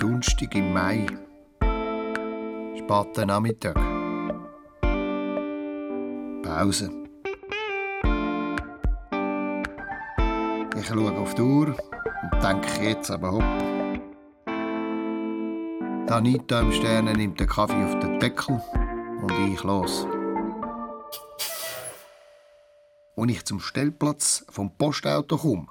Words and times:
Donnerstag 0.00 0.54
im 0.54 0.72
Mai. 0.72 1.06
Später 2.74 3.26
Nachmittag. 3.26 3.74
Pause. 6.42 6.90
Ich 10.74 10.86
schaue 10.86 11.12
auf 11.18 11.34
die 11.34 11.42
Uhr 11.42 11.76
und 12.32 12.42
denke 12.42 12.82
jetzt 12.82 13.10
aber 13.10 13.32
hopp. 13.32 13.44
Die 16.06 16.12
Anita 16.12 16.60
im 16.60 16.72
Sterne 16.72 17.12
nimmt 17.12 17.38
den 17.38 17.46
Kaffee 17.46 17.84
auf 17.84 17.98
den 17.98 18.18
Deckel 18.18 18.58
und 19.20 19.52
ich 19.52 19.62
los. 19.62 20.06
Als 23.16 23.30
ich 23.30 23.44
zum 23.44 23.60
Stellplatz 23.60 24.46
vom 24.48 24.74
Postauto 24.78 25.36
komme, 25.36 25.66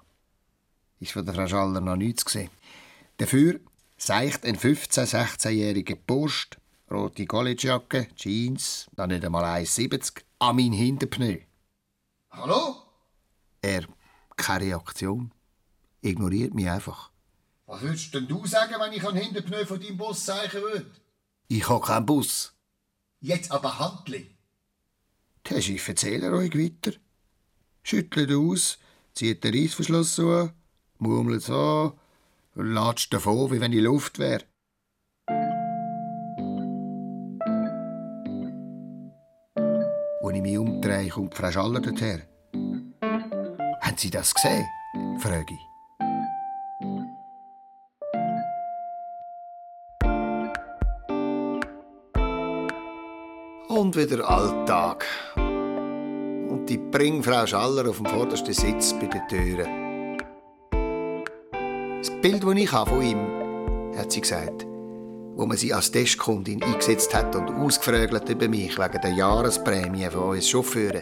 ist 0.99 1.13
von 1.13 1.26
der 1.26 1.34
Frau 1.34 1.48
Schaller 1.48 1.82
noch 1.82 1.96
nichts 1.96 2.23
gesehen. 2.23 2.52
Dafür 3.18 3.59
seicht 4.02 4.45
ein 4.45 4.58
15-, 4.58 5.05
16-jähriger 5.05 5.95
Bursch, 5.95 6.49
rote 6.90 7.26
Collegejacke, 7.26 8.07
Jeans, 8.16 8.88
dann 8.95 9.09
nicht 9.09 9.26
einmal 9.26 9.44
1,70, 9.44 10.23
an 10.40 10.55
mein 10.55 10.71
Hinterpneu. 10.71 11.40
Hallo? 12.31 12.77
Er, 13.62 13.85
keine 14.37 14.65
Reaktion, 14.65 15.32
ignoriert 16.01 16.54
mich 16.54 16.70
einfach. 16.70 17.12
Was 17.65 17.82
würdest 17.82 18.13
denn 18.13 18.27
du 18.27 18.46
sagen, 18.48 18.76
wenn 18.79 18.93
ich 18.93 19.05
an 19.05 19.15
Hinterpneu 19.15 19.65
von 19.65 19.79
deinem 19.79 19.98
Bus 19.98 20.26
zeichnen 20.26 20.63
würde? 20.63 20.91
Ich 21.49 21.68
habe 21.68 21.85
keinen 21.85 22.05
Bus. 22.05 22.54
Jetzt 23.20 23.52
aber 23.52 23.77
Handli. 23.79 24.35
Der 25.49 25.62
Chef 25.62 25.87
erzählt 25.87 26.24
euch 26.24 26.55
weiter. 26.55 26.98
Schüttelt 27.84 28.31
aus, 28.31 28.79
zieht 29.13 29.43
den 29.43 29.54
Reissverschluss 29.54 30.15
zu, 30.15 30.52
murmelt 30.99 31.43
so 31.43 31.99
und 32.60 32.74
latscht 32.74 33.13
davon, 33.13 33.52
wie 33.52 33.62
wenn 33.62 33.71
die 33.71 33.79
Luft 33.79 34.20
wäre. 34.20 34.43
Als 40.21 40.35
ich 40.35 40.41
mich 40.41 40.57
umdrehe, 40.57 41.10
kommt 41.10 41.35
Frau 41.35 41.52
Schaller 41.52 41.80
dorthin. 41.80 42.21
Haben 43.82 43.98
Sie 43.98 44.12
das 44.12 44.35
gesehen? 44.35 44.65
frage 45.20 45.54
ich. 45.54 45.60
Und 53.70 53.96
wieder 53.96 54.30
Alltag. 54.30 55.05
Und 55.35 56.65
die 56.68 56.77
bringt 56.77 57.26
Frau 57.26 57.46
Schaller 57.46 57.90
auf 57.90 57.98
dem 57.98 58.05
vordersten 58.05 58.54
Sitz 58.54 58.93
bei 58.93 59.07
den 59.07 59.27
Türen. 59.30 59.88
Bild, 62.21 62.43
das 62.43 62.53
ich 62.53 62.71
habe 62.73 62.89
von 62.89 63.01
ihm, 63.01 63.98
hat 63.98 64.12
sie 64.12 64.19
gesagt, 64.19 64.66
wo 65.35 65.45
man 65.45 65.56
sie 65.56 65.73
als 65.73 65.89
Testkundin 65.89 66.62
eingesetzt 66.62 67.13
hat 67.16 67.34
und 67.34 67.50
ausgefragt 67.50 68.28
über 68.28 68.50
mich 68.50 68.78
wegen 68.78 69.01
der 69.01 69.13
Jahresprämie 69.13 70.09
von 70.09 70.31
uns 70.31 70.50
Chauffeuren. 70.50 71.01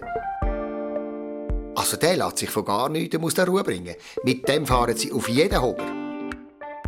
Also 1.73 1.97
der 1.97 2.17
lässt 2.17 2.37
sich 2.37 2.51
von 2.51 2.65
gar 2.65 2.89
nichts 2.89 3.17
aus 3.17 3.33
der 3.33 3.47
Ruhe 3.47 3.63
bringen. 3.63 3.95
Mit 4.23 4.47
dem 4.47 4.67
fahren 4.67 4.95
sie 4.95 5.11
auf 5.11 5.27
jeden 5.27 5.59
Hocker. 5.59 5.91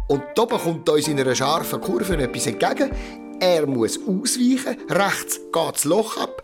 Und 0.07 0.23
da 0.35 0.45
kommt 0.45 0.87
uns 0.87 1.07
in 1.07 1.19
einer 1.19 1.33
scharfen 1.33 1.81
Kurve 1.81 2.17
etwas 2.17 2.45
entgegen. 2.45 2.91
Er 3.39 3.65
muss 3.65 3.97
ausweichen, 3.97 4.77
rechts 4.89 5.39
geht 5.51 5.73
das 5.73 5.85
Loch 5.85 6.17
ab. 6.17 6.43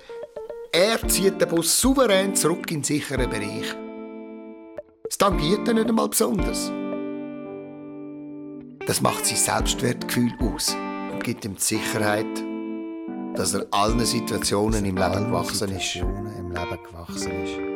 Er 0.71 1.07
zieht 1.07 1.39
den 1.39 1.49
Bus 1.49 1.79
souverän 1.79 2.35
zurück 2.35 2.71
in 2.71 2.77
den 2.77 2.83
sicheren 2.83 3.29
Bereich. 3.29 3.75
Es 5.07 5.19
tangiert 5.19 5.67
ihn 5.67 5.75
nicht 5.75 5.89
einmal 5.89 6.09
besonders. 6.09 6.71
Das 8.85 9.01
macht 9.01 9.25
sein 9.25 9.37
Selbstwertgefühl 9.37 10.31
aus 10.41 10.75
und 11.11 11.23
gibt 11.23 11.43
ihm 11.43 11.55
die 11.55 11.61
Sicherheit, 11.61 12.27
dass 13.35 13.55
er 13.55 13.65
allen 13.71 14.05
Situationen 14.05 14.85
im 14.85 14.95
Leben 14.95 15.25
gewachsen 15.25 15.71
ist. 15.71 15.95
im 15.95 16.51
Leben 16.51 16.83
gewachsen 16.83 17.31
ist. 17.31 17.75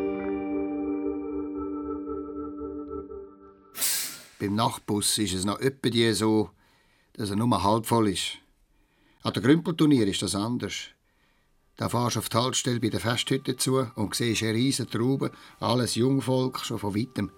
Beim 4.40 4.54
Nachtbus 4.54 5.18
ist 5.18 5.34
es 5.34 5.46
noch 5.46 5.60
etwa 5.60 6.14
so, 6.14 6.52
dass 7.14 7.32
er 7.32 7.38
nur 7.38 7.64
halb 7.64 7.88
voll 7.88 8.10
ist. 8.10 8.38
An 9.24 9.34
den 9.34 9.42
Grümpelturnier 9.42 10.08
ist 10.08 10.22
das 10.22 10.36
anders. 10.36 10.76
Da 11.76 11.90
fahrst 11.90 12.18
du 12.18 12.20
auf 12.20 12.30
die 12.30 12.38
Haltestelle 12.38 12.80
bei 12.80 12.90
der 12.90 13.00
Festhütte 13.00 13.58
zu 13.58 13.88
und 13.96 14.14
siehst 14.14 14.44
eine 14.44 14.54
riesige 14.54 14.92
Traube, 14.92 15.32
alles 15.60 15.96
Jungvolk 15.96 16.60
schon 16.60 16.78
von 16.78 16.96
weitem. 16.96 17.32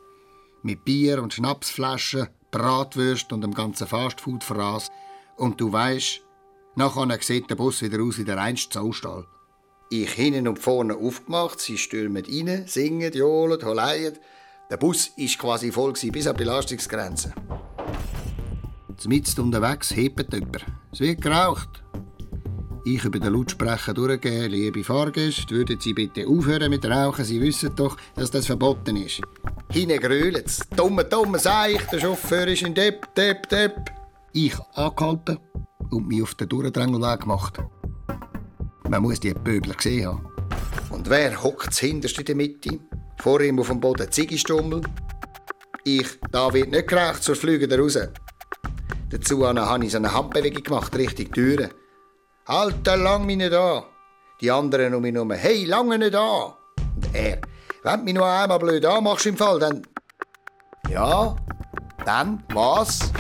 Mit 0.62 0.84
Bier 0.84 1.24
und 1.24 1.34
Schnapsflaschen, 1.34 2.28
Bratwürst 2.52 3.32
und 3.34 3.42
dem 3.42 3.54
ganzen 3.54 3.88
Fastfood-Fraß. 3.88 4.90
Und 5.38 5.60
du 5.60 5.72
weisst, 5.72 6.22
nachher 6.76 7.18
sieht 7.22 7.50
der 7.50 7.56
Bus 7.56 7.82
wieder 7.82 8.04
aus 8.04 8.18
wie 8.18 8.26
der 8.26 8.38
reinste 8.38 8.80
Zoostall. 8.80 9.26
Ich 9.90 10.12
hinten 10.12 10.48
und 10.48 10.60
vorne 10.60 10.96
aufgemacht, 10.96 11.60
sie 11.60 11.78
stürmen 11.78 12.24
rein, 12.26 12.66
singen, 12.68 13.12
johlen, 13.14 13.64
holeien. 13.66 14.18
Der 14.70 14.78
Bus 14.78 15.12
war 15.18 15.38
quasi 15.38 15.72
voll 15.72 15.94
bis 15.94 16.28
an 16.28 16.38
die 16.38 16.44
Belastungsgrenze. 16.44 17.34
Mitten 19.08 19.42
unterwegs 19.42 19.96
hebt 19.96 20.32
jemand. 20.32 20.66
Es 20.92 21.00
wird 21.00 21.22
geraucht. 21.22 21.84
Ich 22.86 23.04
über 23.04 23.20
den 23.20 23.34
Lautsprecher 23.34 23.94
durchgehen, 23.94 24.50
liebe 24.50 24.84
Fahrgäste, 24.84 25.54
würden 25.54 25.80
Sie 25.80 25.94
bitte 25.94 26.28
aufhören 26.28 26.70
mit 26.70 26.86
Rauchen? 26.86 27.26
Sie 27.26 27.42
wissen 27.42 27.76
doch, 27.76 27.98
dass 28.16 28.32
das 28.32 28.46
verboten 28.46 28.96
ist. 28.96 29.22
Es. 29.74 30.60
Dumme, 30.76 31.06
dumme 31.06 31.40
Seich, 31.40 31.82
der 31.88 32.00
Chauffeur 32.02 32.46
ist 32.48 32.62
in 32.62 32.74
Depp, 32.74 33.16
Depp, 33.16 33.48
Depp. 33.48 33.90
Ich 34.34 34.54
angehalten 34.74 35.40
und 35.92 36.10
mich 36.10 36.22
auf 36.22 36.36
den 36.36 36.50
Durchdrängelweg 36.50 37.22
gemacht. 37.22 37.58
Man 38.90 39.02
muss 39.02 39.22
die 39.22 39.34
Pöbler 39.34 39.76
gesehen 39.76 40.08
haben. 40.08 40.28
Und 40.90 41.10
wer 41.10 41.42
hockt 41.42 41.74
hinterst 41.74 42.20
in 42.20 42.26
der 42.26 42.36
Mitte? 42.36 42.80
Vor 43.22 43.40
ihm 43.40 43.60
auf 43.60 43.70
dem 43.70 43.80
Boden 43.80 44.12
Ziggistummel. 44.12 44.82
Ich, 45.86 46.20
da 46.32 46.54
wird 46.54 46.72
nicht 46.72 46.90
geraucht, 46.90 47.24
so 47.24 47.34
fliegen 47.34 47.70
da 47.70 47.78
raus. 47.78 47.98
Dazu 49.10 49.48
habe 49.48 49.86
ich 49.86 49.92
so 49.92 49.98
eine 50.00 50.14
Handbewegung 50.14 50.64
gemacht, 50.64 50.94
Richtung 50.98 51.32
Türen. 51.32 51.70
Halt, 52.46 52.86
lang 52.86 53.26
mich 53.26 53.38
nicht 53.38 53.54
an. 53.54 53.84
Die 54.42 54.52
anderen 54.52 54.96
um 54.96 55.02
mich 55.02 55.14
herum, 55.14 55.32
hey, 55.32 55.64
lange 55.64 55.98
nicht 55.98 56.14
an. 56.14 56.56
Und 56.96 57.16
er, 57.16 57.40
wenn 57.84 58.00
du 58.00 58.06
mich 58.06 58.14
noch 58.14 58.26
einmal 58.26 58.60
blöd 58.60 58.86
anmachst 58.86 59.26
im 59.26 59.38
Fall, 59.38 59.60
dann... 59.60 59.82
Ja, 60.90 61.36
dann, 62.06 62.44
was? 62.54 63.12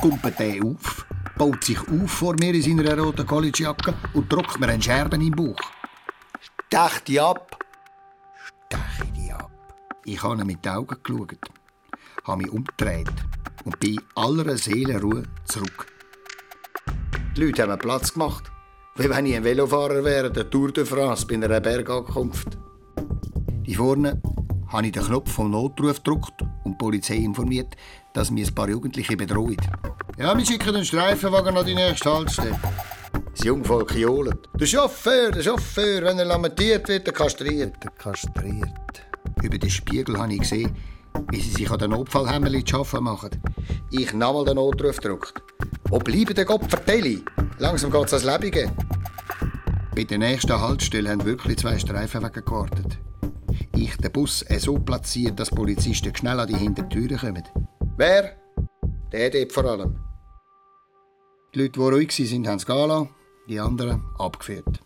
Kumpelt 0.00 0.40
er 0.40 0.64
auf, 0.64 1.06
baut 1.36 1.64
sich 1.64 1.78
auf 1.80 2.10
vor 2.10 2.34
mir 2.34 2.54
in 2.54 2.62
seiner 2.62 2.98
roten 2.98 3.26
Collegejacke 3.26 3.94
und 4.14 4.32
drückt 4.32 4.58
mir 4.60 4.68
einen 4.68 4.82
Scherben 4.82 5.20
im 5.20 5.32
Bauch. 5.32 5.60
Stech 6.66 7.00
dich 7.00 7.20
ab. 7.20 7.58
Stech 8.68 9.12
dich 9.12 9.34
ab. 9.34 9.50
Ich 10.04 10.22
habe 10.22 10.40
ihn 10.40 10.46
mit 10.46 10.64
den 10.64 10.72
Augen 10.72 10.96
geschaut, 11.02 11.50
habe 12.24 12.42
mich 12.42 12.52
umgedreht 12.52 13.12
und 13.64 13.78
bei 13.80 13.96
aller 14.14 14.56
Seelenruhe 14.56 15.24
zurück. 15.44 15.86
Die 17.36 17.44
Leute 17.44 17.62
haben 17.62 17.78
Platz 17.78 18.12
gemacht, 18.12 18.50
wie 18.96 19.08
wenn 19.08 19.26
ich 19.26 19.36
ein 19.36 19.44
Velofahrer 19.44 20.04
wäre, 20.04 20.30
der 20.30 20.48
Tour 20.50 20.72
de 20.72 20.84
France 20.84 21.26
bei 21.26 21.34
einer 21.34 21.60
Bergankunft. 21.60 22.58
Die 23.70 23.76
vorne 23.76 24.20
habe 24.66 24.86
ich 24.86 24.92
den 24.92 25.04
Knopf 25.04 25.30
vom 25.30 25.52
Notruf 25.52 26.02
gedrückt 26.02 26.42
und 26.64 26.72
die 26.72 26.76
Polizei 26.76 27.14
informiert, 27.14 27.76
dass 28.12 28.32
mir 28.32 28.44
ein 28.44 28.52
paar 28.52 28.68
Jugendliche 28.68 29.16
bedrohen. 29.16 29.58
Ja, 30.18 30.36
wir 30.36 30.44
schicken 30.44 30.74
den 30.74 30.84
Streifenwagen 30.84 31.56
an 31.56 31.64
die 31.64 31.76
nächste 31.76 32.12
Haltestelle. 32.12 32.58
Das 33.30 33.44
Jungvolk 33.44 33.94
johlt. 33.94 34.40
Der 34.58 34.66
Chauffeur, 34.66 35.30
der 35.30 35.44
Chauffeur, 35.44 36.02
wenn 36.02 36.18
er 36.18 36.24
lamentiert 36.24 36.88
wird, 36.88 37.06
der 37.06 37.14
kastriert. 37.14 37.76
Der 37.80 37.92
kastriert. 37.92 39.06
Über 39.40 39.56
den 39.56 39.70
Spiegel 39.70 40.18
habe 40.18 40.32
ich 40.34 40.40
gesehen, 40.40 40.74
wie 41.30 41.40
sie 41.40 41.50
sich 41.50 41.70
an 41.70 41.78
den 41.78 41.92
Notfallhämmerli 41.92 42.64
zu 42.64 42.78
arbeiten 42.78 43.04
machen. 43.04 43.30
Ich 43.92 44.12
nochmal 44.12 44.46
den 44.46 44.56
Notruf 44.56 44.96
gedrückt. 44.96 45.40
Wo 45.90 46.00
bleiben 46.00 46.34
der 46.34 46.44
Gott 46.44 46.68
Vertelli? 46.68 47.22
Langsam 47.58 47.92
geht's 47.92 48.14
ans 48.14 48.26
Lebige. 48.26 48.72
Bei 49.94 50.02
der 50.02 50.18
nächsten 50.18 50.60
Haltestelle 50.60 51.10
haben 51.10 51.24
wirklich 51.24 51.58
zwei 51.58 51.78
Streifenwagen 51.78 52.44
gewartet. 52.44 52.98
Ich 53.74 53.96
den 53.96 54.12
Bus 54.12 54.44
so 54.58 54.78
platziert, 54.78 55.38
dass 55.38 55.50
Polizisten 55.50 56.14
schnell 56.14 56.40
an 56.40 56.48
die 56.48 56.56
Hintertüren 56.56 57.18
kommen. 57.18 57.44
Wer? 57.96 58.36
Der 59.12 59.30
dort 59.30 59.52
vor 59.52 59.64
allem. 59.64 59.98
Die 61.54 61.60
Leute, 61.60 61.72
die 61.72 61.80
ruhig 61.80 62.18
waren, 62.18 62.48
haben 62.48 62.56
es 62.56 62.66
gehen 62.66 62.88
lassen, 62.88 63.08
die 63.48 63.60
anderen 63.60 64.02
abgeführt. 64.18 64.80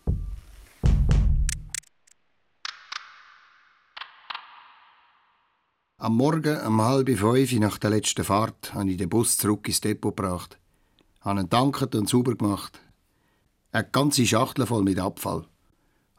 Am 5.97 6.17
Morgen 6.17 6.59
um 6.67 6.81
halb 6.81 7.09
fünf 7.09 7.51
nach 7.53 7.77
der 7.77 7.89
letzten 7.89 8.23
Fahrt 8.23 8.73
habe 8.73 8.91
ich 8.91 8.97
den 8.97 9.09
Bus 9.09 9.37
zurück 9.37 9.67
ins 9.67 9.81
Depot 9.81 10.15
gebracht, 10.15 10.59
habe 11.21 11.39
ihn 11.39 11.49
danket 11.49 11.95
und 11.95 12.09
sauber 12.09 12.35
gemacht. 12.35 12.79
Eine 13.71 13.87
ganze 13.91 14.25
Schachtel 14.25 14.65
voll 14.65 14.83
mit 14.83 14.99
Abfall. 14.99 15.45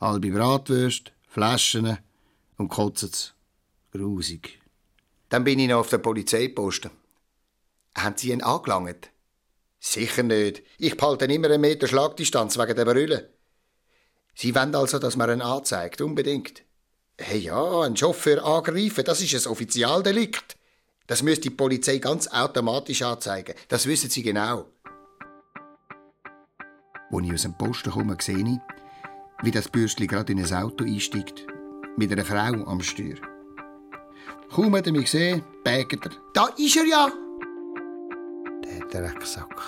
Halbe 0.01 0.31
Bratwürste, 0.31 1.13
Flaschen 1.29 1.99
und 2.57 2.69
Kotzets. 2.69 3.35
Grusig. 3.93 4.61
Dann 5.29 5.45
bin 5.45 5.59
ich 5.59 5.69
noch 5.69 5.81
auf 5.81 5.91
der 5.91 5.99
Polizeiposten. 5.99 6.91
Haben 7.97 8.17
Sie 8.17 8.31
ihn 8.31 8.43
angelangt? 8.43 9.11
Sicher 9.81 10.23
nicht. 10.23 10.63
Ich 10.79 10.97
behalte 10.97 11.27
immer 11.27 11.49
einen 11.49 11.61
Meter 11.61 11.87
Schlagdistanz 11.87 12.59
wegen 12.59 12.77
der 12.77 12.85
Brille. 12.85 13.31
Sie 14.35 14.55
wollen 14.55 14.75
also, 14.75 14.99
dass 14.99 15.17
man 15.17 15.31
ihn 15.31 15.43
anzeigt, 15.43 16.01
unbedingt. 16.01 16.63
Hey 17.19 17.39
ja, 17.39 17.81
einen 17.81 17.97
Chauffeur 17.97 18.45
angreifen, 18.45 19.05
das 19.05 19.23
ist 19.23 19.47
ein 19.47 19.51
Offizialdelikt. 19.51 20.57
Das 21.07 21.23
müsste 21.23 21.43
die 21.43 21.51
Polizei 21.51 21.99
ganz 21.99 22.29
automatisch 22.29 23.03
anzeigen. 23.03 23.55
Das 23.69 23.87
wissen 23.87 24.11
sie 24.11 24.23
genau. 24.23 24.67
Als 27.11 27.25
ich 27.25 27.33
aus 27.33 27.43
dem 27.43 27.57
Posten 27.57 27.91
komme, 27.91 28.17
sehe 28.21 28.39
ich, 28.39 28.59
wie 29.43 29.51
das 29.51 29.69
Bürstli 29.69 30.07
gerade 30.07 30.33
in 30.33 30.45
ein 30.45 30.53
Auto 30.53 30.85
einsteigt. 30.85 31.47
Mit 31.99 32.13
einer 32.13 32.27
Frau 32.27 32.71
am 32.71 32.83
Steuer. 32.83 33.17
Kaum 34.55 34.77
hat 34.77 34.87
er 34.87 34.93
mich 34.93 35.11
gesehen, 35.11 35.43
bägt 35.65 36.05
er. 36.05 36.13
Da 36.35 36.49
ist 36.59 36.77
er 36.77 36.85
ja! 36.85 37.11
Der 38.63 38.87
Drecksack, 38.87 39.63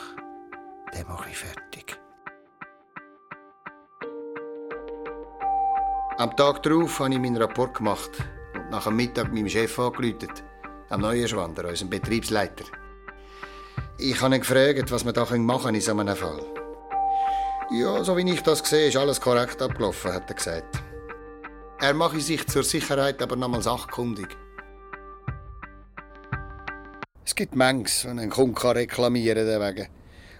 den 0.94 1.06
mache 1.08 1.30
ich 1.30 1.38
fertig. 1.38 1.98
Am 6.19 6.36
Tag 6.36 6.62
darauf 6.64 7.00
habe 7.00 7.14
ich 7.14 7.19
meinen 7.19 7.38
Rapport 7.38 7.75
gemacht 7.78 8.10
und 8.54 8.70
nach 8.70 8.84
dem 8.84 8.96
Mittag 8.96 9.32
meinem 9.32 9.48
Chef 9.48 9.78
angerufen, 9.78 10.28
am 10.90 11.00
Neuenschwander, 11.00 11.66
unserem 11.66 11.88
Betriebsleiter. 11.88 12.64
Ich 13.96 14.20
habe 14.20 14.34
ihn 14.34 14.42
gefragt, 14.42 14.90
was 14.90 15.04
wir 15.04 15.12
da 15.14 15.24
machen 15.24 15.62
können 15.62 15.74
in 15.76 15.81
so 15.81 15.92
einem 15.92 16.14
Fall. 16.14 16.44
Ja, 17.70 18.04
so 18.04 18.16
wie 18.19 18.31
ich 18.31 18.42
das 18.42 18.58
sehe, 18.58 18.88
ist 18.88 18.96
alles 18.96 19.19
korrekt 19.19 19.62
abgelaufen, 19.62 20.12
hat 20.12 20.28
er 20.28 20.34
gesagt. 20.34 20.77
Er 21.80 21.94
mache 21.94 22.20
sich 22.20 22.44
zur 22.48 22.64
Sicherheit 22.64 23.22
aber 23.22 23.36
nochmal 23.36 23.62
sachkundig. 23.62 24.36
Es 27.25 27.36
gibt 27.36 27.54
Mengs, 27.54 28.04
wenn 28.04 28.19
ein 28.19 28.30
Kunde 28.30 28.60
kann 28.60 28.72
reklamieren 28.72 29.46
deswegen. 29.46 29.88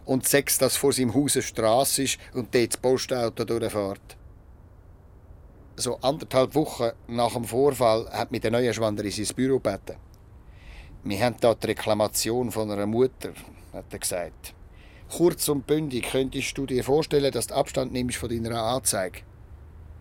Und 0.05 0.27
sechs, 0.27 0.59
dass 0.59 0.77
vor 0.77 0.93
seinem 0.93 1.15
Haus 1.15 1.37
eine 1.37 1.43
Strasse 1.43 2.03
ist 2.03 2.19
und 2.35 2.53
dort 2.53 2.73
das 2.73 2.81
Postauto 2.81 3.45
durchfährt. 3.45 4.17
So 5.77 5.99
anderthalb 5.99 6.57
Wochen 6.57 6.91
nach 7.07 7.35
dem 7.35 7.45
Vorfall 7.45 8.11
hat 8.11 8.33
mich 8.33 8.41
der 8.41 8.51
neue 8.51 8.75
Schwander 8.75 9.05
in 9.05 9.13
sein 9.13 9.37
Büro 9.37 9.61
gebeten. 9.61 9.97
Wir 11.05 11.25
haben 11.25 11.37
da 11.41 11.55
die 11.55 11.69
Reklamation 11.69 12.51
von 12.51 12.69
einer 12.69 12.87
Mutter, 12.87 13.31
hat 13.73 13.85
er 13.93 13.99
gesagt. 14.01 14.55
Kurz 15.09 15.49
und 15.49 15.69
bündig 15.69 16.11
könntest 16.11 16.59
du 16.59 16.67
dir 16.67 16.83
vorstellen, 16.83 17.31
dass 17.31 17.47
du 17.47 17.55
Abstand 17.55 17.93
nimmst 17.93 18.17
von 18.17 18.29
deiner 18.29 18.61
Anzeige. 18.61 19.21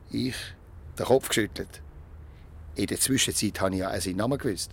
Ich, 0.09 0.35
den 0.99 1.05
Kopf 1.05 1.29
geschüttelt. 1.29 1.81
In 2.75 2.87
der 2.87 2.99
Zwischenzeit 2.99 3.59
habe 3.61 3.73
ich 3.73 3.81
ja 3.81 3.99
seinen 3.99 4.17
Namen 4.17 4.37
gewusst. 4.37 4.71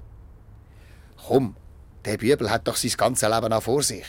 Komm, 1.26 1.56
der 2.04 2.18
Bübel 2.18 2.50
hat 2.50 2.68
doch 2.68 2.76
sein 2.76 2.92
ganzes 2.96 3.28
Leben 3.28 3.48
noch 3.48 3.62
vor 3.62 3.82
sich. 3.82 4.04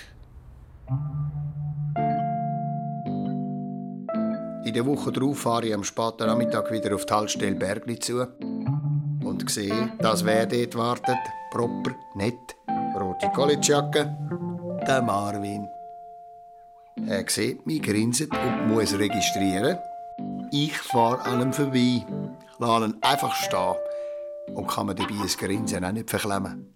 In 4.65 4.73
der 4.73 4.85
Woche 4.85 5.11
darauf 5.11 5.39
fahre 5.39 5.67
ich 5.67 5.73
am 5.73 5.83
späten 5.83 6.25
Nachmittag 6.25 6.71
wieder 6.71 6.93
auf 6.95 7.05
die 7.05 7.13
Haltestelle 7.13 7.55
Bergli 7.55 7.99
zu 7.99 8.27
und 9.23 9.49
sehe, 9.49 9.91
dass 9.99 10.25
wer 10.25 10.45
dort 10.45 10.75
wartet, 10.75 11.19
proper, 11.51 11.91
nett, 12.15 12.55
rote 12.99 13.29
Collegejacke, 13.33 14.15
der 14.87 15.01
Marvin. 15.01 15.67
Er 17.07 17.25
sieht 17.27 17.65
mich, 17.65 17.81
grinset 17.81 18.31
und 18.31 18.67
muss 18.67 18.97
registrieren. 18.97 19.77
Ich 20.51 20.77
fahre 20.77 21.21
an 21.21 21.41
ihm 21.41 21.53
vorbei, 21.53 22.05
lasse 22.59 22.85
ihn 22.85 22.97
einfach 23.01 23.33
stehen 23.35 23.75
und 24.53 24.67
kann 24.67 24.87
mir 24.87 24.95
dabei 24.95 25.13
ein 25.13 25.27
Grinsen 25.37 25.83
auch 25.83 25.91
nicht 25.91 26.09
verklemmen. 26.09 26.73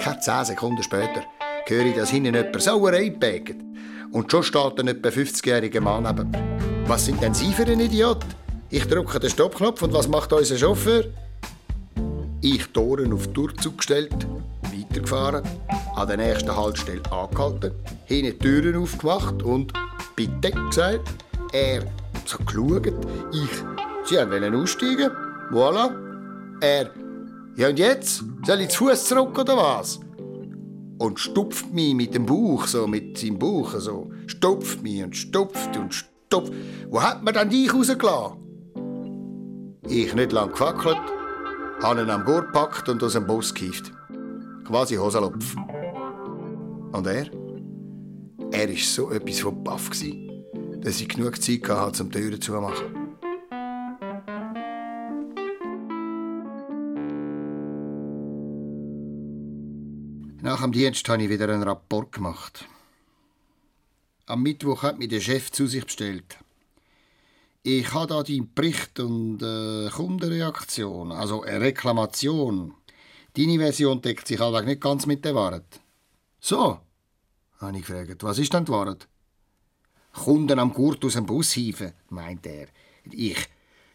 Keine 0.00 0.20
zehn 0.20 0.44
Sekunden 0.44 0.82
später 0.82 1.22
höre 1.66 1.86
ich, 1.86 1.96
dass 1.96 2.10
hinten 2.10 2.34
jemand 2.34 2.62
Sauerei 2.62 3.10
pägt. 3.10 3.56
Und 4.12 4.30
schon 4.30 4.42
steht 4.42 4.80
ein 4.80 4.88
etwa 4.88 5.08
50-jähriger 5.08 5.80
Mann 5.80 6.04
neben 6.04 6.30
mir. 6.30 6.86
Was 6.86 7.06
sind 7.06 7.22
denn 7.22 7.34
Sie 7.34 7.52
für 7.52 7.66
ein 7.66 7.80
Idiot? 7.80 8.24
Ich 8.70 8.86
drücke 8.86 9.20
den 9.20 9.30
Stoppknopf 9.30 9.82
und 9.82 9.92
was 9.92 10.08
macht 10.08 10.32
unser 10.32 10.56
Chauffeur? 10.56 11.04
Ich 12.40 12.66
Toren 12.68 13.12
auf 13.12 13.26
Durchzug 13.28 13.78
gestellt, 13.78 14.26
weitergefahren, 14.62 15.42
an 15.96 16.08
der 16.08 16.16
nächsten 16.16 16.56
Haltestelle 16.56 17.02
angehalten, 17.10 17.72
hinten 18.06 18.32
die 18.32 18.38
Türen 18.38 18.82
aufgemacht 18.82 19.42
und 19.42 19.72
«Bitte» 20.14 20.52
gesagt. 20.52 21.27
Er 21.52 21.82
so 22.24 22.38
geschaut, 22.44 22.86
ich 23.32 23.64
«Sie 24.04 24.16
wollen 24.16 24.54
aussteigen?» 24.54 25.10
Voilà. 25.50 25.90
Er 26.60 26.90
«Ja 27.56 27.68
und 27.68 27.78
jetzt? 27.78 28.24
Soll 28.44 28.60
ich 28.60 28.68
zu 28.68 28.86
Fuß 28.86 29.04
zurück 29.04 29.38
oder 29.38 29.56
was?» 29.56 30.00
und 30.98 31.18
stupft 31.18 31.72
mich 31.72 31.94
mit 31.94 32.14
dem 32.14 32.26
Bauch, 32.26 32.66
so 32.66 32.86
mit 32.86 33.16
seinem 33.18 33.38
Bauch, 33.38 33.70
so 33.78 34.10
stupft 34.26 34.82
mich 34.82 35.02
und 35.02 35.16
stupft 35.16 35.76
und 35.76 35.94
stupft. 35.94 36.52
Wo 36.90 37.00
hat 37.02 37.22
man 37.22 37.34
denn 37.34 37.50
dich 37.50 37.72
rausgelassen? 37.72 38.36
Ich 39.86 40.14
nicht 40.14 40.32
lang 40.32 40.50
gefackelt, 40.50 40.98
habe 41.82 42.02
ihn 42.02 42.10
am 42.10 42.24
Gurt 42.24 42.46
gepackt 42.46 42.88
und 42.88 43.02
aus 43.02 43.12
dem 43.12 43.26
Bus 43.26 43.54
gehievt. 43.54 43.92
Quasi 44.66 44.96
Hosenlupf. 44.96 45.56
Und 46.92 47.06
er? 47.06 47.26
Er 48.50 48.68
war 48.68 48.76
so 48.76 49.10
etwas 49.10 49.40
von 49.40 49.62
baff, 49.62 49.90
dass 50.88 51.02
ich 51.02 51.08
genug 51.08 51.42
Zeit 51.42 51.68
hatte, 51.68 52.02
um 52.02 52.10
die 52.10 52.18
Türen 52.18 52.40
zu 52.40 52.52
machen. 52.52 53.18
Nach 60.40 60.62
dem 60.62 60.72
Dienst 60.72 61.06
habe 61.10 61.24
ich 61.24 61.28
wieder 61.28 61.50
einen 61.50 61.62
Rapport 61.62 62.10
gemacht. 62.12 62.64
Am 64.24 64.42
Mittwoch 64.42 64.82
hat 64.82 64.98
mich 64.98 65.08
der 65.08 65.20
Chef 65.20 65.52
zu 65.52 65.66
sich 65.66 65.84
bestellt. 65.84 66.38
Ich 67.62 67.92
habe 67.92 68.06
da 68.06 68.22
deinen 68.22 68.54
Bericht 68.54 68.98
und 68.98 69.42
äh, 69.42 69.90
Kundenreaktion, 69.90 71.12
also 71.12 71.42
eine 71.42 71.60
Reklamation. 71.60 72.72
Deine 73.36 73.58
Version 73.58 74.00
deckt 74.00 74.26
sich 74.26 74.40
allweg 74.40 74.64
nicht 74.64 74.80
ganz 74.80 75.04
mit 75.04 75.22
der 75.26 75.34
Wahrheit. 75.34 75.80
So, 76.40 76.80
habe 77.58 77.76
ich 77.76 77.84
gefragt. 77.84 78.22
Was 78.22 78.38
ist 78.38 78.54
denn 78.54 78.64
die 78.64 78.72
Wahrheit? 78.72 79.06
Kunden 80.18 80.58
am 80.58 80.72
Gurt 80.72 81.04
aus 81.04 81.14
dem 81.14 81.26
Bus 81.26 81.52
hieven, 81.52 81.92
meint 82.10 82.46
er. 82.46 82.68
Ich 83.10 83.48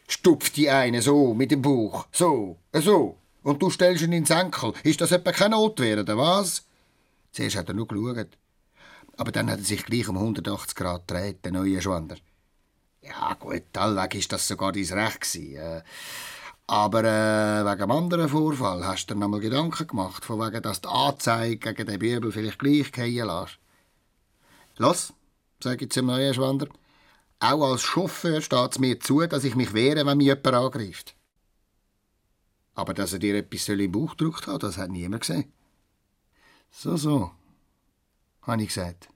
stupf 0.07 0.49
die 0.49 0.69
eine 0.69 1.01
so 1.01 1.33
mit 1.33 1.51
dem 1.51 1.61
Bauch. 1.61 2.07
So, 2.11 2.57
so 2.73 3.17
und 3.43 3.61
du 3.61 3.69
stellst 3.69 4.03
ihn 4.03 4.13
ins 4.13 4.29
Enkel. 4.29 4.73
Ist 4.83 5.01
das 5.01 5.11
etwa 5.11 5.31
keine 5.31 5.55
Notwehr, 5.55 5.99
oder 5.99 6.17
was? 6.17 6.65
Zuerst 7.31 7.57
hat 7.57 7.67
er 7.67 7.75
nur 7.75 7.87
geschaut. 7.87 8.37
Aber 9.17 9.31
dann 9.31 9.51
hat 9.51 9.59
er 9.59 9.65
sich 9.65 9.85
gleich 9.85 10.07
um 10.07 10.17
180 10.17 10.75
Grad 10.75 11.07
gedreht, 11.07 11.45
der 11.45 11.51
neue 11.51 11.81
Schwander. 11.81 12.15
Ja, 13.01 13.33
gut, 13.33 13.63
allweg 13.75 14.15
ist 14.15 14.31
das 14.31 14.47
sogar 14.47 14.71
dein 14.71 14.85
Recht 14.85 15.21
gewesen. 15.21 15.57
Äh, 15.57 15.83
aber 16.65 17.03
äh, 17.03 17.65
wegen 17.65 17.79
dem 17.79 17.91
anderen 17.91 18.29
Vorfall 18.29 18.85
hast 18.87 19.07
du 19.07 19.13
dir 19.13 19.19
noch 19.19 19.27
mal 19.27 19.41
Gedanken 19.41 19.85
gemacht, 19.85 20.23
von 20.23 20.39
wegen, 20.39 20.61
dass 20.61 20.81
die 20.81 20.87
Anzeige 20.87 21.73
gegen 21.73 21.87
den 21.87 21.99
Bibel 21.99 22.31
vielleicht 22.31 22.59
gleich 22.59 22.91
gehen 22.91 23.27
lässt. 23.27 23.59
Los, 24.77 25.13
sage 25.63 25.85
ich 25.85 25.91
zum 25.91 26.05
neuen 26.05 26.33
Schwander. 26.33 26.67
Auch 27.39 27.71
als 27.71 27.81
Chauffeur 27.81 28.41
steht 28.41 28.71
es 28.71 28.79
mir 28.79 28.99
zu, 28.99 29.25
dass 29.25 29.43
ich 29.43 29.55
mich 29.55 29.73
wehre, 29.73 30.05
wenn 30.05 30.17
mich 30.17 30.27
jemand 30.27 30.47
angreift. 30.47 31.15
Aber 32.75 32.93
dass 32.93 33.13
er 33.13 33.19
dir 33.19 33.35
etwas 33.35 33.67
im 33.69 33.91
Bauch 33.91 34.11
gedrückt 34.11 34.47
hat, 34.47 34.63
das 34.63 34.77
hat 34.77 34.91
niemand 34.91 35.21
gesehen. 35.21 35.51
So, 36.71 36.97
so, 36.97 37.31
habe 38.41 38.61
ich 38.61 38.69
gesagt. 38.69 39.12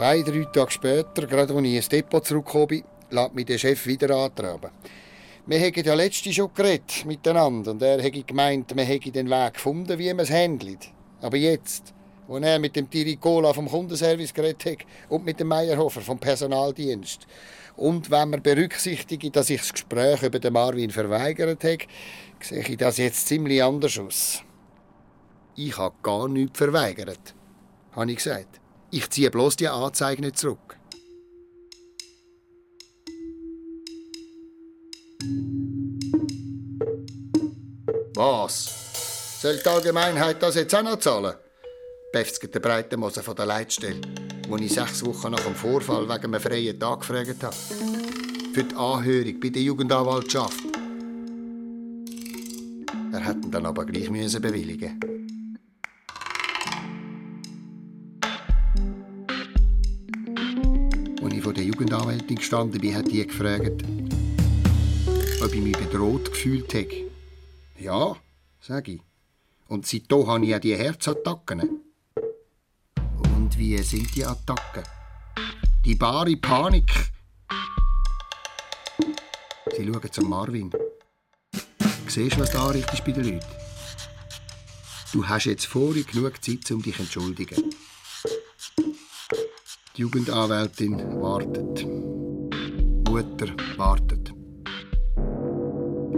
Zwei, 0.00 0.22
drei 0.22 0.46
Tage 0.46 0.70
später, 0.70 1.26
gerade 1.26 1.54
als 1.54 1.62
ich 1.62 1.74
ins 1.74 1.88
Depot 1.90 2.24
zurückgekommen 2.24 2.68
bin, 2.68 2.84
lässt 3.10 3.34
mich 3.34 3.44
der 3.44 3.58
Chef 3.58 3.86
wieder 3.86 4.16
antraben. 4.16 4.70
Wir 5.44 5.60
haben 5.60 5.84
ja 5.84 5.92
letztens 5.92 6.36
schon 6.36 6.54
geredet 6.54 7.04
miteinander 7.04 7.72
und 7.72 7.82
er 7.82 8.00
hätte 8.00 8.22
gemeint, 8.22 8.74
wir 8.74 8.84
hätten 8.84 9.12
den 9.12 9.28
Weg 9.28 9.52
gefunden, 9.52 9.98
wie 9.98 10.08
man 10.14 10.20
es 10.20 10.30
handelt. 10.30 10.88
Aber 11.20 11.36
jetzt, 11.36 11.92
wo 12.26 12.38
er 12.38 12.58
mit 12.58 12.76
dem 12.76 12.88
Tiricola 12.88 13.52
vom 13.52 13.68
Kundenservice 13.68 14.32
geredet 14.32 14.64
hat 14.64 14.86
und 15.10 15.26
mit 15.26 15.38
dem 15.38 15.48
Meyerhofer 15.48 16.00
vom 16.00 16.18
Personaldienst 16.18 17.26
und 17.76 18.10
wenn 18.10 18.30
man 18.30 18.42
berücksichtigt, 18.42 19.36
dass 19.36 19.50
ich 19.50 19.60
das 19.60 19.74
Gespräch 19.74 20.22
über 20.22 20.38
den 20.38 20.54
Marvin 20.54 20.90
verweigert 20.90 21.62
habe, 21.62 21.78
sehe 22.40 22.66
ich 22.66 22.78
das 22.78 22.96
jetzt 22.96 23.28
ziemlich 23.28 23.62
anders 23.62 23.98
aus. 23.98 24.42
Ich 25.56 25.76
habe 25.76 25.94
gar 26.02 26.26
nichts 26.26 26.56
verweigert, 26.56 27.34
habe 27.94 28.10
ich 28.10 28.16
gesagt. 28.16 28.60
Ich 28.92 29.08
ziehe 29.10 29.30
bloß 29.30 29.56
die 29.56 29.68
Anzeige 29.68 30.20
nicht 30.20 30.38
zurück. 30.38 30.76
Was? 38.14 39.40
Soll 39.40 39.58
die 39.58 39.68
Allgemeinheit 39.68 40.42
das 40.42 40.56
jetzt 40.56 40.74
auch 40.74 40.82
noch 40.82 40.98
zahlen? 40.98 41.34
Befzget 42.12 42.54
der 42.54 42.60
Breitenmoser 42.60 43.22
von 43.22 43.36
der 43.36 43.46
Leitstelle, 43.46 44.00
wo 44.48 44.56
ich 44.56 44.72
sechs 44.72 45.04
Wochen 45.06 45.30
nach 45.30 45.40
dem 45.40 45.54
Vorfall 45.54 46.08
wegen 46.08 46.24
einem 46.34 46.40
freien 46.40 46.78
Tag 46.78 47.00
gefragt 47.00 47.42
habe. 47.44 47.56
Für 48.52 48.64
die 48.64 48.74
Anhörung 48.74 49.40
bei 49.40 49.48
der 49.50 49.62
Jugendanwaltschaft. 49.62 50.64
Er 53.12 53.20
hätte 53.20 53.46
ihn 53.46 53.50
dann 53.50 53.66
aber 53.66 53.86
gleich 53.86 54.10
müssen 54.10 54.42
bewilligen 54.42 54.98
Als 55.02 55.19
vor 61.50 61.54
der 61.56 61.64
Jugendanwältin 61.64 62.36
gestanden 62.36 62.80
bin, 62.80 62.94
hat 62.94 63.10
die 63.10 63.26
gefragt, 63.26 63.82
ob 65.42 65.52
ich 65.52 65.60
mich 65.60 65.76
bedroht 65.76 66.30
gefühlt 66.30 66.72
hätte. 66.72 67.10
Ja, 67.76 68.14
sage 68.60 68.92
ich. 68.92 69.00
Und 69.66 69.84
seitdem 69.84 70.28
habe 70.28 70.44
ich 70.44 70.50
ja 70.50 70.60
die 70.60 70.76
Herzattacken. 70.76 71.80
Und 73.34 73.58
wie 73.58 73.76
sind 73.78 74.14
die 74.14 74.24
Attacken? 74.24 74.84
Die 75.84 75.96
bare 75.96 76.36
Panik. 76.36 76.92
Sie 79.76 79.84
schauen 79.84 80.12
zum 80.12 80.28
Marvin. 80.28 80.70
Siehst 82.06 82.36
du, 82.36 82.42
was 82.42 82.52
da 82.52 82.68
anrichtest 82.68 83.04
bei 83.04 83.10
den 83.10 83.24
Leuten? 83.24 83.46
Du 85.12 85.26
hast 85.26 85.46
jetzt 85.46 85.66
vorher 85.66 86.04
genug 86.04 86.44
Zeit, 86.44 86.70
um 86.70 86.80
dich 86.80 86.94
zu 86.94 87.02
entschuldigen. 87.02 87.74
Die 90.00 90.04
Jugendanwältin 90.04 91.20
wartet. 91.20 91.86
Mutter 93.06 93.54
wartet. 93.76 94.32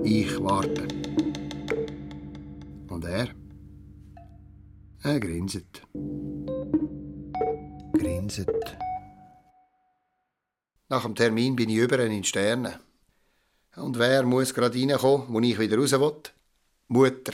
Ich 0.05 0.41
warte. 0.41 0.87
Und 2.89 3.05
er? 3.05 3.31
Er 5.03 5.19
grinset. 5.19 5.83
Grinset. 7.95 8.79
Nach 10.89 11.03
dem 11.03 11.17
Termin 11.17 11.57
bin 11.57 11.69
ich 11.69 11.79
über 11.79 11.99
in 11.99 12.23
Sterne. 12.23 12.79
Und 13.75 13.99
wer 13.99 14.23
muss 14.23 14.55
gerade 14.55 14.79
reinkommen, 14.79 15.27
wo 15.29 15.41
ich 15.41 15.59
wieder 15.59 15.77
raus 15.77 15.91
will? 15.91 16.23
Mutter. 16.87 17.33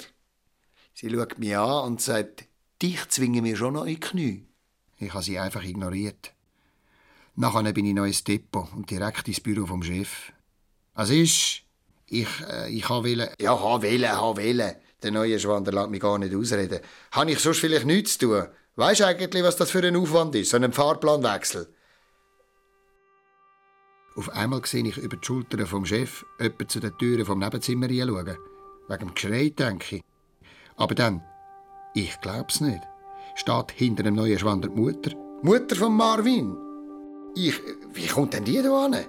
Sie 0.95 1.11
schaut 1.11 1.39
mich 1.39 1.55
an 1.55 1.89
und 1.89 2.01
sagt, 2.01 2.47
dich 2.81 3.07
zwingen 3.11 3.45
wir 3.45 3.55
schon 3.59 3.75
noch 3.75 3.85
in 3.85 3.97
die 3.97 4.01
Knie. 4.01 4.47
Ich 4.97 5.13
habe 5.13 5.23
sie 5.23 5.39
einfach 5.39 5.63
ignoriert. 5.63 6.33
Nachher 7.41 7.73
bin 7.73 7.87
ich 7.87 7.95
noch 7.95 8.05
ins 8.05 8.25
Depot 8.25 8.67
und 8.75 8.91
direkt 8.91 9.29
ins 9.29 9.39
Büro 9.41 9.65
vom 9.65 9.81
Chef. 9.81 10.33
Was 10.95 11.11
ist? 11.11 11.63
Ich, 12.09 12.27
äh, 12.51 12.69
ich 12.69 12.89
ha 12.89 13.05
willen. 13.05 13.29
Ja, 13.41 13.53
ha 13.53 13.81
willen, 13.81 14.11
ha 14.11 14.37
willen. 14.37 14.75
Der 15.01 15.13
neue 15.13 15.39
Schwander 15.39 15.71
lässt 15.71 15.91
mich 15.91 16.01
gar 16.01 16.19
nicht 16.19 16.35
ausreden. 16.35 16.81
Habe 17.13 17.31
ich 17.31 17.39
sonst 17.39 17.61
vielleicht 17.61 17.87
nichts 17.87 18.19
zu 18.19 18.27
tun? 18.27 18.49
Weisst 18.75 19.03
eigentlich, 19.03 19.45
was 19.45 19.55
das 19.55 19.71
für 19.71 19.87
ein 19.87 19.95
Aufwand 19.95 20.35
ist, 20.35 20.51
so 20.51 20.57
ein 20.57 20.73
Fahrplanwechsel? 20.73 21.73
Auf 24.17 24.31
einmal 24.31 24.67
sehe 24.67 24.89
ich 24.89 24.97
über 24.97 25.17
die 25.17 25.25
Schultern 25.25 25.65
vom 25.65 25.87
Chef 25.87 26.25
jemanden 26.41 26.69
zu 26.69 26.81
den 26.81 26.99
Türen 26.99 27.25
vom 27.25 27.39
Nebenzimmer 27.39 27.89
schauen. 27.89 28.37
Wegen 28.89 28.99
dem 28.99 29.15
Geschrei, 29.15 29.51
denke 29.51 29.97
ich. 29.97 30.03
Aber 30.75 30.97
dann, 30.97 31.23
ich 31.95 32.21
glaub's 32.21 32.61
nicht, 32.61 32.83
steht 33.37 33.71
hinter 33.71 34.03
dem 34.03 34.17
neuen 34.17 34.41
Schwander 34.41 34.69
die 34.69 34.75
Mutter. 34.75 35.13
Mutter 35.43 35.77
von 35.77 35.95
Marvin. 35.95 36.68
Ich, 37.41 37.55
wie 37.95 38.09
kommt 38.09 38.35
denn 38.35 38.45
die 38.45 38.61
da 38.61 38.83
hin? 38.83 39.05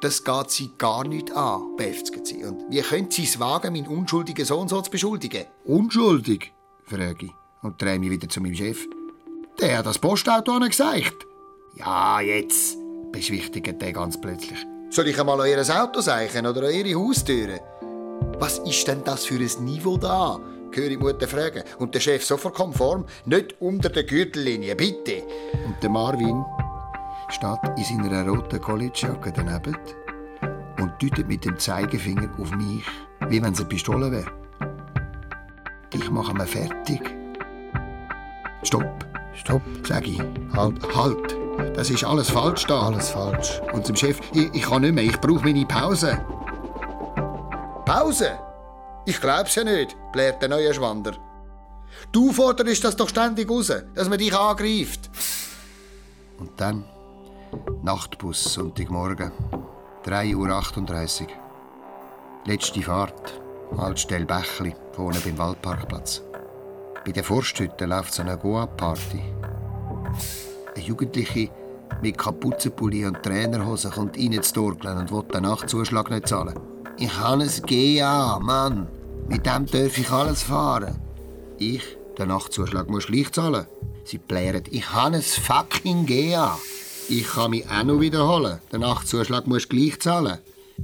Das 0.00 0.24
geht 0.24 0.50
sie 0.50 0.72
gar 0.76 1.06
nicht 1.06 1.30
an, 1.36 1.76
beäftigt 1.76 2.26
sie. 2.26 2.44
Und 2.44 2.64
wie 2.68 2.80
können 2.80 3.12
sie 3.12 3.22
es 3.22 3.38
wagen, 3.38 3.72
meinen 3.72 3.86
unschuldigen 3.86 4.44
Sohn 4.44 4.66
so 4.66 4.80
zu 4.80 4.90
beschuldigen? 4.90 5.44
Unschuldig? 5.64 6.52
frage 6.84 7.26
ich 7.26 7.32
und 7.62 7.80
drehe 7.80 8.00
mich 8.00 8.10
wieder 8.10 8.28
zu 8.28 8.40
meinem 8.40 8.56
Chef. 8.56 8.84
Der 9.60 9.78
hat 9.78 9.86
das 9.86 10.00
Postauto 10.00 10.58
gesagt. 10.58 11.26
Ja, 11.76 12.20
jetzt, 12.20 12.76
beschwichtigt 13.12 13.80
er 13.80 13.92
ganz 13.92 14.20
plötzlich. 14.20 14.58
Soll 14.90 15.06
ich 15.06 15.20
einmal 15.20 15.40
an 15.40 15.48
ihr 15.48 15.82
Auto 15.82 16.00
zeichnen 16.00 16.44
oder 16.44 16.66
an 16.66 16.74
ihre 16.74 16.98
Haustüre? 16.98 17.60
Was 18.40 18.58
ist 18.58 18.88
denn 18.88 19.04
das 19.04 19.26
für 19.26 19.38
ein 19.38 19.64
Niveau 19.64 19.96
da? 19.96 20.40
höre 20.72 20.90
ich 20.90 20.98
Mutter 20.98 21.28
fragen. 21.28 21.62
Und 21.78 21.94
der 21.94 22.00
Chef 22.00 22.24
sofort 22.24 22.54
konform, 22.54 23.04
nicht 23.26 23.54
unter 23.60 23.90
der 23.90 24.04
Gürtellinie, 24.04 24.74
bitte. 24.74 25.22
Und 25.66 25.76
der 25.80 25.90
Marvin 25.90 26.44
steht 27.28 27.90
in 27.90 28.02
seiner 28.02 28.28
roten 28.28 28.60
Collegejacke 28.60 29.32
daneben 29.32 29.76
und 30.80 30.92
deutet 31.02 31.28
mit 31.28 31.44
dem 31.44 31.58
Zeigefinger 31.58 32.28
auf 32.38 32.50
mich, 32.52 32.84
wie 33.28 33.42
wenn 33.42 33.52
es 33.52 33.60
eine 33.60 33.68
Pistole 33.68 34.10
wäre. 34.10 34.30
Ich 35.92 36.10
mache 36.10 36.34
mir 36.34 36.46
fertig. 36.46 37.00
Stopp. 38.62 39.06
Stopp. 39.34 39.62
Sag 39.86 40.06
ich. 40.06 40.20
Halt. 40.54 40.96
Halt. 40.96 41.36
Das 41.76 41.90
ist 41.90 42.04
alles 42.04 42.30
falsch 42.30 42.66
da. 42.66 42.82
Alles 42.88 43.10
falsch. 43.10 43.60
Und 43.72 43.86
zum 43.86 43.96
Chef, 43.96 44.20
ich, 44.32 44.52
ich 44.54 44.62
kann 44.62 44.82
nicht 44.82 44.94
mehr, 44.94 45.04
ich 45.04 45.18
brauche 45.20 45.44
meine 45.44 45.64
Pause. 45.66 46.18
Pause? 47.84 48.38
Ich 49.06 49.20
glaub's 49.20 49.54
ja 49.54 49.64
nicht, 49.64 49.96
blärt 50.12 50.42
der 50.42 50.50
neue 50.50 50.74
Schwander. 50.74 51.12
Du 52.12 52.32
forderst 52.32 52.84
das 52.84 52.96
doch 52.96 53.08
ständig 53.08 53.48
raus, 53.50 53.72
dass 53.94 54.08
man 54.08 54.18
dich 54.18 54.36
angreift. 54.36 55.08
Und 56.38 56.50
dann 56.60 56.84
Nachtbus, 57.82 58.44
Sonntagmorgen, 58.54 59.32
3.38 60.04 61.22
Uhr. 61.22 61.28
Letzte 62.44 62.82
Fahrt, 62.82 63.40
Haltestelle 63.76 64.26
Bächli, 64.26 64.74
vorne 64.92 65.18
beim 65.20 65.38
Waldparkplatz. 65.38 66.22
Bei 67.04 67.12
der 67.12 67.24
Forsthütte 67.24 67.86
läuft 67.86 68.12
so 68.12 68.22
eine 68.22 68.36
Goa-Party. 68.36 69.22
Eine 70.74 70.84
Jugendliche 70.84 71.50
mit 72.02 72.18
Kapuzenpulli 72.18 73.06
und 73.06 73.22
Trainerhose 73.22 73.90
kommt 73.90 74.16
rein 74.16 74.32
ins 74.32 74.52
Dorglen 74.52 74.98
und 74.98 75.12
will 75.12 75.22
den 75.22 75.42
Nachtzuschlag 75.42 76.10
nicht 76.10 76.28
zahlen. 76.28 76.58
Ich 76.98 77.16
habe 77.16 77.42
ein 77.42 77.62
GA, 77.66 78.38
Mann. 78.40 78.88
Mit 79.28 79.46
dem 79.46 79.66
darf 79.66 79.98
ich 79.98 80.10
alles 80.10 80.42
fahren. 80.42 81.00
Ich, 81.58 81.96
den 82.18 82.28
Nachtzuschlag, 82.28 82.88
muss 82.88 83.06
gleich 83.06 83.32
zahlen. 83.32 83.66
Sie 84.04 84.18
plären, 84.18 84.64
ich 84.70 84.92
habe 84.92 85.16
ein 85.16 85.22
fucking 85.22 86.06
GA. 86.06 86.58
Ich 87.10 87.26
kann 87.26 87.52
mich 87.52 87.68
auch 87.70 87.84
noch 87.84 88.00
wiederholen. 88.00 88.58
Den 88.70 88.80
Nachtzuschlag 88.80 89.46
musst 89.46 89.72
du 89.72 89.76
gleich 89.76 89.98
zahlen. 89.98 90.38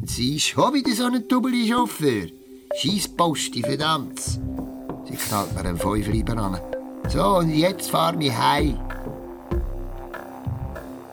Sie 0.04 0.37
ist 0.37 0.47
schon 0.47 0.73
wieder 0.73 0.95
so 0.95 1.04
ein 1.04 1.28
doppelter 1.28 1.69
Chauffeur. 1.69 2.28
Scheissposti, 2.76 3.62
verdammt. 3.62 4.21
Sie 4.21 5.16
knallt 5.16 5.54
mir 5.54 5.61
einen 5.61 5.78
Fünfer 5.78 6.38
an. 6.38 6.61
So, 7.09 7.38
und 7.38 7.50
jetzt 7.50 7.90
fahr 7.90 8.14
mich 8.14 8.33
heim. 8.33 8.78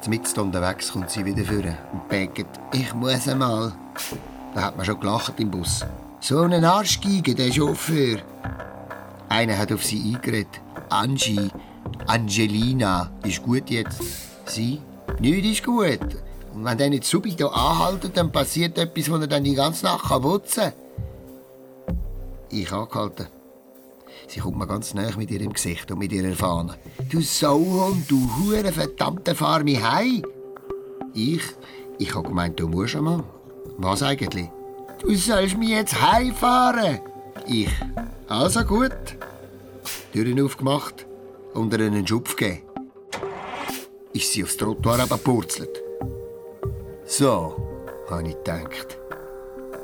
Mitten 0.08 0.40
unterwegs 0.40 0.92
kommt 0.92 1.12
sie 1.12 1.24
wieder 1.24 1.44
vor 1.46 1.64
und 1.94 2.10
becket, 2.10 2.48
ich 2.74 2.94
muss 2.94 3.28
einmal. 3.28 3.74
Da 4.56 4.62
hat 4.64 4.78
man 4.78 4.86
schon 4.86 5.00
gelacht 5.00 5.40
im 5.40 5.52
Bus. 5.52 5.86
So 6.20 6.40
einen 6.40 6.66
Arschgeige, 6.66 7.36
der 7.36 7.52
Chauffeur. 7.52 8.20
Einer 9.30 9.58
hat 9.58 9.72
auf 9.72 9.86
sie 9.86 10.16
eingeredet. 10.16 10.60
Angie, 10.90 11.50
Angelina, 12.08 13.12
ist 13.24 13.44
gut 13.44 13.70
jetzt. 13.70 14.02
Sie, 14.46 14.80
nichts 15.22 15.60
ist 15.60 15.66
gut. 15.66 16.00
Und 16.54 16.66
wenn 16.66 16.78
der 16.78 16.90
nicht 16.90 17.06
subito 17.06 17.48
anhaltet, 17.48 18.18
dann 18.18 18.32
passiert 18.32 18.78
etwas, 18.78 19.10
wo 19.10 19.16
er 19.16 19.28
dann 19.28 19.44
die 19.44 19.56
ganze 19.56 19.86
Nacht 19.86 20.22
putzen 20.22 20.64
kann. 20.64 21.98
Ich 22.50 22.72
angehalten. 22.72 23.28
Sie 24.28 24.40
kommt 24.40 24.58
mir 24.58 24.68
ganz 24.68 24.94
näher 24.94 25.16
mit 25.18 25.32
ihrem 25.32 25.54
Gesicht 25.54 25.92
und 25.92 26.00
mit 26.00 26.12
ihrer 26.12 26.36
Fahne. 26.36 26.76
Du 27.10 27.22
Sauhund, 27.22 28.10
du 28.10 28.30
hure 28.38 28.72
verdammte 28.72 29.36
fahr 29.36 29.64
mich 29.64 29.82
heim. 29.82 30.24
Ich, 31.14 31.44
ich 31.98 32.16
hab 32.16 32.26
gemeint, 32.26 32.60
du 32.60 32.68
musst 32.68 32.96
einmal. 32.96 33.24
Was 33.78 34.04
eigentlich? 34.04 34.50
Du 35.02 35.14
sollst 35.16 35.58
mich 35.58 35.70
jetzt 35.70 36.02
heimfahren. 36.02 37.00
Ich, 37.48 37.70
also 38.28 38.64
gut. 38.64 38.92
Türen 40.14 40.42
aufgemacht 40.42 41.06
und 41.54 41.74
ihr 41.74 41.86
einen 41.86 42.06
Schupf 42.06 42.36
gegeben. 42.36 42.71
Ist 44.14 44.34
sie 44.34 44.44
aufs 44.44 44.58
Trottoir 44.58 45.00
abgepurzelt. 45.00 45.82
So, 47.06 47.56
habe 48.10 48.28
ich 48.28 48.36
gedacht. 48.36 48.98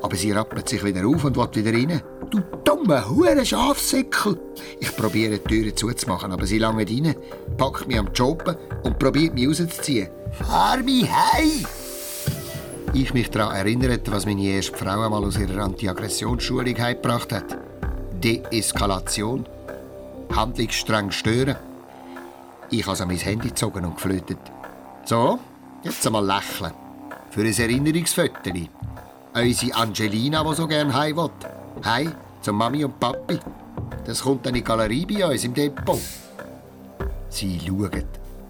Aber 0.02 0.16
sie 0.16 0.32
rappelt 0.32 0.68
sich 0.68 0.84
wieder 0.84 1.08
auf 1.08 1.24
und 1.24 1.38
will 1.38 1.66
wieder 1.66 1.74
rein. 1.74 2.02
Du 2.30 2.42
dumme 2.64 3.10
hure 3.10 3.46
Schafsäckel! 3.46 4.38
Ich 4.80 4.96
probiere 4.96 5.40
die 5.40 5.48
Türe 5.48 5.74
zuzumachen, 5.74 6.32
aber 6.32 6.46
sie 6.46 6.58
lange 6.58 6.86
rein, 6.86 7.16
packt 7.58 7.88
mich 7.88 7.98
am 7.98 8.10
Joben 8.14 8.58
und 8.84 9.00
probiert 9.00 9.34
mich 9.34 9.48
rauszuziehen. 9.48 10.10
Fahr 10.34 10.78
mich 10.84 11.10
heim! 11.10 11.66
Ich 12.94 13.14
mich 13.14 13.30
daran 13.30 13.56
erinnert, 13.56 14.12
was 14.12 14.26
meine 14.26 14.44
erste 14.44 14.76
Frau 14.76 15.02
einmal 15.02 15.24
aus 15.24 15.38
ihrer 15.38 15.64
Anti-Aggressionsschulung 15.64 16.74
gebracht 16.74 17.32
hat. 17.32 17.58
Deeskalation. 18.24 19.46
Handlungsstreng 20.36 21.12
stören. 21.12 21.56
Ich 22.70 22.86
habe 22.86 23.02
an 23.02 23.08
mein 23.08 23.18
Handy 23.18 23.48
gezogen 23.48 23.86
und 23.86 23.96
geflötet. 23.96 24.40
So, 25.06 25.40
jetzt 25.84 26.06
einmal 26.06 26.26
lächeln. 26.26 26.74
Für 27.30 27.42
ein 27.42 27.54
Erinnerungsfoto. 27.54 28.52
Unsere 29.34 29.76
Angelina, 29.76 30.44
die 30.44 30.56
so 30.56 30.68
gerne 30.68 30.94
heim 30.94 31.16
will. 31.16 31.30
Heim 31.86 32.14
zu 32.42 32.52
Mami 32.52 32.84
und 32.84 33.00
Papi. 33.00 33.40
Das 34.06 34.22
kommt 34.22 34.48
in 34.48 34.56
die 34.56 34.64
Galerie 34.64 35.06
bei 35.06 35.26
uns 35.26 35.46
im 35.46 35.54
Depot. 35.54 36.00
Sie 37.30 37.60
schauen. 37.66 38.04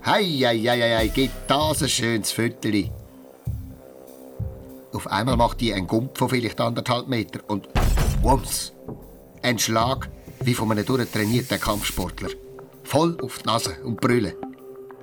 Hei, 0.05 0.23
hei, 0.23 0.57
hei, 0.59 0.97
hei, 0.97 1.07
gibt 1.09 1.49
das 1.49 1.83
ein 1.83 1.89
schönes 1.89 2.31
Fötterli. 2.31 2.91
Auf 4.93 5.05
einmal 5.07 5.37
macht 5.37 5.61
die 5.61 5.73
einen 5.73 5.85
Gump 5.85 6.17
von 6.17 6.29
vielleicht 6.29 6.59
anderthalb 6.59 7.07
Meter 7.07 7.41
und 7.47 7.67
wumms! 8.23 8.73
Ein 9.43 9.59
Schlag 9.59 10.09
wie 10.39 10.53
von 10.55 10.71
einem 10.71 10.85
durchtrainierten 10.85 11.59
Kampfsportler. 11.59 12.29
Voll 12.87 13.17
auf 13.21 13.39
die 13.39 13.45
Nase 13.47 13.83
und 13.83 13.99
brüllen. 13.99 14.33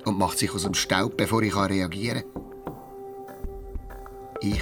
Und 0.05 0.17
macht 0.17 0.39
sich 0.39 0.51
aus 0.51 0.63
dem 0.63 0.73
Staub, 0.73 1.17
bevor 1.17 1.43
ich 1.43 1.55
reagieren 1.55 2.23
kann. 2.33 2.43
Ich 4.41 4.61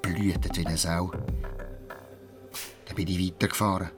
blühtet 0.00 0.56
wie 0.56 0.64
eine 0.64 0.76
Sau. 0.76 1.10
Dann 2.86 2.94
bin 2.94 3.08
ich 3.08 3.18
weitergefahren. 3.18 3.90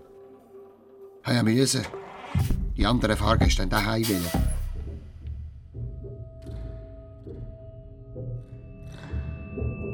Ich 1.26 1.42
müssen. 1.42 1.82
Die 2.74 2.86
anderen 2.86 3.18
Fahrgäste 3.18 3.62
haben 3.62 3.68
daheim. 3.68 4.04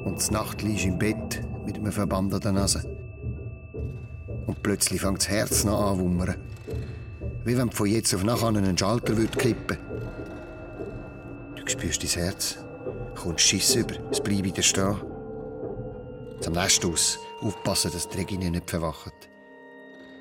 Und 0.05 0.31
Nacht 0.31 0.63
liegst 0.63 0.85
im 0.85 0.97
Bett 0.97 1.43
mit 1.67 1.77
einem 1.77 1.91
Verband 1.91 2.33
an 2.35 2.41
der 2.41 2.53
Nase. 2.53 2.85
Und 4.47 4.63
plötzlich 4.63 5.01
fängt 5.01 5.19
das 5.19 5.29
Herz 5.29 5.65
noch 5.65 5.91
an 5.91 5.99
wummern. 5.99 6.37
Wie 7.45 7.57
wenn 7.57 7.71
von 7.71 7.87
jetzt 7.87 8.15
auf 8.15 8.23
nachher 8.23 8.49
einen 8.49 8.79
Schalter 8.79 9.17
würde 9.17 9.37
kippen 9.37 9.79
Du 11.57 11.71
spürst 11.71 12.03
dein 12.03 12.25
Herz, 12.25 12.59
kommst 13.15 13.45
Schiss 13.45 13.75
über, 13.77 13.95
es 14.11 14.21
bleibt 14.21 14.45
wieder 14.45 14.63
stehen. 14.63 14.97
Zum 16.41 16.55
Nest 16.55 16.85
aus, 16.85 17.19
aufpassen, 17.41 17.93
dass 17.93 18.09
die 18.09 18.19
Regine 18.19 18.51
nicht 18.51 18.69
verwacht. 18.69 19.15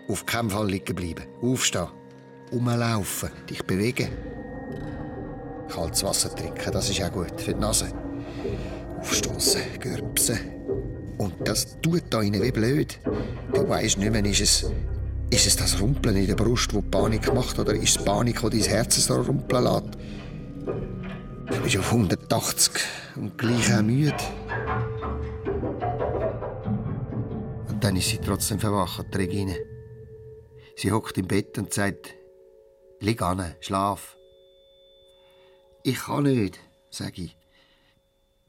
Auf 0.08 0.26
keinen 0.26 0.52
Fall 0.52 0.70
liegen 0.70 0.96
bleiben, 0.96 1.26
aufstehen, 1.42 1.88
rumlaufen, 2.52 3.30
dich 3.50 3.64
bewegen. 3.64 4.10
Kaltes 5.68 6.04
Wasser 6.04 6.36
trinken, 6.36 6.72
das 6.72 6.90
ist 6.90 7.02
auch 7.02 7.12
gut 7.12 7.42
für 7.42 7.54
die 7.54 7.60
Nase. 7.60 7.92
Aufstoßen, 9.00 9.62
gürpsen. 9.80 10.40
Und 11.18 11.34
das 11.48 11.80
tut 11.82 12.04
da 12.10 12.22
wie 12.22 12.52
blöd. 12.52 13.00
Du 13.54 13.68
weißt 13.68 13.98
nicht 13.98 14.12
mehr, 14.12 14.26
ist 14.26 14.42
es, 14.42 14.72
ist 15.32 15.48
es 15.48 15.56
das 15.56 15.80
Rumpeln 15.80 16.18
in 16.18 16.28
der 16.28 16.36
Brust, 16.36 16.74
das 16.74 16.84
Panik 16.92 17.34
macht, 17.34 17.58
oder 17.58 17.74
ist 17.74 17.98
es 17.98 18.06
Panik, 18.06 18.42
die 18.42 18.60
dein 18.60 18.70
Herz 18.70 18.98
so 18.98 19.16
rumpeln 19.16 19.64
lässt? 19.64 19.98
Du 21.48 21.64
bist 21.64 21.78
auf 21.78 21.92
180 21.92 22.74
und 23.16 23.38
gleich 23.38 23.74
auch 23.74 23.82
müde. 23.82 24.16
Und 27.70 27.84
dann 27.84 27.96
ist 27.96 28.10
sie 28.10 28.18
trotzdem 28.18 28.60
verwacht, 28.60 29.06
die 29.14 29.18
Regine. 29.18 29.58
Sie 30.76 30.92
hockt 30.92 31.18
im 31.18 31.28
Bett 31.28 31.58
und 31.58 31.74
sagt, 31.74 32.14
Lieg 33.00 33.22
an, 33.22 33.56
schlaf. 33.62 34.18
Ich 35.84 36.00
kann 36.00 36.24
nicht, 36.24 36.60
sage 36.90 37.24
ich. 37.24 37.38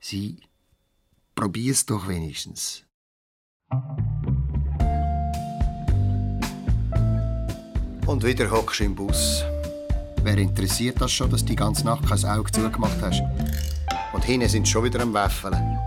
Sie, 0.01 0.41
probier's 1.35 1.87
doch 1.87 2.09
wenigstens. 2.09 2.85
Und 8.07 8.25
wieder 8.25 8.51
hockst 8.51 8.81
du 8.81 8.85
im 8.85 8.95
Bus. 8.95 9.45
Wer 10.23 10.39
interessiert 10.39 11.01
das 11.01 11.13
schon, 11.13 11.31
dass 11.31 11.41
du 11.41 11.47
die 11.47 11.57
ganze 11.57 11.85
Nacht 11.85 12.07
kein 12.09 12.25
Auge 12.25 12.51
zugemacht 12.51 13.01
hast? 13.01 13.23
Und 14.13 14.25
hinten 14.25 14.49
sind 14.49 14.69
schon 14.69 14.85
wieder 14.85 15.01
am 15.01 15.15
Wäffeln. 15.15 15.79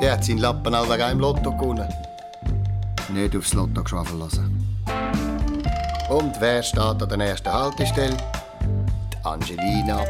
Der 0.00 0.12
hat 0.12 0.24
seinen 0.24 0.38
Lappen 0.38 0.74
allweg 0.74 1.00
im 1.12 1.20
Lotto 1.20 1.50
gewonnen. 1.50 1.88
Nicht 3.12 3.36
aufs 3.36 3.54
Lotto 3.54 3.82
geschwafelt 3.82 4.18
lassen. 4.18 4.78
Und 6.08 6.40
wer 6.40 6.62
steht 6.62 6.78
an 6.80 7.08
der 7.08 7.28
ersten 7.28 7.52
Haltestelle? 7.52 8.16
Die 9.12 9.26
Angelina. 9.26 10.00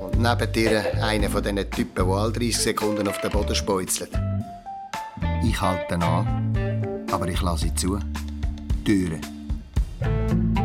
Und 0.00 0.20
neben 0.20 0.54
ihr 0.54 1.02
einer 1.02 1.30
von 1.30 1.42
diesen 1.42 1.70
Typen, 1.70 2.06
die 2.06 2.12
alle 2.12 2.32
30 2.32 2.58
Sekunden 2.58 3.08
auf 3.08 3.20
den 3.20 3.30
Boden 3.30 3.54
speuzelt. 3.54 4.10
Ich 5.42 5.60
halte 5.60 5.94
an, 5.94 7.06
aber 7.10 7.28
ich 7.28 7.40
lasse 7.40 7.64
sie 7.64 7.74
zu. 7.74 7.98
Türen. 8.84 9.33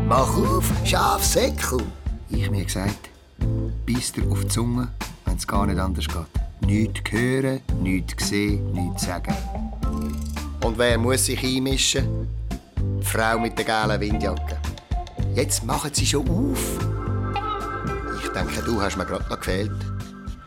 Mach 0.10 0.36
auf, 0.38 0.66
Schafsäckel! 0.84 1.84
Ich 2.32 2.50
mir 2.50 2.66
gesagt. 2.66 3.12
Beiß 3.86 4.12
dir 4.12 4.28
auf 4.32 4.42
die 4.42 4.48
Zunge, 4.48 4.88
wenn 5.26 5.36
es 5.36 5.46
gar 5.46 5.68
nicht 5.68 5.78
anders 5.78 6.08
geht. 6.08 6.68
Nichts 6.68 7.12
hören, 7.12 7.60
nichts 7.84 8.28
sehen, 8.28 8.74
nichts 8.74 9.04
sagen. 9.04 9.36
Und 10.66 10.80
wer 10.80 10.98
muss 10.98 11.28
sich 11.28 11.44
einmischen? 11.44 12.28
Die 13.00 13.06
Frau 13.06 13.38
mit 13.38 13.56
der 13.60 13.66
gelben 13.66 14.02
Windjacke. 14.02 14.58
Jetzt 15.36 15.64
machen 15.64 15.92
sie 15.94 16.08
schon 16.08 16.28
auf. 16.28 16.80
Ich 18.24 18.30
denke, 18.30 18.64
du 18.66 18.82
hast 18.82 18.98
mir 18.98 19.06
gerade 19.06 19.30
noch 19.30 19.40
gefehlt. 19.40 19.72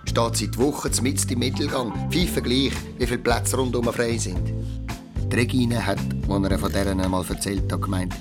Steht 0.07 0.37
seit 0.39 0.59
Wochen 0.59 0.91
mitten 1.03 1.35
im 1.35 1.39
Mittelgang. 1.39 2.11
Pfeife 2.11 2.43
gleich, 2.43 2.73
wie 2.99 3.07
viele 3.07 3.19
Plätze 3.19 3.57
rundum 3.57 3.85
frei 3.93 4.19
sind. 4.19 4.53
Die 5.31 5.37
Regine 5.37 5.87
hat, 5.87 6.01
als 6.29 6.51
er 6.51 6.59
von 6.59 6.73
deren 6.73 7.01
einmal 7.01 7.25
erzählt 7.29 7.73
hat, 7.73 7.81
gemeint, 7.81 8.13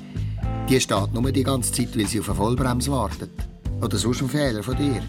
die 0.71 0.79
steht 0.79 1.13
nur 1.13 1.29
die 1.34 1.43
ganze 1.43 1.73
Zeit, 1.73 1.97
weil 1.97 2.07
sie 2.07 2.21
auf 2.21 2.29
eine 2.29 2.38
Vollbremse 2.38 2.91
wartet. 2.91 3.31
Oder 3.81 3.97
sonst 3.97 4.21
ein 4.21 4.29
Fehler 4.29 4.63
von 4.63 4.77
dir. 4.77 5.01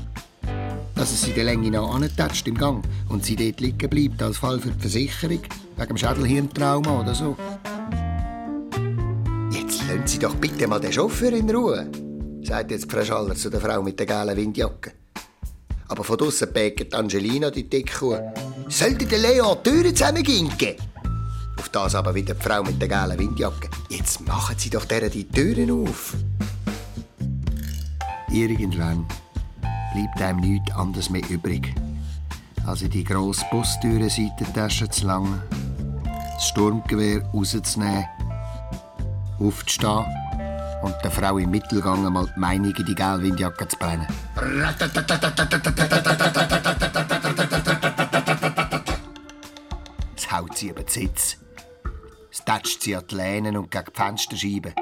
Dass 0.96 1.12
es 1.12 1.22
sie 1.22 1.32
der 1.32 1.44
Länge 1.44 1.70
noch 1.70 1.94
antatscht 1.94 2.48
im 2.48 2.58
Gang 2.58 2.84
und 3.08 3.24
sie 3.24 3.36
dort 3.36 3.60
liegen 3.60 3.88
bleibt 3.88 4.20
als 4.20 4.38
Fall 4.38 4.58
für 4.58 4.70
die 4.70 4.80
Versicherung, 4.80 5.38
wegen 5.76 5.88
dem 5.88 5.96
Schädelhirntrauma 5.96 7.00
oder 7.00 7.14
so. 7.14 7.36
Jetzt 9.52 9.86
lassen 9.86 10.06
Sie 10.06 10.18
doch 10.18 10.34
bitte 10.34 10.66
mal 10.66 10.80
den 10.80 10.92
Chauffeur 10.92 11.32
in 11.32 11.48
Ruhe, 11.48 11.86
sagt 12.42 12.72
jetzt 12.72 12.90
Frau 12.90 13.04
Schaller 13.04 13.36
zu 13.36 13.48
der 13.48 13.60
Frau 13.60 13.82
mit 13.82 14.00
der 14.00 14.06
gelben 14.06 14.36
Windjacke. 14.36 14.92
Aber 15.86 16.02
von 16.02 16.18
draussen 16.18 16.52
pägt 16.52 16.92
Angelina 16.92 17.50
die 17.52 17.68
Dickkuh. 17.68 18.18
Sollte 18.68 19.06
der 19.06 19.18
Leo 19.18 19.54
die 19.54 19.70
Türen 19.70 19.94
zusammenginken? 19.94 20.74
Auf 21.62 21.68
das 21.68 21.94
aber 21.94 22.12
wieder 22.12 22.34
die 22.34 22.42
Frau 22.42 22.64
mit 22.64 22.80
der 22.80 22.88
gelben 22.88 23.20
Windjacke. 23.20 23.70
Jetzt 23.88 24.26
machen 24.26 24.56
Sie 24.58 24.68
doch 24.68 24.84
deren 24.84 25.12
die 25.12 25.28
Türen 25.28 25.70
auf. 25.70 26.12
Irgendwann 28.32 29.06
bleibt 29.94 30.20
einem 30.20 30.40
nichts 30.40 30.72
anderes 30.72 31.08
mehr 31.08 31.22
übrig, 31.30 31.72
als 32.66 32.82
in 32.82 32.90
die 32.90 33.04
grosse 33.04 33.44
Bustüren-Seitentasche 33.52 34.88
zu 34.88 35.06
langen, 35.06 35.40
das 36.34 36.48
Sturmgewehr 36.48 37.22
rauszunehmen, 37.32 38.06
aufzustehen 39.38 40.04
und 40.82 40.96
der 41.04 41.12
Frau 41.12 41.38
im 41.38 41.52
Mittelgang 41.52 42.04
einmal 42.04 42.26
die 42.26 42.40
Meinung 42.40 42.74
in 42.74 42.86
die 42.86 42.94
gelbe 42.96 43.22
Windjacke 43.22 43.68
zu 43.68 43.76
brennen. 43.76 44.08
Es 50.16 50.32
haut 50.32 50.58
sie 50.58 50.70
über 50.70 50.82
den 50.82 50.88
Sitz. 50.88 51.36
Tätscht 52.44 52.82
sie 52.82 52.96
an 52.96 53.06
die 53.08 53.14
Lehnen 53.14 53.56
und 53.56 53.70
gegen 53.70 53.86
die 53.86 54.00
Fensterscheiben. 54.00 54.74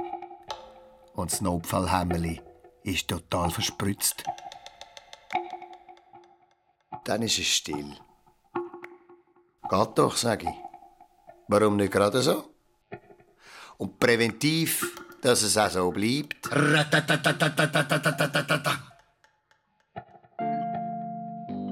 Und 1.14 1.32
das 1.32 1.40
Notfallhämmerli 1.40 2.40
ist 2.82 3.08
total 3.08 3.50
verspritzt. 3.50 4.24
Dann 7.04 7.22
ist 7.22 7.38
es 7.38 7.46
still. 7.46 7.96
Geht 9.68 9.98
doch, 9.98 10.16
sag 10.16 10.42
ich. 10.44 10.48
Warum 11.48 11.76
nicht 11.76 11.92
gerade 11.92 12.22
so? 12.22 12.44
Und 13.78 13.98
präventiv, 13.98 14.86
dass 15.22 15.42
es 15.42 15.56
auch 15.56 15.70
so 15.70 15.90
bleibt. 15.90 16.48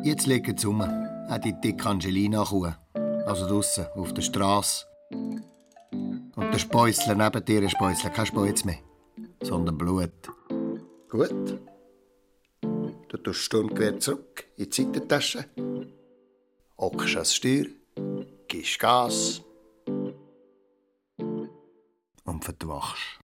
Jetzt 0.03 0.27
legt 0.27 0.59
es 0.59 0.64
um. 0.64 0.81
Auch 0.81 1.38
die 1.38 1.53
dicke 1.61 1.88
Angelina 1.88 2.44
Kuh. 2.44 2.72
Also 3.27 3.46
draussen, 3.46 3.87
auf 3.94 4.14
der 4.14 4.22
Straße. 4.22 4.88
Und 6.38 6.53
der 6.53 6.59
Späusler 6.61 7.16
neben 7.16 7.44
dir, 7.44 7.61
der 7.61 7.68
Späusler, 7.68 8.11
kein 8.11 8.27
Späuz 8.27 8.64
mehr, 8.64 8.79
sondern 9.42 9.77
Blut. 9.77 10.12
Gut. 11.09 11.61
Du 12.61 13.16
tust 13.16 13.40
Sturmgewehr 13.40 13.98
zurück 13.98 14.46
in 14.57 14.70
die 14.70 14.83
Seitentasche. 14.85 15.46
Hockst 16.79 17.16
ans 17.16 17.35
Steuer, 17.35 17.64
gibst 18.46 18.79
Gas 18.79 19.42
und 22.24 22.44
verdwachst. 22.44 23.18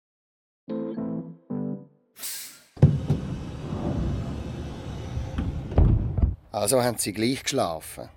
Also 6.51 6.83
haben 6.83 6.97
sie 6.97 7.13
gleich 7.13 7.43
geschlafen. 7.43 8.09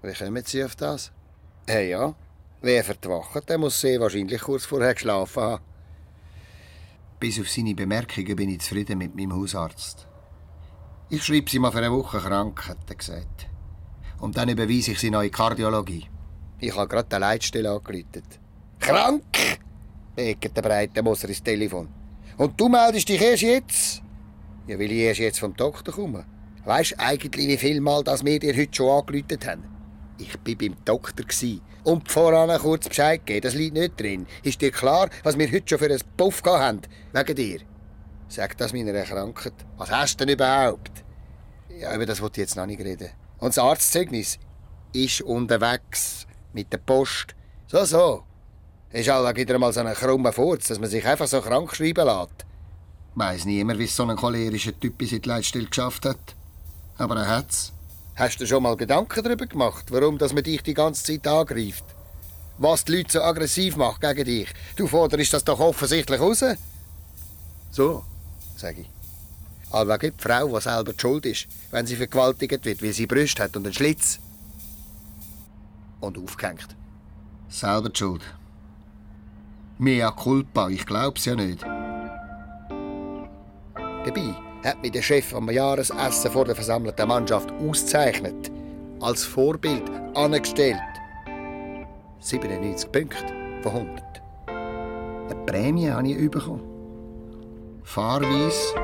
Wie 0.00 0.14
kommen 0.14 0.42
sie 0.42 0.64
auf 0.64 0.74
das? 0.74 1.12
Hey 1.66 1.90
ja, 1.90 2.14
wer 2.62 2.84
verdwacht, 2.84 3.48
der 3.48 3.58
muss 3.58 3.80
sie 3.80 4.00
wahrscheinlich 4.00 4.40
kurz 4.40 4.64
vorher 4.64 4.94
geschlafen 4.94 5.42
haben. 5.42 5.64
Bis 7.20 7.40
auf 7.40 7.48
seine 7.48 7.74
Bemerkungen 7.74 8.36
bin 8.36 8.48
ich 8.48 8.60
zufrieden 8.60 8.98
mit 8.98 9.14
meinem 9.14 9.34
Hausarzt. 9.34 10.08
Ich 11.10 11.22
schreibe 11.22 11.50
sie 11.50 11.58
mal 11.58 11.70
für 11.70 11.78
eine 11.78 11.92
Woche 11.92 12.18
krank, 12.18 12.68
hat 12.68 12.88
er 12.88 12.96
gesagt. 12.96 13.46
Und 14.18 14.36
dann 14.36 14.48
überweise 14.48 14.92
ich 14.92 14.98
sie 14.98 15.10
noch 15.10 15.22
in 15.22 15.30
Kardiologie. 15.30 16.08
Ich 16.58 16.74
habe 16.74 16.88
gerade 16.88 17.08
die 17.08 17.16
Leitstelle 17.16 17.70
angerufen. 17.70 18.22
Krank! 18.80 19.58
beget 20.14 20.56
der 20.56 20.62
breite 20.62 21.02
Moser 21.02 21.28
ins 21.28 21.42
Telefon. 21.42 21.88
Und 22.36 22.58
du 22.60 22.68
meldest 22.68 23.08
dich 23.08 23.20
erst 23.20 23.42
jetzt? 23.42 24.02
Ja, 24.66 24.78
weil 24.78 24.92
ich 24.92 24.98
erst 24.98 25.20
jetzt 25.20 25.40
vom 25.40 25.54
Doktor 25.54 25.94
komme. 25.94 26.24
Weißt 26.64 26.92
du 26.92 26.98
eigentlich, 27.00 27.48
wie 27.48 27.56
viel 27.56 27.80
Mal 27.80 28.04
das 28.04 28.24
wir 28.24 28.38
dir 28.38 28.56
heute 28.56 28.74
schon 28.74 28.90
angelötet 28.90 29.46
haben? 29.46 29.71
Ich 30.22 30.34
war 30.34 30.54
beim 30.54 30.76
Doktor. 30.84 31.24
Und 31.84 32.08
voran 32.08 32.60
kurz 32.60 32.88
Bescheid 32.88 33.26
geben, 33.26 33.40
das 33.40 33.54
liegt 33.54 33.74
nicht 33.74 34.00
drin. 34.00 34.26
Ist 34.44 34.60
dir 34.60 34.70
klar, 34.70 35.08
was 35.24 35.36
wir 35.36 35.50
heute 35.50 35.68
schon 35.68 35.78
für 35.78 35.86
einen 35.86 36.00
Puff 36.16 36.42
haben? 36.44 36.80
Wegen 37.12 37.34
dir. 37.34 37.60
Sag 38.28 38.56
das 38.56 38.72
meiner 38.72 39.02
Krankheit. 39.02 39.52
Was 39.76 39.90
hast 39.90 40.20
du 40.20 40.24
denn 40.24 40.34
überhaupt? 40.34 41.04
Ja, 41.68 41.94
über 41.94 42.06
das 42.06 42.20
wollte 42.22 42.40
ich 42.40 42.46
jetzt 42.46 42.56
noch 42.56 42.66
nicht 42.66 42.80
reden. 42.80 43.08
Und 43.38 43.48
das 43.48 43.58
Arztzeugnis 43.58 44.38
ist 44.92 45.22
unterwegs 45.22 46.26
mit 46.52 46.72
der 46.72 46.78
Post. 46.78 47.34
So, 47.66 47.84
so. 47.84 48.22
Ist 48.90 49.08
halt 49.08 49.36
wieder 49.36 49.58
mal 49.58 49.72
so 49.72 49.80
ein 49.80 49.92
krummer 49.94 50.32
Furz, 50.32 50.68
dass 50.68 50.78
man 50.78 50.88
sich 50.88 51.04
einfach 51.04 51.26
so 51.26 51.40
krank 51.40 51.74
schreiben 51.74 52.06
lässt. 52.06 52.46
Weiss 53.14 53.44
niemand, 53.44 53.80
wie 53.80 53.86
so 53.86 54.04
ein 54.04 54.16
cholerischer 54.16 54.78
Typ 54.78 55.02
in 55.02 55.08
seiner 55.08 55.26
Leitstelle 55.26 55.66
geschafft 55.66 56.04
hat. 56.06 56.36
Aber 56.98 57.16
er 57.16 57.28
hat's. 57.28 57.72
Hast 58.14 58.40
du 58.40 58.46
schon 58.46 58.62
mal 58.62 58.76
Gedanken 58.76 59.24
darüber 59.24 59.46
gemacht, 59.46 59.86
warum 59.90 60.18
dass 60.18 60.34
man 60.34 60.42
dich 60.42 60.62
die 60.62 60.74
ganze 60.74 61.02
Zeit 61.02 61.26
angreift? 61.26 61.84
Was 62.58 62.84
die 62.84 62.96
Leute 62.96 63.12
so 63.12 63.22
aggressiv 63.22 63.76
macht 63.76 64.02
gegen 64.02 64.24
dich? 64.24 64.48
Du 64.76 64.86
forderst 64.86 65.32
das 65.32 65.44
doch 65.44 65.58
offensichtlich 65.58 66.20
raus. 66.20 66.44
So, 67.70 68.04
sage 68.56 68.82
ich. 68.82 68.90
Aber 69.70 69.96
gibt 69.96 70.20
die 70.20 70.28
Frau, 70.28 70.46
die 70.46 70.60
selber 70.60 70.92
die 70.92 71.00
schuld 71.00 71.24
ist, 71.24 71.46
wenn 71.70 71.86
sie 71.86 71.96
vergewaltigt 71.96 72.64
wird, 72.66 72.82
weil 72.82 72.92
sie 72.92 73.06
Brüste 73.06 73.44
hat 73.44 73.56
und 73.56 73.64
einen 73.64 73.72
Schlitz. 73.72 74.18
Und 76.00 76.18
aufgehängt. 76.18 76.76
Selber 77.48 77.88
die 77.88 77.98
schuld. 77.98 78.22
Mea 79.78 80.10
culpa, 80.10 80.68
ich 80.68 80.84
glaub's 80.84 81.24
ja 81.24 81.34
nicht. 81.34 81.62
Dabei 84.04 84.34
hat 84.64 84.80
mich 84.82 84.92
der 84.92 85.02
Chef 85.02 85.34
am 85.34 85.50
Jahresessen 85.50 86.30
vor 86.30 86.44
der 86.44 86.54
versammelten 86.54 87.08
Mannschaft 87.08 87.52
ausgezeichnet. 87.52 88.50
Als 89.00 89.24
Vorbild 89.24 89.90
angestellt. 90.14 90.78
97 92.20 92.92
Punkte 92.92 93.34
von 93.62 93.72
100. 93.72 94.22
Eine 94.46 95.44
Prämie 95.46 95.90
habe 95.90 96.08
ich 96.08 96.30
bekommen. 96.30 96.62
Fahrweise 97.82 98.74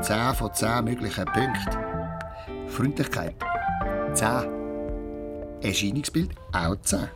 10 0.00 0.34
von 0.34 0.52
10 0.52 0.84
möglichen 0.84 1.24
Punkten. 1.26 1.78
Freundlichkeit 2.66 3.36
10. 4.14 4.28
Erscheinungsbild 5.62 6.30
auch 6.52 6.76
10. 6.82 7.08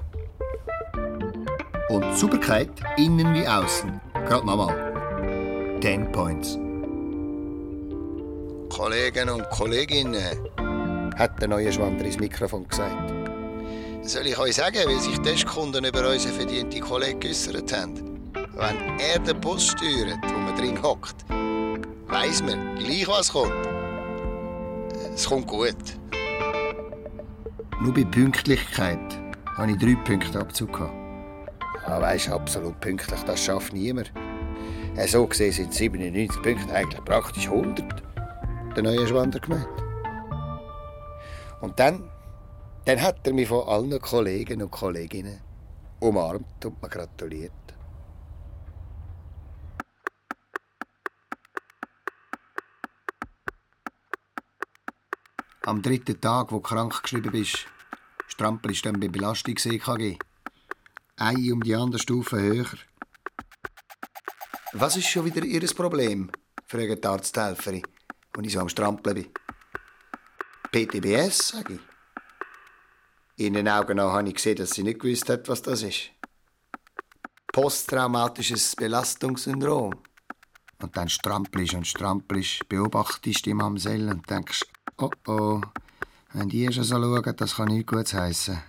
Und 1.88 2.16
Sauberkeit 2.16 2.70
innen 2.96 3.34
wie 3.34 3.46
außen. 3.46 4.00
Gerade 4.26 4.46
nochmal. 4.46 5.78
10 5.80 6.12
Points. 6.12 6.61
Kollegen 8.72 9.28
und 9.28 9.50
Kolleginnen, 9.50 10.16
hat 11.18 11.38
der 11.42 11.48
neue 11.48 11.70
Schwander 11.70 12.06
ins 12.06 12.18
Mikrofon 12.18 12.66
gesagt. 12.66 13.12
Soll 14.00 14.26
ich 14.26 14.38
euch 14.38 14.54
sagen, 14.54 14.78
wie 14.88 14.98
sich 14.98 15.18
Testkunden 15.18 15.84
über 15.84 16.08
unseren 16.08 16.32
verdienten 16.32 16.80
Kollegen 16.80 17.20
geäussert 17.20 17.70
haben? 17.70 18.32
Wenn 18.32 18.98
er 18.98 19.18
den 19.18 19.38
Bus 19.42 19.66
steuert, 19.72 20.18
wo 20.24 20.38
man 20.38 20.56
drin 20.56 20.82
hockt, 20.82 21.16
weiss 22.06 22.42
man 22.42 22.76
gleich, 22.76 23.06
was 23.06 23.30
kommt. 23.30 23.52
Es 25.14 25.28
kommt 25.28 25.48
gut. 25.48 25.76
Nur 27.82 27.92
bei 27.92 28.04
Pünktlichkeit 28.04 28.98
habe 29.54 29.72
ich 29.72 29.78
drei 29.78 29.96
Punkte 29.96 30.40
Abzug 30.40 30.72
gehabt. 30.72 30.94
Ah, 31.84 32.00
weisst, 32.00 32.30
absolut 32.30 32.80
pünktlich, 32.80 33.20
das 33.26 33.44
schafft 33.44 33.74
niemand. 33.74 34.10
So 35.06 35.26
gesehen 35.26 35.52
sind 35.52 35.74
97 35.74 36.42
Punkte 36.42 36.74
eigentlich 36.74 37.04
praktisch 37.04 37.48
100 37.48 38.11
der 38.74 38.82
neue 38.82 39.06
Schwander 39.06 39.38
gemeint. 39.38 39.68
Und 41.60 41.78
dann, 41.78 42.10
dann 42.84 43.00
hat 43.00 43.26
er 43.26 43.32
mich 43.32 43.48
von 43.48 43.68
allen 43.68 44.00
Kollegen 44.00 44.62
und 44.62 44.70
Kolleginnen 44.70 45.40
umarmt 46.00 46.64
und 46.64 46.82
mir 46.82 46.88
gratuliert. 46.88 47.52
Am 55.64 55.80
dritten 55.80 56.20
Tag, 56.20 56.50
wo 56.50 56.56
du 56.56 56.62
krank 56.62 57.02
geschrieben 57.02 57.30
bist, 57.30 57.66
strampelst 58.26 58.84
du 58.84 58.90
dann 58.90 59.00
beim 59.00 59.12
Belastungs-EKG. 59.12 60.18
Eine 61.16 61.52
um 61.52 61.62
die 61.62 61.74
andere 61.76 62.00
Stufe 62.00 62.40
höher. 62.40 62.66
Was 64.72 64.96
ist 64.96 65.06
schon 65.06 65.24
wieder 65.24 65.44
Ihr 65.44 65.64
Problem? 65.68 66.30
fragt 66.66 67.04
die 67.04 67.08
Arzthelferin 67.08 67.82
als 68.36 68.46
ich 68.46 68.52
so 68.52 68.60
am 68.60 68.68
Strampeln 68.68 69.14
bin. 69.14 69.30
PTBS, 70.72 71.48
sage 71.48 71.74
ich. 71.74 73.46
In 73.46 73.54
den 73.54 73.68
Augen 73.68 74.00
habe 74.00 74.28
ich 74.28 74.34
gesehen, 74.34 74.56
dass 74.56 74.70
sie 74.70 74.82
nicht 74.82 75.00
gewusst 75.00 75.28
hat, 75.28 75.48
was 75.48 75.62
das 75.62 75.82
ist. 75.82 76.10
Posttraumatisches 77.52 78.76
Belastungssyndrom. 78.76 79.94
Und 80.80 80.96
dann 80.96 81.08
strampelst 81.08 81.74
und 81.74 81.86
strampelst, 81.86 82.68
beobachtest 82.68 83.46
die 83.46 83.54
Mamsell 83.54 84.08
und 84.08 84.28
denkst, 84.28 84.64
oh 84.98 85.10
oh, 85.26 85.60
wenn 86.32 86.48
die 86.48 86.72
schon 86.72 86.84
so 86.84 86.96
schauen, 86.96 87.36
das 87.36 87.56
kann 87.56 87.68
nichts 87.68 87.92
Gutes 87.92 88.14
heissen. 88.14 88.62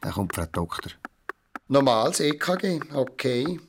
Dann 0.00 0.12
kommt 0.12 0.34
Frau 0.34 0.46
Doktor. 0.46 0.92
Normales 1.68 2.20
EKG, 2.20 2.80
okay. 2.92 3.60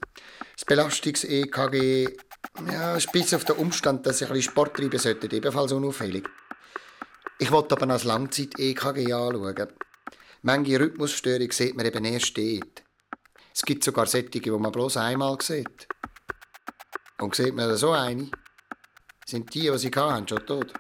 Das 0.56 0.66
Belastungs-EKG 0.66 2.18
ja, 2.72 2.98
bis 3.12 3.34
auf 3.34 3.46
den 3.46 3.58
Umstand, 3.58 4.06
dass 4.06 4.22
ich 4.22 4.28
ein 4.28 4.34
bisschen 4.34 4.52
Sport 4.52 4.78
treiben 4.78 5.00
sollte, 5.00 5.36
ebenfalls 5.36 5.72
unauffällig. 5.72 6.30
Ich 7.38 7.52
wollte 7.52 7.76
aber 7.76 7.86
noch 7.86 8.04
Langzeit-EKG 8.04 9.14
anschauen. 9.14 9.68
Manche 10.42 10.80
Rhythmusstörung 10.80 11.52
sieht 11.52 11.76
man 11.76 11.86
eben 11.86 12.06
erst 12.06 12.38
dort. 12.38 12.84
Es 13.54 13.64
gibt 13.64 13.84
sogar 13.84 14.06
solche, 14.06 14.30
die 14.30 14.52
man 14.52 14.72
bloß 14.72 14.98
einmal 14.98 15.38
sieht. 15.42 15.88
Und 17.20 17.36
sieht 17.36 17.56
man 17.56 17.76
so 17.76 17.92
eine, 17.92 18.30
sind 19.26 19.54
die, 19.54 19.70
die 19.70 19.78
sie 19.78 19.90
hatten, 19.90 20.28
schon 20.28 20.46
tot. 20.46 20.74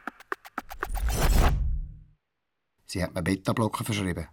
Sie 2.86 3.04
hat 3.04 3.14
mir 3.14 3.22
Beta-Blocker 3.22 3.84
verschrieben, 3.84 4.28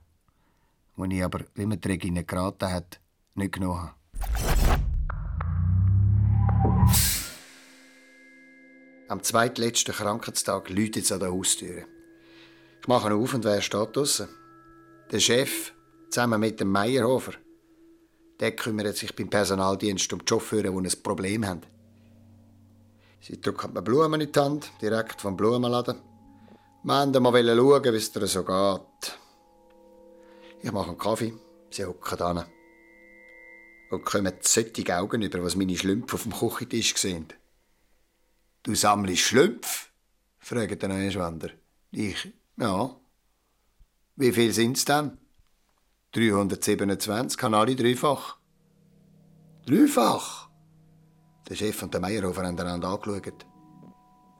die 0.96 1.16
ich 1.16 1.24
aber, 1.24 1.44
wie 1.54 1.66
man 1.66 1.80
die 1.80 1.88
Regine 1.88 2.24
geraten 2.24 2.72
hat, 2.72 3.00
nicht 3.34 3.52
genommen 3.52 3.82
habe. 3.82 3.96
Am 9.08 9.22
zweitletzten 9.22 9.94
Krankheitstag 9.94 10.68
läutet 10.68 11.04
es 11.04 11.12
an 11.12 11.20
der 11.20 11.30
Haustür. 11.30 11.84
Ich 12.80 12.88
mache 12.88 13.14
auf 13.14 13.34
und 13.34 13.44
wer 13.44 13.62
steht 13.62 13.94
draussen? 13.94 14.28
Der 15.12 15.20
Chef, 15.20 15.72
zusammen 16.10 16.40
mit 16.40 16.58
dem 16.58 16.72
Meierhofer. 16.72 17.34
Der 18.40 18.56
kümmert 18.56 18.96
sich 18.96 19.14
beim 19.14 19.30
Personaldienst 19.30 20.12
um 20.12 20.18
die 20.18 20.24
Chauffeure, 20.28 20.72
die 20.72 20.88
ein 20.88 21.02
Problem 21.04 21.46
haben. 21.46 21.60
Sie 23.20 23.40
drücken 23.40 23.74
mir 23.74 23.82
Blumen 23.82 24.20
in 24.20 24.32
die 24.32 24.40
Hand, 24.40 24.72
direkt 24.82 25.20
vom 25.20 25.36
Blumenladen. 25.36 26.02
Wir 26.82 26.92
wollten 26.92 27.22
mal 27.22 27.46
schauen, 27.46 27.84
wie 27.84 27.96
es 27.96 28.10
dir 28.10 28.26
so 28.26 28.42
geht. 28.42 29.18
Ich 30.62 30.72
mache 30.72 30.88
einen 30.88 30.98
Kaffee, 30.98 31.32
sie 31.70 31.84
hocken 31.84 32.22
an. 32.22 32.44
Und 33.92 34.04
kommen 34.04 34.34
solche 34.40 34.96
Augen 34.98 35.22
über, 35.22 35.44
was 35.44 35.54
meine 35.54 35.76
Schlümpfe 35.76 36.16
auf 36.16 36.24
dem 36.24 36.32
Küchentisch 36.32 36.96
sehen. 36.96 37.28
Du 38.66 38.74
sammelst 38.74 39.22
Schlüpf? 39.22 39.92
fragt 40.40 40.82
der 40.82 40.88
neue 40.88 41.12
Schwander. 41.12 41.50
Ich, 41.92 42.32
ja. 42.56 42.96
Wie 44.16 44.32
viel 44.32 44.52
sind's 44.52 44.84
denn? 44.84 45.18
327, 46.10 47.38
kann 47.38 47.54
alle 47.54 47.76
dreifach. 47.76 48.38
Dreifach? 49.66 50.48
Der 51.48 51.54
Chef 51.54 51.80
und 51.80 51.94
der 51.94 52.00
Meierhofer 52.00 52.42
haben 52.42 52.58
einander 52.58 52.88
angeschaut. 52.88 53.46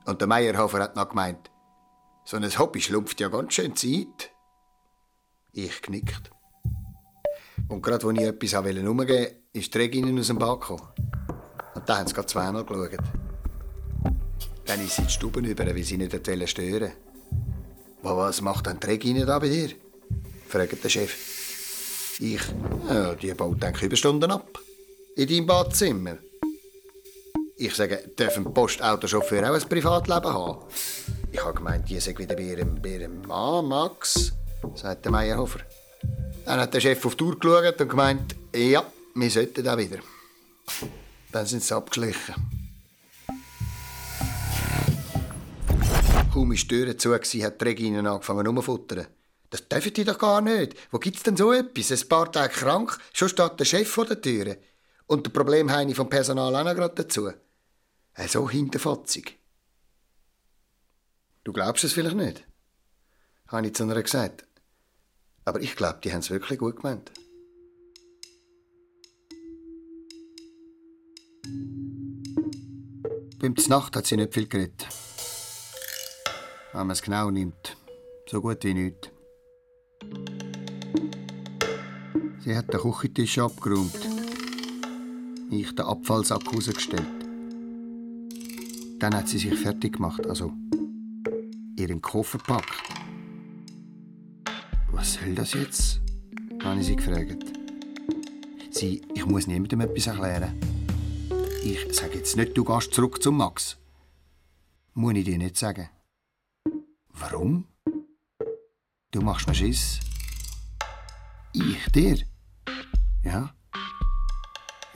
Und 0.07 0.21
der 0.21 0.27
Meierhofer 0.27 0.81
hat 0.81 0.97
noch 0.97 1.09
gemeint, 1.09 1.53
so 2.25 2.37
ein 2.37 2.59
Hobby 2.59 2.81
schlumpft 2.81 3.21
ja 3.21 3.29
ganz 3.29 3.55
schön 3.55 3.77
Zeit. 3.77 4.33
Ich 5.53 5.83
knickt. 5.83 6.33
Und 7.69 7.81
gerade 7.81 8.05
als 8.05 8.19
ich 8.19 8.25
etwas 8.25 8.55
umgeben 8.55 8.99
wollte, 8.99 9.37
ist 9.53 9.73
die 9.73 9.79
Regine 9.79 10.19
aus 10.19 10.27
dem 10.27 10.39
Bad 10.39 10.63
gekommen. 10.63 10.89
Und 11.77 11.89
da 11.89 11.99
haben 11.99 12.09
sie 12.09 12.15
gerade 12.15 12.27
zweimal 12.27 12.65
geschaut. 12.65 13.26
Dann 14.67 14.85
ist 14.85 14.97
sie 14.97 15.03
die 15.03 15.11
Stube 15.11 15.41
über, 15.41 15.65
weil 15.67 15.83
sie 15.83 15.97
nicht 15.97 16.13
stören 16.13 16.81
wollte. 16.81 16.93
Was 18.03 18.41
macht 18.41 18.67
denn 18.67 18.81
die 18.81 18.87
Regine 18.87 19.25
da 19.25 19.39
bei 19.39 19.49
dir? 19.49 19.71
fragt 20.49 20.83
der 20.83 20.89
Chef. 20.89 21.15
Ich, 22.21 22.41
ja, 22.89 23.15
die 23.15 23.35
baut 23.35 23.63
denke 23.63 23.87
Überstunden 23.87 24.31
ab. 24.31 24.59
In 25.17 25.29
deinem 25.29 25.47
Badzimmer. 25.47 26.19
Ich 27.57 27.75
sage, 27.75 28.11
dürfen 28.19 28.53
Postautochauffeur 28.53 29.51
auch 29.51 29.55
ein 29.55 29.69
Privatleben 29.69 30.33
haben? 30.33 30.65
Ich 31.33 31.43
habe 31.43 31.55
gemeint, 31.55 31.89
die 31.89 32.01
sei 32.01 32.17
wieder 32.17 32.37
bei 32.37 32.43
ihrem, 32.43 32.81
bei 32.81 32.91
ihrem 32.91 33.23
Mann, 33.23 33.67
Max, 33.67 34.33
sagt 34.75 35.05
der 35.05 35.13
Meierhofer. 35.13 35.61
Dann 36.45 36.61
hat 36.61 36.75
der 36.75 36.81
Chef 36.81 37.05
auf 37.05 37.15
die 37.17 37.25
Tour 37.25 37.39
geschaut 37.39 37.81
und 37.81 37.89
gemeint, 37.89 38.37
ja, 38.55 38.85
wir 39.15 39.31
sollten 39.31 39.65
da 39.65 39.77
wieder. 39.77 39.99
Dann 41.33 41.47
sind 41.47 41.63
sie 41.63 41.75
abgeschlichen. 41.75 42.56
Kaum 46.37 46.53
ist 46.53 46.71
die 46.71 46.85
Tür 46.85 46.99
zu, 46.99 47.15
hat 47.15 47.31
die 47.33 47.65
Regine 47.65 48.11
angefangen 48.11 48.47
rumzufuttern. 48.47 49.07
Das 49.49 49.67
dürfen 49.67 49.95
die 49.95 50.05
doch 50.05 50.19
gar 50.19 50.43
nicht. 50.43 50.77
Wo 50.91 50.99
gibt's 50.99 51.23
denn 51.23 51.35
so 51.35 51.51
etwas? 51.51 51.91
Ein 51.91 52.09
paar 52.11 52.31
Tage 52.31 52.53
krank, 52.53 52.99
schon 53.15 53.31
steht 53.31 53.59
der 53.59 53.65
Chef 53.65 53.89
vor 53.89 54.05
der 54.05 54.21
Tür. 54.21 54.59
Und 55.07 55.25
der 55.25 55.31
Problemheini 55.31 55.95
vom 55.95 56.11
Personal 56.11 56.55
auch 56.55 56.63
noch 56.63 56.75
gerade 56.75 56.95
dazu. 56.95 57.29
Äh, 57.29 58.29
so 58.29 58.51
hinterfotzig. 58.51 59.39
Du 61.43 61.55
glaubst 61.55 61.85
es 61.85 61.95
vielleicht 61.95 62.17
nicht? 62.17 62.45
Habe 63.49 63.69
ich 63.69 63.75
zu 63.75 63.85
einer 63.85 64.03
gesagt. 64.03 64.45
Aber 65.47 65.63
ich 65.63 65.75
glaube, 65.75 66.01
die 66.05 66.13
haben 66.13 66.21
es 66.21 66.29
wirklich 66.29 66.59
gut 66.59 66.77
gemeint. 66.77 67.13
Beim 73.39 73.55
Nacht 73.69 73.97
hat 73.97 74.05
sie 74.05 74.19
nicht 74.19 74.35
viel 74.35 74.49
geredet. 74.49 74.87
Wenn 76.77 76.89
man 76.89 76.93
es 76.93 77.01
genau 77.01 77.31
nimmt, 77.31 77.75
so 78.29 78.43
gut 78.43 78.63
wie 78.63 78.75
nichts. 78.75 79.09
Sie 82.41 82.55
hat 82.55 82.71
den 82.71 82.81
Küchentisch 82.81 83.39
abgeräumt. 83.39 83.99
Ich 85.51 85.75
den 85.75 85.87
Abfallsack 85.87 86.43
rausgestellt. 86.53 87.07
Dann 88.99 89.15
hat 89.15 89.27
sie 89.27 89.39
sich 89.39 89.59
fertig 89.59 89.95
gemacht, 89.95 90.27
also 90.27 90.53
ihren 91.77 92.03
Koffer 92.03 92.37
packt. 92.37 92.75
Was 94.93 95.15
soll 95.15 95.35
das 95.35 95.55
jetzt? 95.55 96.03
habe 96.63 96.81
ich 96.81 96.87
sie 96.89 96.97
gefragt. 96.97 97.43
Sie, 98.71 99.01
ich 99.15 99.25
muss 99.25 99.47
niemandem 99.47 99.81
etwas 99.81 100.09
erklären. 100.09 100.53
Ich 101.65 101.97
sage 101.97 102.19
jetzt 102.19 102.37
nicht, 102.37 102.55
du 102.55 102.65
gehst 102.65 102.93
zurück 102.93 103.23
zum 103.23 103.39
Max. 103.39 103.79
Muss 104.93 105.15
ich 105.15 105.25
dir 105.25 105.39
nicht 105.39 105.57
sagen. 105.57 105.89
Warum? 107.19 107.65
Du 109.11 109.21
machst 109.21 109.47
mir 109.47 109.55
Schiss. 109.55 110.01
Ich 111.53 111.91
dir? 111.93 112.19
Ja. 113.25 113.55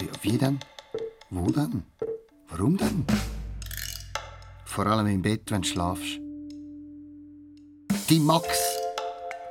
ja. 0.01 0.09
Wie 0.23 0.37
denn? 0.37 0.61
Wo 1.31 1.51
denn? 1.51 1.85
Warum 2.49 2.77
denn? 2.77 3.05
Vor 4.65 4.87
allem 4.87 5.07
im 5.07 5.23
Bett, 5.23 5.51
wenn 5.51 5.63
du 5.63 5.69
schlafst. 5.69 6.21
Die 8.09 8.21
Max, 8.21 8.47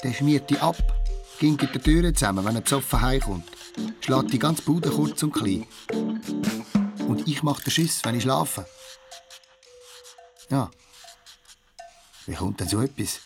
der 0.03 0.13
schmiert 0.13 0.49
dich 0.49 0.61
ab, 0.61 0.77
ging 1.39 1.57
in 1.57 1.71
der 1.71 1.81
Türe 1.81 2.13
zusammen, 2.13 2.45
wenn 2.45 2.55
er 2.55 2.61
besoffen 2.61 3.01
heimkommt. 3.01 3.49
Schlägt 4.01 4.33
die 4.33 4.39
ganze 4.39 4.61
Bude 4.63 4.89
kurz 4.89 5.23
und 5.23 5.31
klein. 5.31 5.65
Und 7.07 7.27
ich 7.27 7.41
mache 7.41 7.63
den 7.63 7.71
Schiss, 7.71 8.01
wenn 8.03 8.15
ich 8.15 8.23
schlafe. 8.23 8.65
Ja. 10.49 10.69
Wie 12.29 12.35
kommt 12.35 12.59
denn 12.59 12.67
so 12.67 12.79
etwas? 12.79 13.21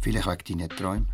Vielleicht 0.00 0.26
wegen 0.26 0.58
deinen 0.58 0.68
Träumen. 0.68 1.08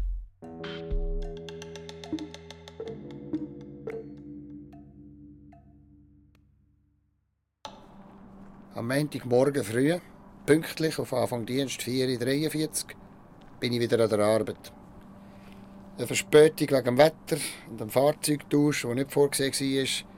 Am 8.74 8.88
Montagmorgen 8.88 9.62
früh, 9.62 9.98
pünktlich 10.46 10.98
auf 10.98 11.12
Anfang 11.12 11.44
Dienst 11.44 11.82
4.43 11.82 12.64
Uhr, 12.64 12.94
bin 13.60 13.74
ich 13.74 13.80
wieder 13.80 14.02
an 14.02 14.08
der 14.08 14.20
Arbeit. 14.20 14.72
Eine 15.98 16.06
Verspätung 16.06 16.70
wegen 16.70 16.84
dem 16.84 16.96
Wetter 16.96 17.36
und 17.68 17.78
dem 17.78 17.90
Fahrzeugtausch, 17.90 18.82
der 18.82 18.94
nicht 18.94 19.12
vorgesehen 19.12 19.52
war, 19.52 20.11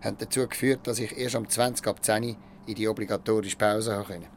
hat 0.00 0.20
dazu 0.20 0.46
geführt, 0.46 0.86
dass 0.86 0.98
ich 0.98 1.16
erst 1.16 1.34
um 1.34 1.48
20 1.48 1.86
ab 1.86 2.04
10 2.04 2.24
Uhr 2.24 2.36
in 2.66 2.74
die 2.74 2.88
obligatorische 2.88 3.56
Pause 3.56 4.04
konnte. 4.06 4.28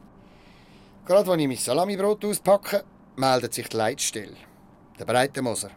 Gerade 1.04 1.30
als 1.30 1.40
ich 1.40 1.48
mein 1.48 1.56
Salamibrot 1.56 2.24
auspacke, 2.24 2.84
meldet 3.16 3.54
sich 3.54 3.68
die 3.68 3.76
Leitstelle. 3.76 4.36
Der 4.98 5.04
Breitenmoser. 5.04 5.70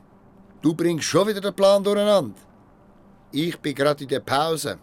Du 0.62 0.74
bringst 0.74 1.06
schon 1.06 1.28
wieder 1.28 1.41
den 1.41 1.54
Plan 1.54 1.84
durcheinander. 1.84 2.39
Ich 3.32 3.58
bin 3.60 3.76
gerade 3.76 4.04
in 4.04 4.10
der 4.10 4.19
Pause. 4.19 4.80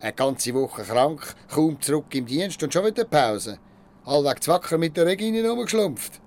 Eine 0.00 0.12
ganze 0.12 0.54
Woche 0.54 0.82
krank, 0.82 1.34
kaum 1.48 1.80
zurück 1.80 2.14
im 2.14 2.26
Dienst 2.26 2.62
und 2.62 2.72
schon 2.72 2.86
wieder 2.86 3.04
Pause. 3.04 3.58
Allweg 4.04 4.42
zwacker 4.42 4.78
mit 4.78 4.96
der 4.96 5.06
Regine 5.06 5.48
rumgeschlumpft. 5.48 6.20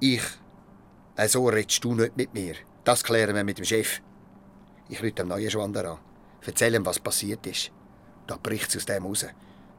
Ich. 0.00 0.22
Äh, 1.16 1.28
so 1.28 1.46
redest 1.48 1.84
du 1.84 1.94
nicht 1.94 2.16
mit 2.16 2.34
mir. 2.34 2.54
Das 2.82 3.04
klären 3.04 3.36
wir 3.36 3.44
mit 3.44 3.58
dem 3.58 3.64
Chef. 3.64 4.00
Ich 4.88 4.98
rufe 4.98 5.12
dem 5.12 5.28
neuen 5.28 5.50
Schwander 5.50 5.92
an. 5.92 5.98
Erzähl 6.46 6.74
ihm, 6.74 6.86
was 6.86 6.98
passiert 6.98 7.46
ist. 7.46 7.70
Da 8.26 8.36
bricht 8.42 8.70
es 8.70 8.76
aus 8.76 8.86
dem 8.86 9.04
raus. 9.04 9.26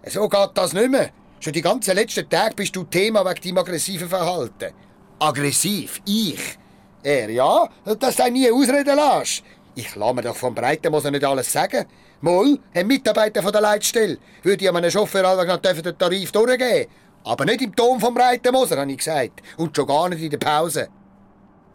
So 0.08 0.28
geht 0.28 0.50
das 0.56 0.74
nicht 0.74 0.90
mehr. 0.90 1.12
Schon 1.40 1.54
die 1.54 1.62
ganzen 1.62 1.96
letzten 1.96 2.30
Tage 2.30 2.56
bist 2.56 2.76
du 2.76 2.84
Thema 2.84 3.26
wegen 3.26 3.42
deinem 3.42 3.58
aggressiven 3.58 4.08
Verhalten. 4.08 4.74
Aggressiv? 5.20 6.02
Ich? 6.06 6.58
Er, 7.04 7.30
ja, 7.30 7.68
dass 8.00 8.16
du 8.16 8.32
nie 8.32 8.52
ausreden 8.52 8.96
lässt. 8.96 9.44
Ich 9.74 9.96
lasse 9.96 10.14
mir 10.14 10.22
doch 10.22 10.36
vom 10.36 10.54
Breitenmoser 10.54 11.10
nicht 11.12 11.24
alles 11.24 11.52
sagen. 11.52 11.86
Moll, 12.22 12.60
ein 12.74 12.86
Mitarbeiter 12.86 13.42
von 13.42 13.52
der 13.52 13.62
Leitstelle, 13.62 14.18
würde 14.44 14.66
ja 14.66 14.72
einem 14.72 14.92
Chauffeur 14.92 15.26
allweg 15.26 15.48
noch 15.48 15.58
den 15.58 15.98
Tarif 15.98 16.32
durchgeben. 16.32 16.92
Aber 17.24 17.46
nicht 17.46 17.62
im 17.62 17.76
Ton 17.76 18.00
vom 18.00 18.14
Breitenmoser, 18.14 18.80
habe 18.80 18.92
ich 18.92 18.98
gesagt. 18.98 19.42
Und 19.58 19.76
schon 19.76 19.88
gar 19.88 20.10
nicht 20.10 20.22
in 20.22 20.30
der 20.30 20.38
Pause. 20.38 20.90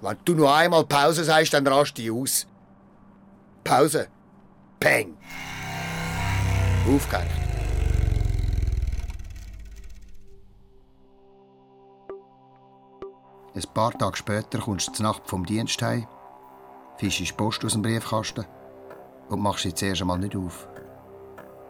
Wenn 0.00 0.16
du 0.24 0.34
nur 0.34 0.54
einmal 0.54 0.84
Pause 0.84 1.24
sagst, 1.24 1.54
dann 1.54 1.66
rast 1.66 1.98
du 1.98 2.22
aus. 2.22 2.46
Pause. 3.64 4.08
Peng. 4.78 5.16
Aufgehängt. 6.86 7.30
Ein 13.54 13.62
paar 13.72 13.96
Tage 13.96 14.16
später 14.16 14.58
kommst 14.58 14.88
du 14.88 14.92
zur 14.92 15.06
Nacht 15.06 15.22
vom 15.26 15.46
Dienst 15.46 15.80
heim, 15.80 16.06
fischst 16.98 17.36
Post 17.38 17.64
aus 17.64 17.72
dem 17.72 17.80
Briefkasten 17.80 18.44
und 19.30 19.40
machst 19.40 19.62
sie 19.62 19.72
zuerst 19.72 20.02
einmal 20.02 20.18
nicht 20.18 20.36
auf. 20.36 20.68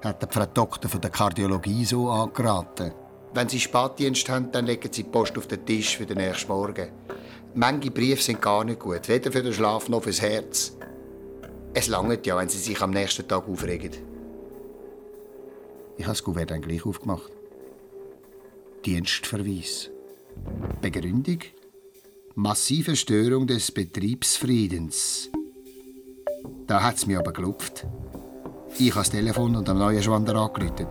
Hat 0.02 0.20
die 0.20 0.26
Frau 0.28 0.46
Doktor 0.46 0.88
von 0.88 1.00
der 1.00 1.10
Kardiologie 1.10 1.84
so 1.84 2.10
angeraten. 2.10 2.92
Wenn 3.34 3.48
sie 3.48 3.60
Spätdienst 3.60 4.28
haben, 4.28 4.50
dann 4.50 4.66
legen 4.66 4.92
sie 4.92 5.04
die 5.04 5.10
Post 5.10 5.38
auf 5.38 5.46
den 5.46 5.64
Tisch 5.64 5.96
für 5.96 6.06
den 6.06 6.18
nächsten 6.18 6.48
Morgen. 6.48 6.90
Manche 7.54 7.90
Briefe 7.92 8.22
sind 8.22 8.42
gar 8.42 8.64
nicht 8.64 8.80
gut, 8.80 9.08
weder 9.08 9.30
für 9.30 9.42
den 9.42 9.52
Schlaf 9.52 9.88
noch 9.88 10.02
fürs 10.02 10.20
Herz. 10.20 10.76
Es 11.78 11.88
langt 11.88 12.24
ja, 12.24 12.38
wenn 12.38 12.48
sie 12.48 12.56
sich 12.56 12.80
am 12.80 12.90
nächsten 12.90 13.28
Tag 13.28 13.46
aufregen. 13.46 13.90
Ich 15.98 16.04
habe 16.04 16.14
das 16.14 16.24
Kuvert 16.24 16.50
dann 16.50 16.62
gleich 16.62 16.86
aufgemacht. 16.86 17.30
Dienstverweis. 18.86 19.90
Begründung? 20.80 21.40
Massive 22.34 22.96
Störung 22.96 23.46
des 23.46 23.70
Betriebsfriedens. 23.70 25.28
Da 26.66 26.82
hat 26.82 26.96
es 26.96 27.06
mir 27.06 27.18
aber 27.18 27.34
gelupft. 27.34 27.84
Ich 28.78 28.92
habe 28.92 29.00
das 29.00 29.10
Telefon 29.10 29.54
und 29.54 29.68
am 29.68 29.76
neuen 29.76 30.02
Schwander 30.02 30.34
angerufen. 30.34 30.88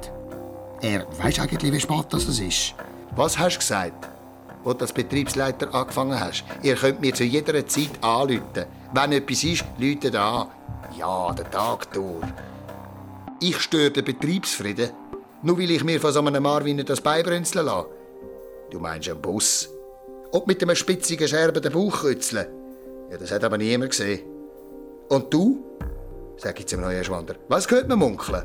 Er 0.83 1.07
weiß 1.17 1.39
eigentlich, 1.39 1.73
wie 1.73 1.79
spät 1.79 2.05
das 2.11 2.25
ist. 2.25 2.75
Was 3.15 3.39
hast 3.39 3.55
du 3.55 3.59
gesagt? 3.59 4.07
Wo 4.63 4.73
du 4.73 4.81
als 4.81 4.93
Betriebsleiter 4.93 5.73
angefangen 5.73 6.19
hast. 6.19 6.43
Ihr 6.61 6.75
könnt 6.75 7.01
mir 7.01 7.15
zu 7.15 7.23
jeder 7.23 7.65
Zeit 7.65 8.03
anrufen. 8.03 8.65
Wenn 8.93 9.13
etwas 9.13 9.43
ist, 9.43 9.65
läutet 9.79 10.15
an. 10.15 10.49
Ja, 10.97 11.33
der 11.33 11.49
Tag 11.49 11.91
durch. 11.93 12.25
Ich 13.39 13.59
störe 13.59 13.91
den 13.91 14.05
Betriebsfrieden, 14.05 14.91
nur 15.43 15.57
weil 15.57 15.71
ich 15.71 15.83
mir 15.83 15.99
von 15.99 16.11
so 16.11 16.21
einem 16.21 16.43
Marvin 16.43 16.83
das 16.85 17.01
beibrünzeln 17.01 17.65
lasse. 17.65 17.87
Du 18.69 18.79
meinst 18.79 19.09
einen 19.09 19.21
Bus? 19.21 19.69
Und 20.31 20.47
mit 20.47 20.61
einem 20.61 20.75
spitzigen, 20.75 21.27
scherbenden 21.27 21.71
Bauchkützeln? 21.71 22.47
Ja, 23.11 23.17
das 23.17 23.31
hat 23.31 23.43
aber 23.43 23.57
niemand 23.57 23.91
gesehen. 23.91 24.21
Und 25.09 25.33
du? 25.33 25.63
Sag 26.37 26.59
ich 26.59 26.67
zum 26.67 26.81
neuen 26.81 27.03
Schwander. 27.03 27.35
Was 27.47 27.67
gehört 27.67 27.87
man 27.87 27.99
munkeln? 27.99 28.43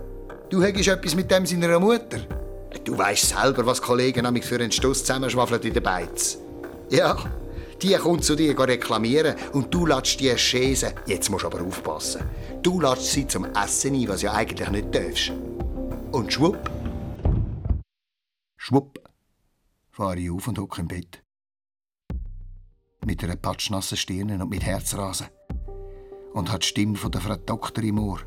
Du 0.50 0.62
hättest 0.62 0.88
etwas 0.88 1.14
mit 1.14 1.30
dem 1.30 1.46
seiner 1.46 1.78
Mutter. 1.80 2.18
Du 2.84 2.96
weißt 2.96 3.30
selber, 3.30 3.66
was 3.66 3.82
Kollegen 3.82 4.42
für 4.42 4.56
einen 4.56 4.70
Stuss 4.70 5.00
zusammenschwafeln 5.00 5.62
in 5.62 5.72
den 5.72 5.82
Beiz. 5.82 6.38
Ja, 6.90 7.16
die 7.82 7.94
kommt 7.94 8.24
zu 8.24 8.36
dir 8.36 8.58
reklamieren 8.58 9.36
und 9.52 9.72
du 9.72 9.86
lässt 9.86 10.20
die 10.20 10.36
schäsen. 10.36 10.92
Jetzt 11.06 11.30
musst 11.30 11.44
du 11.44 11.48
aber 11.48 11.62
aufpassen. 11.62 12.22
Du 12.62 12.80
lässt 12.80 13.06
sie 13.06 13.26
zum 13.26 13.46
Essen 13.54 13.94
ein, 13.94 14.08
was 14.08 14.22
ja 14.22 14.32
eigentlich 14.32 14.70
nicht 14.70 14.94
darfst. 14.94 15.32
Und 16.12 16.32
schwupp. 16.32 16.70
Schwupp. 18.56 18.98
Fahre 19.90 20.18
ich 20.18 20.30
auf 20.30 20.46
und 20.48 20.58
hocke 20.58 20.80
im 20.82 20.88
Bett. 20.88 21.22
Mit 23.04 23.24
einer 23.24 23.36
patschnassen 23.36 23.96
Stirn 23.96 24.40
und 24.42 24.50
mit 24.50 24.62
Herzrasen. 24.62 25.28
Und 26.34 26.52
hat 26.52 26.62
die 26.62 26.68
Stimme 26.68 26.96
von 26.96 27.10
der 27.10 27.20
Frau 27.20 27.36
Doktor 27.36 27.82
im 27.82 27.98
Ohr. 27.98 28.20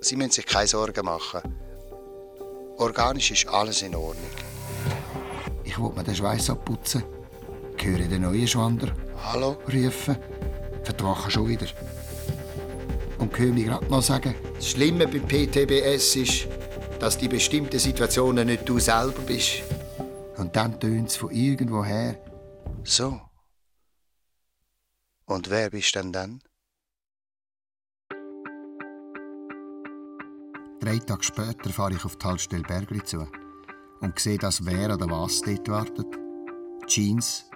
Sie 0.00 0.16
müssen 0.16 0.32
sich 0.32 0.46
keine 0.46 0.66
Sorgen 0.66 1.04
machen. 1.04 1.42
Organisch 2.78 3.30
ist 3.30 3.46
alles 3.48 3.82
in 3.82 3.94
Ordnung. 3.94 4.30
Ich 5.64 5.78
will 5.78 5.90
mir 5.90 6.02
den 6.02 6.16
Schweiß 6.16 6.50
abputzen. 6.50 7.04
Höre 7.82 8.08
den 8.08 8.22
neuen 8.22 8.46
Schwander. 8.46 8.94
Hallo? 9.16 9.56
Rufen. 9.72 10.16
Vertrachen 10.84 11.30
schon 11.30 11.48
wieder. 11.48 11.66
Und 13.18 13.38
höre 13.38 13.52
mich 13.52 13.64
gerade 13.64 13.86
noch 13.86 14.02
sagen, 14.02 14.34
das 14.54 14.68
Schlimme 14.68 15.08
beim 15.08 15.26
PTBS 15.26 16.16
ist, 16.16 16.48
dass 16.98 17.16
die 17.16 17.28
bestimmten 17.28 17.78
Situationen 17.78 18.48
nicht 18.48 18.68
du 18.68 18.78
selber 18.78 19.22
bist. 19.22 19.62
Und 20.36 20.54
dann 20.56 20.78
tönt 20.78 21.08
es 21.08 21.16
von 21.16 21.30
irgendwoher. 21.30 22.18
So. 22.84 23.20
Und 25.24 25.48
wer 25.48 25.70
bist 25.70 25.94
denn 25.94 26.12
dann? 26.12 26.42
Drei 30.80 30.98
Tage 30.98 31.22
später 31.22 31.70
fahre 31.70 31.94
ich 31.94 32.04
auf 32.04 32.16
die 32.16 32.26
Haltestelle 32.26 32.62
Bergli 32.62 33.02
zu 33.04 33.26
und 34.00 34.18
sehe, 34.18 34.38
dass 34.38 34.64
wer 34.66 34.94
oder 34.94 35.10
was 35.10 35.40
dort 35.42 35.68
wartet. 35.68 36.06
Jeans, 36.86 37.49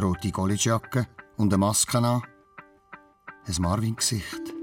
rote 0.00 0.30
Collegejacke 0.30 1.06
und 1.36 1.52
eine 1.52 1.58
Maske 1.58 1.98
an. 1.98 2.22
Ein 3.46 3.54
Marvin-Gesicht. 3.58 4.54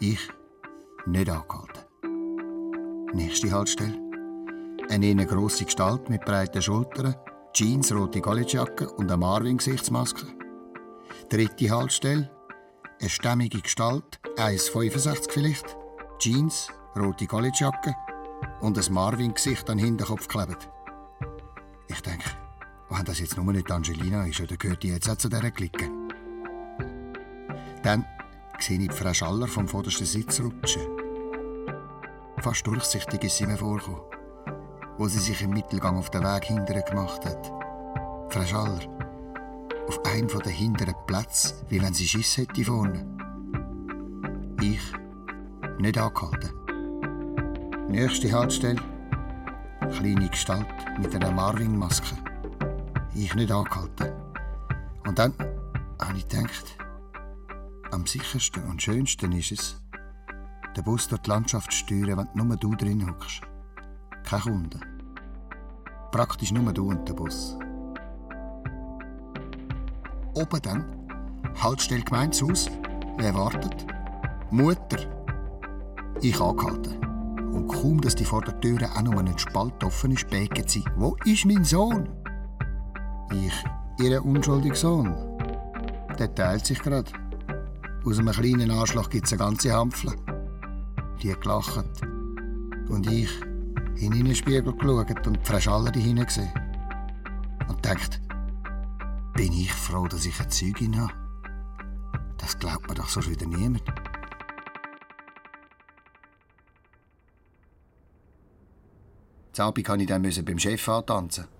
Ich 0.00 0.28
nicht 1.06 1.30
angehalten. 1.30 1.84
Nächste 3.14 3.50
Haltestelle. 3.50 3.98
Eine 4.90 5.06
eher 5.06 5.26
grosse 5.26 5.64
Gestalt 5.64 6.08
mit 6.10 6.24
breiten 6.24 6.60
Schultern, 6.60 7.14
Jeans, 7.52 7.92
rote 7.92 8.20
Collegejacke 8.20 8.90
und 8.90 9.10
eine 9.10 9.16
Marvin-Gesichtsmaske. 9.16 10.26
Dritte 11.30 11.70
Haltestelle. 11.70 12.30
Eine 13.00 13.10
stämmige 13.10 13.60
Gestalt, 13.60 14.20
1,65 14.36 15.30
vielleicht, 15.30 15.76
Jeans, 16.18 16.68
rote 16.96 17.26
Collegejacke 17.26 17.94
und 18.60 18.78
ein 18.78 18.94
Marvin-Gesicht 18.94 19.68
an 19.68 19.78
den 19.78 19.86
Hinterkopf 19.86 20.28
geklebt. 20.28 20.70
Ich 21.88 22.00
denke, 22.02 22.30
wenn 22.90 23.04
das 23.04 23.20
jetzt 23.20 23.36
nur 23.36 23.52
nicht 23.52 23.70
Angelina 23.70 24.26
ist, 24.26 24.40
oder 24.40 24.56
gehört 24.56 24.82
die 24.82 24.88
jetzt 24.88 25.08
auch 25.08 25.16
zu 25.16 25.28
dieser 25.28 25.50
Clique? 25.50 25.90
Dann 27.82 28.04
sehe 28.58 28.80
ich 28.80 28.92
Frau 28.92 29.12
Schaller 29.12 29.46
vom 29.46 29.68
vordersten 29.68 30.06
Sitz 30.06 30.40
rutschen. 30.40 30.82
Fast 32.38 32.66
durchsichtig 32.66 33.24
ist 33.24 33.36
sie 33.36 33.46
mir 33.46 33.56
vorgekommen, 33.56 34.00
wo 34.98 35.08
sie 35.08 35.18
sich 35.18 35.42
im 35.42 35.50
Mittelgang 35.50 35.96
auf 35.96 36.10
den 36.10 36.22
Weg 36.22 36.44
hinterher 36.44 36.82
gemacht 36.82 37.24
hat. 37.24 37.52
Frau 38.30 38.44
Schaller, 38.44 38.80
auf 39.86 40.04
einem 40.04 40.28
der 40.28 40.52
hinteren 40.52 40.94
Plätze, 41.06 41.54
wie 41.68 41.82
wenn 41.82 41.94
sie 41.94 42.08
Schiss 42.08 42.36
hätte 42.36 42.64
vorne. 42.64 43.06
Ich 44.60 44.80
nicht 45.78 45.98
angehalten. 45.98 46.50
Nächste 47.88 48.32
Haltestelle. 48.32 48.80
Kleine 49.92 50.28
Gestalt 50.28 50.66
mit 50.98 51.14
einer 51.14 51.30
Marvin-Maske. 51.30 52.16
Ich 53.16 53.32
nicht 53.34 53.52
angehalten. 53.52 54.12
Und 55.06 55.18
dann 55.18 55.32
habe 56.00 56.18
ich 56.18 56.28
gedacht, 56.28 56.76
am 57.92 58.06
sichersten 58.06 58.64
und 58.64 58.82
schönsten 58.82 59.30
ist 59.32 59.52
es, 59.52 59.80
den 60.76 60.82
Bus 60.82 61.06
durch 61.06 61.22
die 61.22 61.30
Landschaft 61.30 61.70
zu 61.70 61.78
steuern, 61.78 62.28
wenn 62.34 62.46
nur 62.46 62.56
du 62.56 62.74
drin 62.74 63.08
hockst. 63.08 63.42
Kein 64.24 64.40
Kunde. 64.40 64.80
Praktisch 66.10 66.50
nur 66.50 66.72
du 66.72 66.88
und 66.88 67.08
der 67.08 67.14
Bus. 67.14 67.56
Oben 70.34 70.62
dann, 70.62 70.84
Haltestelle 71.62 72.02
Gemeindehaus, 72.02 72.68
wer 73.18 73.32
wartet? 73.34 73.86
Mutter. 74.50 74.98
Ich 76.20 76.40
angehalten. 76.40 76.96
Und 77.54 77.68
kaum, 77.68 78.00
dass 78.00 78.16
die 78.16 78.24
vor 78.24 78.42
der 78.42 78.58
Tür 78.60 78.80
auch 78.96 79.02
noch 79.02 79.18
einen 79.18 79.38
Spalt 79.38 79.84
offen 79.84 80.10
ist, 80.10 80.28
beten 80.28 80.66
sie. 80.66 80.84
Wo 80.96 81.16
ist 81.24 81.44
mein 81.44 81.64
Sohn? 81.64 82.08
Ich, 83.32 83.64
ihr 83.98 84.24
unschuldiger 84.24 84.76
Sohn. 84.76 85.14
Der 86.18 86.34
teilt 86.34 86.66
sich 86.66 86.80
gerade. 86.80 87.10
Aus 88.04 88.18
einem 88.18 88.32
kleinen 88.32 88.70
Anschlag 88.70 89.10
gibt 89.10 89.26
es 89.26 89.32
eine 89.32 89.40
ganze 89.40 89.72
Hampfle. 89.72 90.12
Die 91.22 91.32
gelacht. 91.32 91.84
Und 92.88 93.10
ich 93.10 93.30
in 93.96 94.12
den 94.12 94.34
Spiegel 94.34 94.62
geschaut 94.62 95.26
und 95.26 95.36
die 95.36 95.44
Frau 95.44 95.60
Schaller 95.60 95.90
dahinten 95.90 96.26
gesehen. 96.26 96.52
Und 97.68 97.84
denkt, 97.84 98.20
bin 99.34 99.52
ich 99.52 99.72
froh, 99.72 100.06
dass 100.06 100.26
ich 100.26 100.38
eine 100.38 100.48
Zeugin 100.48 101.00
habe. 101.00 101.12
Das 102.38 102.58
glaubt 102.58 102.88
mir 102.88 102.94
doch 102.94 103.08
sonst 103.08 103.30
wieder 103.30 103.46
niemand. 103.46 103.82
Abend 109.56 109.88
musste 109.88 110.02
ich 110.02 110.08
dann 110.08 110.44
beim 110.44 110.58
Chef 110.58 110.88
antanzen. 110.88 111.53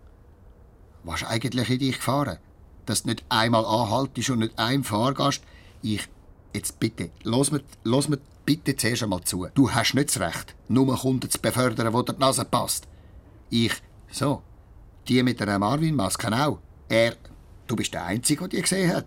Was 1.05 1.23
ist 1.23 1.29
eigentlich 1.29 1.71
in 1.71 1.79
dich 1.79 1.97
gefahren? 1.97 2.39
Dass 2.87 3.03
du 3.03 3.11
nicht 3.11 3.25
einmal 3.29 3.65
anhaltest 3.65 4.31
und 4.31 4.41
nicht 4.41 4.59
einem 4.59 4.85
Fahrgast. 4.85 5.43
Ich. 5.83 6.09
Jetzt 6.53 6.79
bitte, 6.79 7.11
lass 7.25 7.51
mir, 7.51 7.63
lass 7.83 8.09
mir 8.09 8.19
bitte 8.45 8.77
zuerst 8.77 9.03
einmal 9.03 9.23
zu. 9.23 9.47
Du 9.55 9.71
hast 9.71 9.95
nicht 9.95 10.09
das 10.09 10.21
Recht, 10.21 10.55
nur 10.69 10.97
Kunden 10.97 11.29
zu 11.29 11.39
befördern, 11.41 11.93
wo 11.93 12.03
der 12.03 12.17
Nase 12.17 12.45
passt. 12.45 12.87
Ich. 13.51 13.75
So. 14.11 14.43
Die 15.09 15.23
mit 15.23 15.41
der 15.41 15.59
Marvin-Maske 15.59 16.33
auch. 16.33 16.59
Er. 16.89 17.17
Du 17.67 17.77
bist 17.77 17.93
der 17.93 18.05
Einzige, 18.05 18.41
der 18.41 18.49
die 18.49 18.63
gesehen 18.63 18.95
hat. 18.95 19.07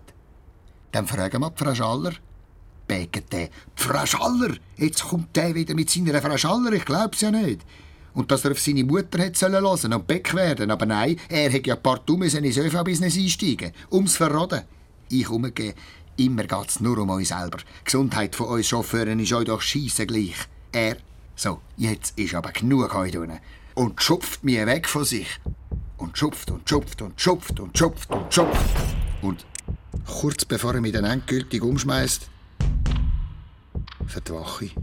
Dann 0.92 1.06
fragen 1.06 1.40
wir 1.40 1.50
die 1.50 1.64
Frau 1.64 1.74
Schaller. 1.74 2.12
Bägt 2.86 3.32
der. 3.32 3.50
Frau 3.74 4.06
Schaller! 4.06 4.56
Jetzt 4.76 5.04
kommt 5.04 5.34
der 5.36 5.54
wieder 5.54 5.74
mit 5.74 5.90
seiner 5.90 6.20
Frau 6.22 6.36
Schaller, 6.36 6.72
ich 6.72 6.84
glaub's 6.84 7.20
ja 7.20 7.30
nicht. 7.30 7.60
Und 8.18 8.32
dass 8.32 8.44
er 8.44 8.50
auf 8.50 8.58
seine 8.58 8.82
Mutter 8.82 9.20
hätte 9.20 9.38
sollen 9.38 9.62
hören 9.62 9.92
und 9.92 10.06
Beck 10.08 10.34
werden. 10.34 10.72
Aber 10.72 10.86
nein, 10.86 11.20
er 11.28 11.50
hätte 11.50 11.68
ja 11.68 11.76
partout 11.76 12.16
müssen 12.16 12.42
ins 12.42 12.56
ÖV-Business 12.56 13.16
einsteigen. 13.16 13.70
Ums 13.92 14.16
Verraten. 14.16 14.62
Ich 15.08 15.30
umgehe. 15.30 15.72
Immer 16.16 16.42
geht's 16.42 16.80
nur 16.80 16.98
um 16.98 17.10
euch 17.10 17.28
selber. 17.28 17.58
Die 17.58 17.84
Gesundheit 17.84 18.34
von 18.34 18.48
uns 18.48 18.66
Chauffeuren 18.66 19.20
ist 19.20 19.32
euch 19.32 19.44
doch 19.44 19.62
scheisse 19.62 20.04
gleich. 20.04 20.34
Er, 20.72 20.96
so, 21.36 21.60
jetzt 21.76 22.18
ist 22.18 22.34
aber 22.34 22.50
genug 22.50 22.92
heute 22.92 23.20
unten. 23.20 23.38
Und 23.74 24.02
schupft 24.02 24.42
mir 24.42 24.66
weg 24.66 24.88
von 24.88 25.04
sich. 25.04 25.28
Und 25.96 26.18
schupft 26.18 26.50
und 26.50 26.68
schupft 26.68 27.00
und 27.00 27.20
schupft 27.20 27.60
und 27.60 27.78
schupft 27.78 28.10
und 28.10 28.34
schupft. 28.34 28.76
Und 29.22 29.46
kurz 30.08 30.44
bevor 30.44 30.74
er 30.74 30.80
mich 30.80 30.92
dann 30.92 31.04
endgültig 31.04 31.62
umschmeißt, 31.62 32.28
verdwache 34.08 34.64
ich 34.64 34.74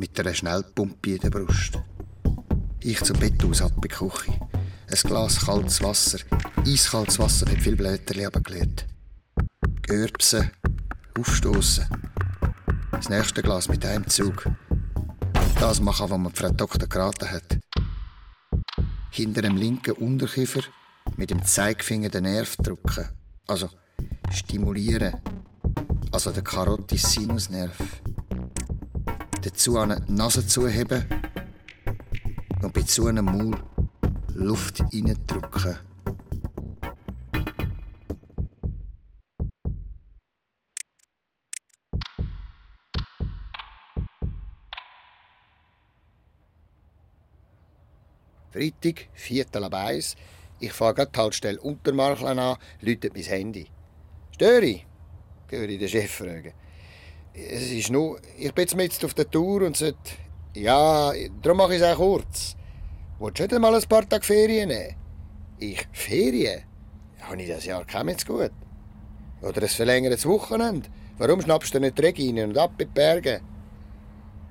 mit 0.00 0.18
einer 0.18 0.32
Schnellpumpe 0.32 1.10
in 1.10 1.18
der 1.18 1.28
Brust. 1.28 1.78
Ich 2.80 3.02
zum 3.02 3.18
Bett 3.18 3.44
aus, 3.44 3.60
ab 3.60 3.72
in 3.74 3.82
die 3.82 3.88
Küche. 3.88 4.32
Ein 4.90 4.98
Glas 5.02 5.44
kaltes 5.44 5.82
Wasser. 5.82 6.20
Eiskaltes 6.66 7.18
Wasser, 7.18 7.46
nicht 7.50 7.60
viel 7.60 7.76
Blätterchen 7.76 8.34
abgelehrt. 8.34 8.86
Görbsen, 9.82 10.50
aufstoßen. 11.18 11.86
Das 12.92 13.10
nächste 13.10 13.42
Glas 13.42 13.68
mit 13.68 13.84
einem 13.84 14.08
Zug. 14.08 14.46
Das 15.60 15.82
machen, 15.82 16.08
was 16.08 16.18
mir 16.18 16.30
Frau 16.30 16.48
Doktor 16.48 16.88
geraten 16.88 17.30
hat. 17.30 17.58
Hinter 19.10 19.42
dem 19.42 19.58
linken 19.58 19.92
Unterkiefer 19.92 20.62
mit 21.18 21.28
dem 21.28 21.44
Zeigefinger 21.44 22.08
den 22.08 22.22
Nerv 22.22 22.56
drücken. 22.56 23.06
Also 23.46 23.68
stimulieren. 24.30 25.16
Also 26.10 26.30
den 26.30 26.42
Carotis-Sinusnerv 26.42 27.76
dazu 29.40 29.78
die 29.84 30.12
Nase 30.12 30.46
zuheben 30.46 31.04
und 32.62 32.72
bei 32.72 32.82
zu 32.82 33.06
einem 33.06 33.24
Maul 33.24 33.56
Luft 34.34 34.80
reindrücken. 34.80 35.78
Freitag, 48.52 49.08
Viertel 49.12 49.64
ab 49.64 49.74
eins. 49.74 50.16
Ich 50.58 50.72
fahre 50.72 50.94
gerade 50.94 51.10
die 51.14 51.18
Haltestelle 51.18 51.60
Untermarklen 51.60 52.38
an, 52.38 52.56
läutet 52.80 53.14
mein 53.14 53.22
Handy. 53.22 53.66
«Störe 54.34 54.64
ich?» 54.66 54.86
höre 55.50 55.68
ich 55.68 55.78
den 55.78 55.88
Chef 55.88 56.10
fragen. 56.10 56.52
Es 57.32 57.70
ist 57.70 57.90
nur, 57.90 58.20
ich 58.36 58.52
bin 58.52 58.66
jetzt 58.78 59.04
auf 59.04 59.14
der 59.14 59.30
Tour 59.30 59.62
und 59.62 59.76
sollte, 59.76 59.98
ja, 60.54 61.12
darum 61.42 61.58
mache 61.58 61.76
ich 61.76 61.80
es 61.80 61.86
auch 61.86 61.96
kurz. 61.96 62.56
Willst 63.18 63.38
du 63.38 63.44
nicht 63.44 63.60
mal 63.60 63.74
ein 63.74 63.88
paar 63.88 64.08
Tage 64.08 64.24
Ferien 64.24 64.68
nehmen? 64.68 64.96
Ich, 65.58 65.86
Ferien? 65.92 66.62
Habe 67.20 67.42
ich 67.42 67.48
das 67.48 67.64
Jahr 67.64 67.84
kein 67.84 68.08
jetzt 68.08 68.26
gut. 68.26 68.50
Oder 69.42 69.62
ein 69.62 69.68
verlängertes 69.68 70.26
Wochenende. 70.26 70.88
Warum 71.18 71.40
schnappst 71.40 71.74
du 71.74 71.80
nicht 71.80 71.98
die 71.98 72.02
Regine 72.02 72.44
und 72.44 72.58
ab 72.58 72.72
in 72.78 72.88
die 72.88 72.94
Berge? 72.94 73.40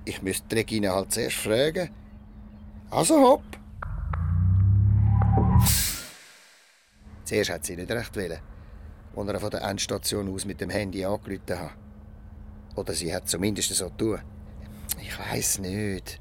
Ich 0.06 0.22
müsste 0.22 0.48
die 0.48 0.56
Regine 0.56 0.94
halt 0.94 1.12
zuerst 1.12 1.36
fragen. 1.36 1.90
Also 2.90 3.20
hopp. 3.20 3.44
Zuerst 7.26 7.50
hat 7.50 7.66
sie 7.66 7.76
nicht 7.76 7.92
recht 7.92 8.16
wollen, 8.16 8.40
als 9.16 9.28
er 9.28 9.40
von 9.40 9.50
der 9.50 9.62
Endstation 9.64 10.34
aus 10.34 10.46
mit 10.46 10.62
dem 10.62 10.70
Handy 10.70 11.04
angerufen 11.06 11.60
hat. 11.60 11.89
Oder 12.80 12.94
sie 12.94 13.14
hat 13.14 13.28
zumindest 13.28 13.76
so 13.76 13.90
tun. 13.90 14.20
Ich 15.02 15.20
weiß 15.20 15.60
nicht. 15.60 16.18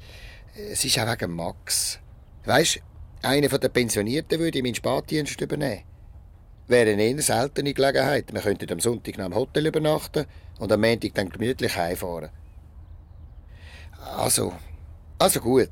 Es 0.72 0.84
ist 0.84 0.98
auch 0.98 1.06
wegen 1.06 1.32
Max. 1.32 2.00
Weißt, 2.46 2.80
einer 3.22 3.48
der 3.48 3.68
Pensionierten 3.68 4.40
würde 4.40 4.60
meinen 4.60 4.74
Spatdienst 4.74 5.40
übernehmen. 5.40 5.84
Wäre 6.66 6.90
eine 6.90 7.04
eher 7.04 7.22
seltene 7.22 7.72
Gelegenheit. 7.72 8.32
Wir 8.32 8.40
könnten 8.40 8.72
am 8.72 8.80
Sonntag 8.80 9.18
noch 9.18 9.26
im 9.26 9.36
Hotel 9.36 9.68
übernachten 9.68 10.26
und 10.58 10.72
am 10.72 10.80
Montag 10.80 11.14
dann 11.14 11.28
gemütlich 11.28 11.76
heimfahren. 11.76 12.30
Also, 14.16 14.52
Also 15.20 15.40
gut. 15.40 15.70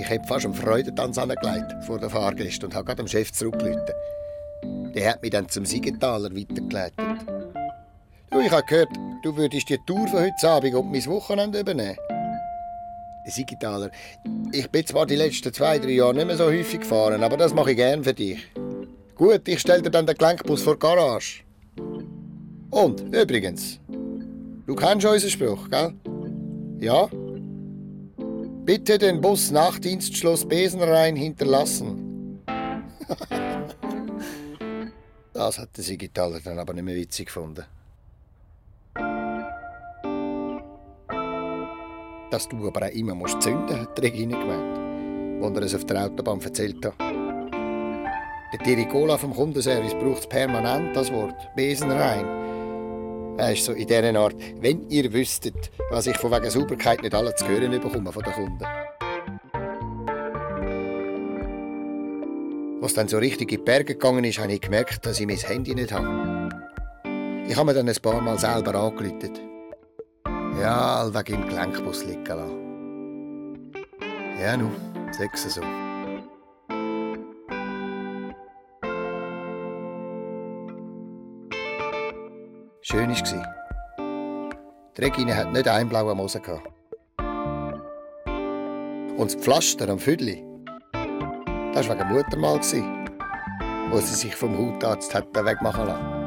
Ich 0.00 0.10
habe 0.10 0.26
fast 0.26 0.46
einen 0.46 0.54
Freudentanz 0.54 1.16
angelegt 1.16 1.84
vor 1.84 2.00
der 2.00 2.10
Fahrgäste 2.10 2.66
und 2.66 2.74
habe 2.74 2.86
gerade 2.86 3.04
dem 3.04 3.08
Chef 3.08 3.32
zurückgerufen. 3.32 3.94
Der 4.94 5.10
hat 5.10 5.22
mich 5.22 5.30
dann 5.30 5.48
zum 5.48 5.64
Siegenthaler 5.64 6.34
weitergeleitet. 6.34 6.98
Du, 8.30 8.40
ich 8.40 8.50
habe 8.50 8.64
gehört, 8.66 8.88
du 9.22 9.36
würdest 9.36 9.68
die 9.68 9.78
Tour 9.86 10.06
von 10.08 10.20
heute 10.20 10.48
Abend 10.48 10.74
und 10.74 10.92
mein 10.92 11.06
Wochenende 11.06 11.60
übernehmen. 11.60 11.96
Siegenthaler, 13.26 13.90
ich 14.52 14.70
bin 14.70 14.86
zwar 14.86 15.06
die 15.06 15.16
letzten 15.16 15.52
zwei, 15.52 15.78
drei 15.78 15.92
Jahre 15.92 16.14
nicht 16.14 16.26
mehr 16.26 16.36
so 16.36 16.44
häufig 16.44 16.80
gefahren, 16.80 17.22
aber 17.22 17.36
das 17.36 17.54
mache 17.54 17.70
ich 17.70 17.76
gern 17.76 18.04
für 18.04 18.12
dich. 18.12 18.46
Gut, 19.14 19.48
ich 19.48 19.60
stelle 19.60 19.82
dir 19.82 19.90
dann 19.90 20.06
den 20.06 20.16
Gelenkbus 20.16 20.62
vor 20.62 20.74
die 20.74 20.80
Garage. 20.80 21.42
Und, 22.70 23.00
übrigens, 23.14 23.80
du 24.66 24.74
kennst 24.74 25.06
unseren 25.06 25.30
Spruch, 25.30 25.70
gell? 25.70 25.94
Ja? 26.80 27.08
Bitte 28.64 28.98
den 28.98 29.20
Bus 29.20 29.50
nach 29.50 29.78
Dienstschluss 29.78 30.44
Besenrhein 30.44 31.16
hinterlassen. 31.16 32.42
das 35.34 35.58
hat 35.58 35.76
der 35.76 35.84
Sigitaler 35.84 36.40
dann 36.40 36.58
aber 36.58 36.72
nicht 36.72 36.84
mehr 36.84 36.94
witzig 36.94 37.26
gefunden. 37.26 37.64
Dass 42.30 42.48
du 42.48 42.66
aber 42.66 42.86
auch 42.86 42.90
immer 42.90 43.14
musst 43.14 43.42
zünden, 43.42 43.80
hat 43.80 44.00
Regine 44.00 44.38
gemeint, 44.38 45.44
als 45.44 45.56
er 45.56 45.62
es 45.62 45.74
auf 45.74 45.84
der 45.84 46.04
Autobahn 46.04 46.40
erzählt 46.40 46.84
hat. 46.86 46.94
Der 46.98 48.62
Tiricola 48.62 49.18
vom 49.18 49.34
Kundenservice 49.34 49.94
braucht 49.94 50.28
permanent 50.28 50.94
das 50.94 51.12
Wort. 51.12 51.34
Besenrein. 51.56 53.36
Er 53.36 53.52
ist 53.52 53.64
so 53.64 53.72
in 53.72 53.88
dieser 53.88 54.14
Art, 54.16 54.36
wenn 54.60 54.88
ihr 54.90 55.12
wüsstet, 55.12 55.72
was 55.90 56.06
ich 56.06 56.16
von 56.16 56.30
wegen 56.30 56.48
Sauberkeit 56.50 57.02
nicht 57.02 57.14
alle 57.14 57.34
zu 57.34 57.48
hören 57.48 57.72
bekomme 57.72 58.12
von 58.12 58.22
den 58.22 58.32
Kunden. 58.32 58.64
Was 62.84 62.92
dann 62.92 63.08
so 63.08 63.16
richtig 63.16 63.50
in 63.50 63.56
die 63.60 63.64
Berge 63.64 63.94
gegangen 63.94 64.24
ist, 64.24 64.38
habe 64.38 64.52
ich 64.52 64.60
gemerkt, 64.60 65.06
dass 65.06 65.18
ich 65.18 65.26
mein 65.26 65.38
Handy 65.38 65.74
nicht 65.74 65.90
habe. 65.90 66.50
Ich 67.48 67.56
habe 67.56 67.64
mir 67.64 67.72
dann 67.72 67.88
ein 67.88 67.96
paar 68.02 68.20
Mal 68.20 68.38
selber 68.38 68.74
angerufen. 68.74 69.30
Ja, 70.60 70.96
allweg 70.96 71.30
im 71.30 71.48
Gelenkbus 71.48 72.04
liegen 72.04 72.26
lassen. 72.26 73.72
Ja, 74.38 74.54
nun, 74.58 74.76
sechs 75.12 75.44
so. 75.44 75.62
Schön 82.82 83.08
war 83.08 83.56
Die 84.94 85.00
Regine 85.00 85.34
hat 85.34 85.54
nicht 85.54 85.68
einen 85.68 85.88
blauen 85.88 86.18
Mosen. 86.18 86.42
Und 89.16 89.34
das 89.34 89.36
Pflaster 89.36 89.88
am 89.88 89.98
Füdli, 89.98 90.44
das 91.74 91.88
war 91.88 91.98
wegen 91.98 92.08
Muttermal, 92.08 92.60
wo 93.90 94.00
sie 94.00 94.14
sich 94.14 94.36
vom 94.36 94.56
Hautarzt 94.56 95.12
hat 95.12 95.34
wegmachen 95.34 95.86
lassen. 95.86 96.24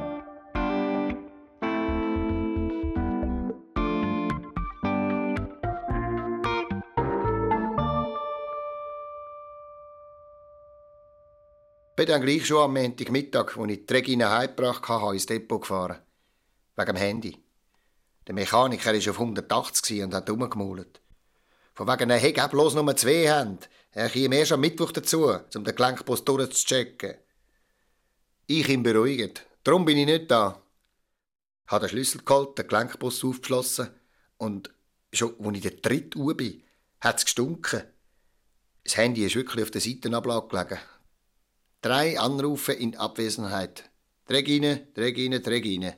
bin 11.95 12.05
dann 12.05 12.21
gleich 12.21 12.45
schon 12.45 12.61
am 12.61 12.73
Montagmittag, 12.73 13.57
als 13.57 13.71
ich 13.71 13.85
die 13.87 13.93
Regine 13.93 14.29
heimgebracht 14.29 14.87
habe, 14.87 15.13
ins 15.13 15.25
Depot 15.25 15.61
gefahren. 15.61 15.97
Wegen 16.75 16.85
dem 16.85 16.95
Handy. 16.95 17.43
Der 18.27 18.35
Mechaniker 18.35 18.93
war 18.93 19.09
auf 19.09 19.19
180 19.19 20.03
und 20.03 20.13
hat 20.13 20.29
rumgemaulet. 20.29 21.01
Von 21.77 21.87
wegen 21.87 22.09
er 22.09 22.17
hätte 22.17 22.47
bloß 22.47 22.73
nur 22.73 22.95
zwei 22.95 23.27
Hände. 23.27 23.67
Er 23.91 24.09
kam 24.09 24.31
erst 24.31 24.51
am 24.51 24.61
Mittwoch 24.61 24.91
dazu, 24.91 25.27
um 25.27 25.63
den 25.63 25.75
Gelenkbus 25.75 26.25
durchzuchecken. 26.25 27.13
Ich 28.47 28.67
ihn 28.67 28.81
beruhigt. 28.81 29.45
Darum 29.63 29.85
bin 29.85 29.99
ich 29.99 30.07
nicht 30.07 30.31
da. 30.31 30.59
Ich 31.67 31.71
habe 31.71 31.85
den 31.85 31.89
Schlüssel 31.89 32.21
geholt, 32.25 32.57
den 32.57 32.67
Gelenkbus 32.67 33.23
aufgeschlossen 33.23 33.91
und 34.37 34.73
schon, 35.13 35.35
als 35.39 35.55
ich 35.57 35.61
der 35.61 35.71
dritte 35.71 36.17
Uhr 36.17 36.35
bin, 36.35 36.63
hat 36.99 37.19
es 37.19 37.25
gestunken. 37.25 37.83
Das 38.83 38.97
Handy 38.97 39.23
ist 39.23 39.35
wirklich 39.35 39.63
auf 39.63 39.69
der 39.69 39.81
Seitenablage 39.81 40.47
gelegen. 40.47 40.79
Drei 41.83 42.19
Anrufe 42.19 42.73
in 42.73 42.95
Abwesenheit. 42.95 43.87
Regine, 44.27 44.87
Regine, 44.97 45.45
Regine. 45.45 45.95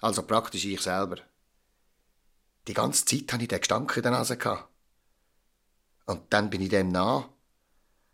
Also 0.00 0.24
praktisch 0.24 0.64
ich 0.64 0.80
selber. 0.80 1.18
Die 2.66 2.74
ganze 2.74 3.04
Zeit 3.04 3.32
hatte 3.32 3.44
ich 3.44 3.48
den 3.48 3.60
Gestank 3.60 3.96
in 3.96 4.02
der 4.02 4.10
Nase. 4.10 4.36
Und 6.06 6.22
dann 6.30 6.50
bin 6.50 6.62
ich 6.62 6.68
dem 6.68 6.88
nah. 6.88 7.28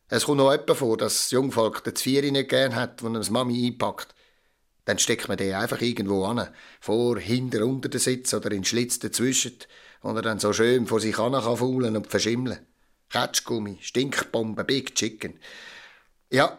Es 0.09 0.25
kommt 0.25 0.39
noch 0.39 0.51
jemand 0.51 0.77
vor, 0.77 0.97
dass 0.97 1.15
das 1.15 1.31
Jungvolk 1.31 1.85
den 1.85 1.97
Zvieri 1.97 2.31
nicht 2.31 2.51
gern 2.51 2.75
hat, 2.75 3.03
wenn 3.03 3.15
er 3.15 3.21
das 3.21 3.31
Mami 3.31 3.67
einpackt. 3.67 4.15
Dann 4.85 4.99
steckt 4.99 5.29
man 5.29 5.37
den 5.37 5.55
einfach 5.55 5.81
irgendwo 5.81 6.25
an. 6.25 6.49
Vor, 6.81 7.19
hinter, 7.19 7.65
unter 7.65 7.89
den 7.89 8.01
Sitz 8.01 8.35
oder 8.35 8.51
in 8.51 8.59
den 8.59 8.65
Schlitz 8.65 8.99
dazwischen. 8.99 9.57
Und 10.01 10.17
er 10.17 10.23
dann 10.23 10.39
so 10.39 10.53
schön 10.53 10.87
vor 10.87 11.01
sich 11.01 11.19
an 11.19 11.33
kann 11.33 11.97
und 11.97 12.07
verschimmeln. 12.09 12.67
Ketschgummi, 13.11 13.79
Stinkbomben, 13.81 14.67
Big 14.67 14.95
Chicken. 14.95 15.39
Ja, 16.31 16.59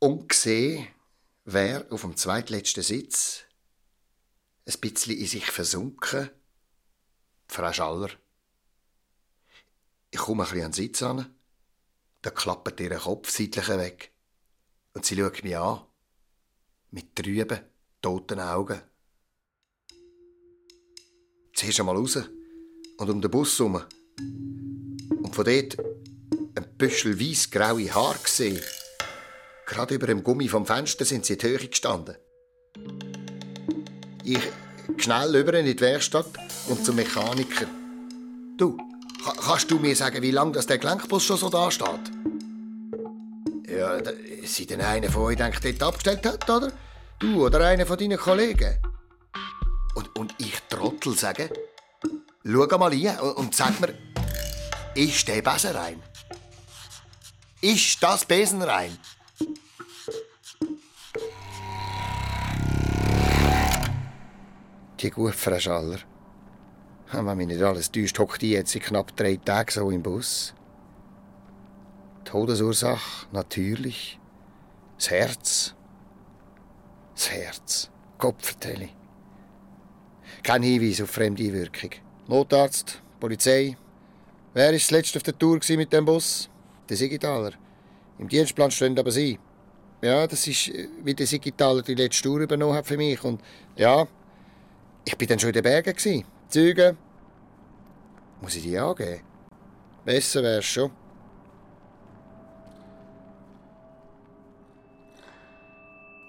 und 0.00 0.28
gesehen, 0.28 0.88
wer 1.44 1.86
auf 1.90 2.02
dem 2.02 2.16
zweitletzten 2.16 2.82
Sitz 2.82 3.44
ein 4.66 4.80
bisschen 4.80 5.16
in 5.16 5.26
sich 5.26 5.46
versunken, 5.46 6.30
Frau 7.46 7.72
Schaller. 7.72 8.10
Ich 10.18 10.24
komme 10.24 10.42
ein 10.42 10.50
bisschen 10.50 10.64
an 10.64 10.72
den 10.72 10.74
Sitz 10.74 11.02
an, 11.04 11.26
da 12.22 12.30
klappt 12.30 12.80
ihr 12.80 12.90
Kopf 12.96 13.30
seitlich 13.30 13.68
weg 13.68 14.10
und 14.92 15.06
sie 15.06 15.16
schaut 15.16 15.44
mich 15.44 15.56
an, 15.56 15.82
mit 16.90 17.14
trüben, 17.14 17.60
toten 18.02 18.40
Augen. 18.40 18.80
Zuerst 21.54 21.78
einmal 21.78 21.94
raus 21.94 22.18
und 22.96 23.10
um 23.10 23.20
den 23.20 23.30
Bus 23.30 23.56
herum. 23.60 23.80
Und 25.22 25.36
von 25.36 25.44
dort 25.44 25.78
ein 25.78 26.76
Büschel 26.76 27.20
weiss-graue 27.20 27.94
Haar 27.94 28.18
gesehen. 28.18 28.60
Gerade 29.66 29.94
über 29.94 30.08
dem 30.08 30.24
Gummi 30.24 30.48
vom 30.48 30.66
Fenster 30.66 31.04
sind 31.04 31.26
sie 31.26 31.34
in 31.34 31.38
die 31.38 31.46
Höhe 31.46 31.68
gestanden. 31.68 32.16
Ich 34.24 34.42
schnell 34.96 35.36
über 35.36 35.54
in 35.54 35.66
die 35.66 35.78
Werkstatt 35.78 36.32
und 36.68 36.84
zum 36.84 36.96
Mechaniker. 36.96 37.68
Du, 38.56 38.76
kannst 39.48 39.70
du 39.70 39.78
mir 39.78 39.96
sagen, 39.96 40.20
wie 40.20 40.30
lange 40.30 40.60
der 40.60 40.76
Gelenkbus 40.76 41.24
schon 41.24 41.38
so 41.38 41.48
da 41.48 41.70
steht? 41.70 42.10
Ja, 43.66 43.98
sie 44.44 44.66
denn 44.66 44.82
einer 44.82 45.10
von 45.10 45.22
euch 45.22 45.38
denkt, 45.38 45.64
dort 45.64 45.82
abgestellt 45.82 46.26
hat, 46.26 46.50
oder? 46.50 46.70
Du 47.18 47.46
oder 47.46 47.66
einer 47.66 47.86
von 47.86 47.96
deinen 47.96 48.18
Kollegen? 48.18 48.78
Und, 49.94 50.14
und 50.18 50.34
ich 50.36 50.54
Trottel 50.68 51.16
sage, 51.16 51.48
schau 52.44 52.78
mal 52.78 52.92
rein 52.92 53.18
und 53.20 53.54
sag 53.54 53.80
mir, 53.80 53.94
ist 54.94 55.26
der 55.26 55.40
Besen 55.40 55.70
rein? 55.74 56.02
Ist 57.62 58.02
das 58.02 58.26
Besen 58.26 58.60
rein? 58.60 58.98
Die 65.00 65.10
gute 65.10 65.32
Frau 65.32 65.58
Schaller. 65.58 66.00
Wenn 67.10 67.36
mich 67.36 67.46
nicht 67.46 67.62
alles 67.62 67.90
täuscht, 67.90 68.18
hockt 68.18 68.42
die 68.42 68.50
jetzt 68.50 68.74
in 68.74 68.82
knapp 68.82 69.16
drei 69.16 69.36
Tagen 69.36 69.70
so 69.70 69.90
im 69.90 70.02
Bus. 70.02 70.54
Todesursache, 72.24 73.26
natürlich. 73.32 74.18
Das 74.98 75.10
Herz. 75.10 75.74
Das 77.14 77.30
Herz. 77.30 77.90
Kopfverteilung. 78.18 78.90
Kein 80.42 80.62
Hinweis 80.62 81.00
auf 81.00 81.10
Fremdeinwirkung. 81.10 81.90
Notarzt, 82.26 83.00
Polizei. 83.18 83.76
Wer 84.52 84.72
das 84.72 84.90
letzte 84.90 85.18
auf 85.18 85.22
der 85.22 85.38
Tour 85.38 85.60
mit 85.70 85.92
dem 85.92 86.04
Bus? 86.04 86.50
Der 86.88 86.96
Sigitaler. 86.96 87.52
Im 88.18 88.28
Dienstplan 88.28 88.70
stehen 88.70 88.98
aber 88.98 89.10
Sie. 89.10 89.38
Ja, 90.02 90.26
das 90.26 90.46
ist, 90.46 90.68
äh, 90.68 90.88
wie 91.02 91.14
der 91.14 91.26
Sigitaler 91.26 91.82
die 91.82 91.94
letzte 91.94 92.24
Tour 92.24 92.40
übernommen 92.40 92.74
hat 92.74 92.86
für 92.86 92.96
mich. 92.96 93.22
Und 93.24 93.40
ja, 93.76 94.06
ich 95.04 95.16
bin 95.16 95.28
dann 95.28 95.38
schon 95.38 95.48
in 95.48 95.54
den 95.54 95.62
Bergen. 95.62 95.94
Gewesen. 95.94 96.24
Züge. 96.48 96.96
Muss 98.40 98.56
ich 98.56 98.62
die 98.62 98.78
angeben? 98.78 99.22
Besser 100.04 100.42
wär's 100.42 100.64
schon. 100.64 100.90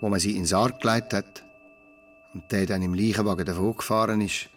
Wo 0.01 0.09
man 0.09 0.19
sie 0.19 0.31
in 0.31 0.37
den 0.37 0.45
Sarg 0.45 0.81
gelegt 0.81 1.13
hat 1.13 1.43
und 2.33 2.51
der 2.51 2.65
dann 2.65 2.81
im 2.81 2.93
Leichenwagen 2.93 3.45
davon 3.45 3.75
gefahren 3.75 4.21
ist, 4.21 4.49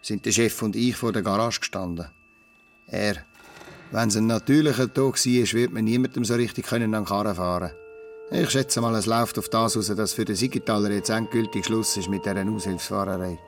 sind 0.00 0.24
der 0.26 0.32
Chef 0.32 0.62
und 0.62 0.76
ich 0.76 0.96
vor 0.96 1.12
der 1.12 1.22
Garage 1.22 1.60
gestanden. 1.60 2.08
Er, 2.86 3.16
wenn 3.90 4.08
es 4.08 4.16
ein 4.16 4.26
natürlicher 4.26 4.92
Tag 4.92 5.14
war, 5.14 5.52
wird 5.52 5.72
man 5.72 5.84
niemandem 5.84 6.24
so 6.24 6.34
richtig 6.34 6.72
an 6.72 6.80
den 6.80 7.04
Karren 7.04 7.34
fahren 7.34 7.70
können. 8.30 8.42
Ich 8.42 8.50
schätze 8.50 8.80
mal, 8.80 8.94
es 8.94 9.06
läuft 9.06 9.38
auf 9.38 9.48
das 9.48 9.76
aus, 9.76 9.86
dass 9.88 10.12
für 10.12 10.24
den 10.24 10.36
Siegenthaler 10.36 10.90
jetzt 10.90 11.10
endgültig 11.10 11.64
Schluss 11.64 11.96
ist 11.96 12.08
mit 12.08 12.24
dieser 12.24 12.46
Aushilfsfahrerei. 12.46 13.38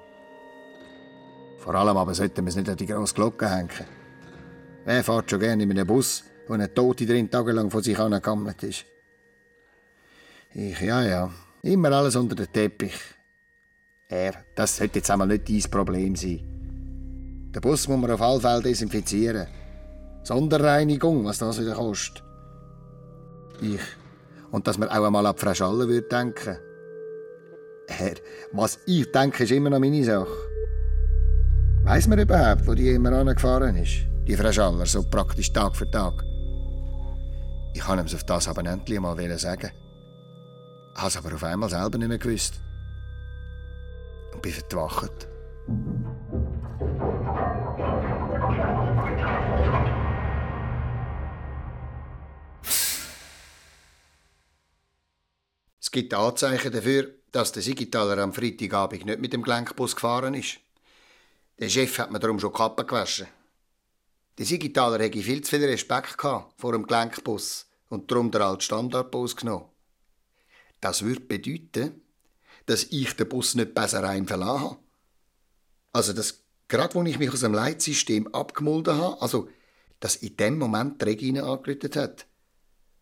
Vor 1.60 1.74
allem 1.74 1.96
aber 1.96 2.14
sollten 2.14 2.44
wir 2.44 2.48
es 2.48 2.56
nicht 2.56 2.70
an 2.70 2.76
die 2.76 2.86
grosse 2.86 3.14
Glocke 3.14 3.48
hängen. 3.48 3.68
Wer 4.86 5.04
fährt 5.04 5.30
schon 5.30 5.40
gerne 5.40 5.62
in 5.62 5.70
einem 5.70 5.86
Bus, 5.86 6.24
wo 6.48 6.54
eine 6.54 6.72
Tote 6.72 7.04
drin 7.04 7.30
tagelang 7.30 7.70
von 7.70 7.82
sich 7.82 7.98
angegammelt 7.98 8.62
ist? 8.62 8.86
Ich, 10.54 10.80
ja, 10.80 11.02
ja. 11.04 11.30
Immer 11.62 11.92
alles 11.92 12.16
unter 12.16 12.34
den 12.34 12.50
Teppich. 12.50 12.98
Er, 14.08 14.32
das 14.56 14.78
sollte 14.78 15.00
jetzt 15.00 15.10
einmal 15.10 15.28
nicht 15.28 15.48
dein 15.48 15.70
Problem 15.70 16.16
sein. 16.16 16.40
Den 17.54 17.60
Bus 17.60 17.86
muss 17.88 18.00
man 18.00 18.10
auf 18.10 18.22
alle 18.22 18.40
Fälle 18.40 18.62
desinfizieren. 18.62 19.46
Sonderreinigung, 20.22 21.26
was 21.26 21.38
das 21.38 21.60
wieder 21.60 21.74
kostet. 21.74 22.24
Ich. 23.60 23.80
Und 24.50 24.66
dass 24.66 24.78
man 24.78 24.88
auch 24.88 25.04
einmal 25.04 25.26
an 25.26 25.36
Frau 25.36 25.52
Schaller 25.52 25.86
würde 25.86 26.08
denken. 26.08 26.56
Herr, 27.86 28.14
was 28.52 28.78
ich 28.86 29.12
denke, 29.12 29.44
ist 29.44 29.52
immer 29.52 29.68
noch 29.68 29.78
meine 29.78 30.02
Sache. 30.02 30.49
Weiss 31.82 32.06
man 32.06 32.18
überhaupt, 32.18 32.66
wo 32.66 32.74
die 32.74 32.90
immer 32.90 33.12
angefahren 33.12 33.76
ist? 33.76 34.06
Die 34.26 34.36
Frau 34.36 34.84
so 34.84 35.02
praktisch 35.02 35.52
Tag 35.52 35.74
für 35.74 35.90
Tag. 35.90 36.24
Ich 37.74 37.80
kann 37.80 37.98
ihm 37.98 38.04
auf 38.04 38.24
das 38.24 38.48
aber 38.48 38.64
endlich 38.64 39.00
mal 39.00 39.38
sagen. 39.38 39.70
Habe 40.94 41.08
es 41.08 41.16
aber 41.16 41.34
auf 41.34 41.44
einmal 41.44 41.70
selber 41.70 41.98
nicht 41.98 42.08
mehr 42.08 42.18
gewusst. 42.18 42.60
Und 44.32 44.42
bin 44.42 44.52
verwacht. 44.52 45.26
Es 55.80 55.90
gibt 55.90 56.14
Anzeichen 56.14 56.72
dafür, 56.72 57.08
dass 57.32 57.52
der 57.52 57.62
Sigitaler 57.62 58.18
am 58.22 58.32
Freitagabend 58.32 59.06
nicht 59.06 59.20
mit 59.20 59.32
dem 59.32 59.42
Gelenkbus 59.42 59.96
gefahren 59.96 60.34
ist. 60.34 60.60
Der 61.60 61.68
Chef 61.68 61.98
hat 61.98 62.10
mir 62.10 62.18
darum 62.18 62.40
schon 62.40 62.54
Kappen 62.54 62.86
gewaschen. 62.86 63.26
Der 64.38 64.46
Sigitaler 64.46 64.98
hätte 64.98 65.22
viel 65.22 65.42
zu 65.42 65.50
viel 65.50 65.66
Respekt 65.66 66.16
vor 66.56 66.72
dem 66.72 66.86
Gelenkbus 66.86 67.66
und 67.90 68.10
darum 68.10 68.30
der 68.30 68.40
alte 68.40 68.64
Standardbus 68.64 69.36
genommen. 69.36 69.66
Das 70.80 71.02
würde 71.02 71.20
bedeuten, 71.20 72.00
dass 72.64 72.84
ich 72.84 73.14
den 73.14 73.28
Bus 73.28 73.54
nicht 73.54 73.74
besser 73.74 74.02
rein 74.02 74.26
verlassen 74.26 74.60
habe. 74.60 74.76
Also, 75.92 76.14
dass 76.14 76.42
gerade 76.68 76.94
wo 76.94 77.02
ich 77.02 77.18
mich 77.18 77.30
aus 77.30 77.40
dem 77.40 77.52
Leitsystem 77.52 78.26
abgemulden 78.28 78.96
habe, 78.96 79.20
also, 79.20 79.50
dass 79.98 80.16
in 80.16 80.38
dem 80.38 80.58
Moment 80.58 81.02
die 81.02 81.04
Regine 81.04 81.44
angerufen 81.44 81.90
hat. 81.96 82.26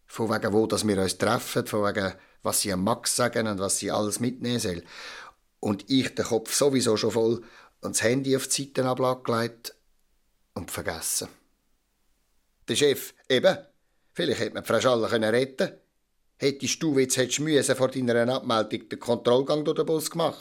Von 0.07 0.31
wegen 0.31 0.53
wo, 0.53 0.67
dass 0.67 0.85
wir 0.85 1.01
uns 1.01 1.19
treffen, 1.19 1.65
von 1.65 1.85
wegen 1.85 2.15
was 2.43 2.63
sie 2.63 2.73
am 2.73 2.83
Max 2.83 3.15
sagen 3.15 3.47
und 3.47 3.61
was 3.61 3.79
sie 3.79 3.93
alles 3.93 4.19
mitnehmen 4.19 4.59
soll. 4.59 4.83
Und 5.61 5.89
ich 5.89 6.15
den 6.15 6.25
Kopf 6.25 6.53
sowieso 6.53 6.97
schon 6.97 7.13
voll 7.13 7.45
und 7.81 7.95
das 7.95 8.03
Handy 8.03 8.37
auf 8.37 8.49
die 8.49 8.65
Seitenablage 8.65 9.23
gelegt 9.23 9.75
und 10.55 10.71
vergessen. 10.71 11.29
Der 12.69 12.77
Chef, 12.77 13.15
eben, 13.29 13.57
vielleicht 14.13 14.41
hätte 14.41 14.55
man 14.55 14.65
Frau 14.65 14.81
Schaller 14.81 15.11
retten 15.11 15.57
können. 15.57 15.79
Hättest 16.37 16.83
du, 16.83 16.99
jetzt 16.99 17.17
hättest 17.17 17.41
müssen, 17.41 17.75
vor 17.75 17.89
deiner 17.89 18.35
Abmeldung 18.35 18.89
den 18.89 19.01
Kontrollgang 19.01 19.65
durch 19.65 19.77
den 19.77 19.87
Bus 19.87 20.11
gemacht. 20.11 20.39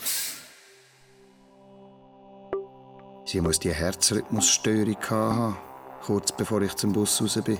Sie 3.25 3.41
muss 3.41 3.59
die 3.59 3.73
Herzrhythmusstörung 3.73 4.97
haben, 5.09 5.57
kurz 6.01 6.31
bevor 6.31 6.61
ich 6.61 6.75
zum 6.75 6.93
Bus 6.93 7.21
raus 7.21 7.39
bin. 7.43 7.59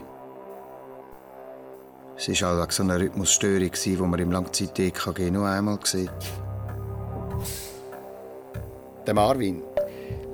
Es 2.15 2.41
war 2.41 2.51
allweg 2.51 2.71
so 2.71 2.83
eine 2.83 2.99
Rhythmusstörung, 2.99 3.71
die 3.71 3.97
man 3.97 4.19
im 4.19 4.31
Langzeit-EKG 4.31 5.31
nur 5.31 5.47
einmal 5.47 5.79
sieht. 5.83 6.09
Der 9.05 9.13
Marvin, 9.13 9.63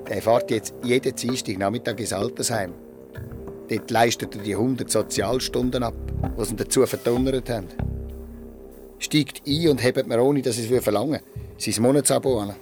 der 0.09 0.21
fährt 0.21 0.51
jetzt 0.51 0.73
jeden 0.83 1.15
Dienstag 1.15 1.57
Nachmittag 1.57 1.99
ins 1.99 2.13
Altersheim. 2.13 2.73
Dort 3.69 3.91
leistet 3.91 4.35
er 4.35 4.41
die 4.41 4.55
100 4.55 4.89
Sozialstunden 4.89 5.83
ab, 5.83 5.95
die 6.37 6.45
sie 6.45 6.55
dazu 6.55 6.85
verdonnert 6.85 7.49
haben. 7.49 7.67
Steigt 8.99 9.41
ein 9.47 9.69
und 9.69 9.83
hebt 9.83 10.07
mir, 10.07 10.21
ohne 10.21 10.41
dass 10.41 10.57
ich 10.57 10.69
es 10.69 10.83
verlangen 10.83 11.21
sein 11.57 11.81
Monatsabo 11.81 12.39
an. 12.39 12.55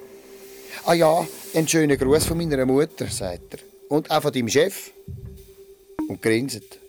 Ah 0.86 0.94
ja, 0.94 1.28
einen 1.54 1.68
schönen 1.68 1.98
Gruß 1.98 2.26
von 2.26 2.38
meiner 2.38 2.66
Mutter, 2.66 3.08
sagt 3.08 3.56
er. 3.56 3.60
Und 3.90 4.10
auch 4.12 4.22
von 4.22 4.32
deinem 4.32 4.48
Chef. 4.48 4.92
Und 6.08 6.22
grinset. 6.22 6.80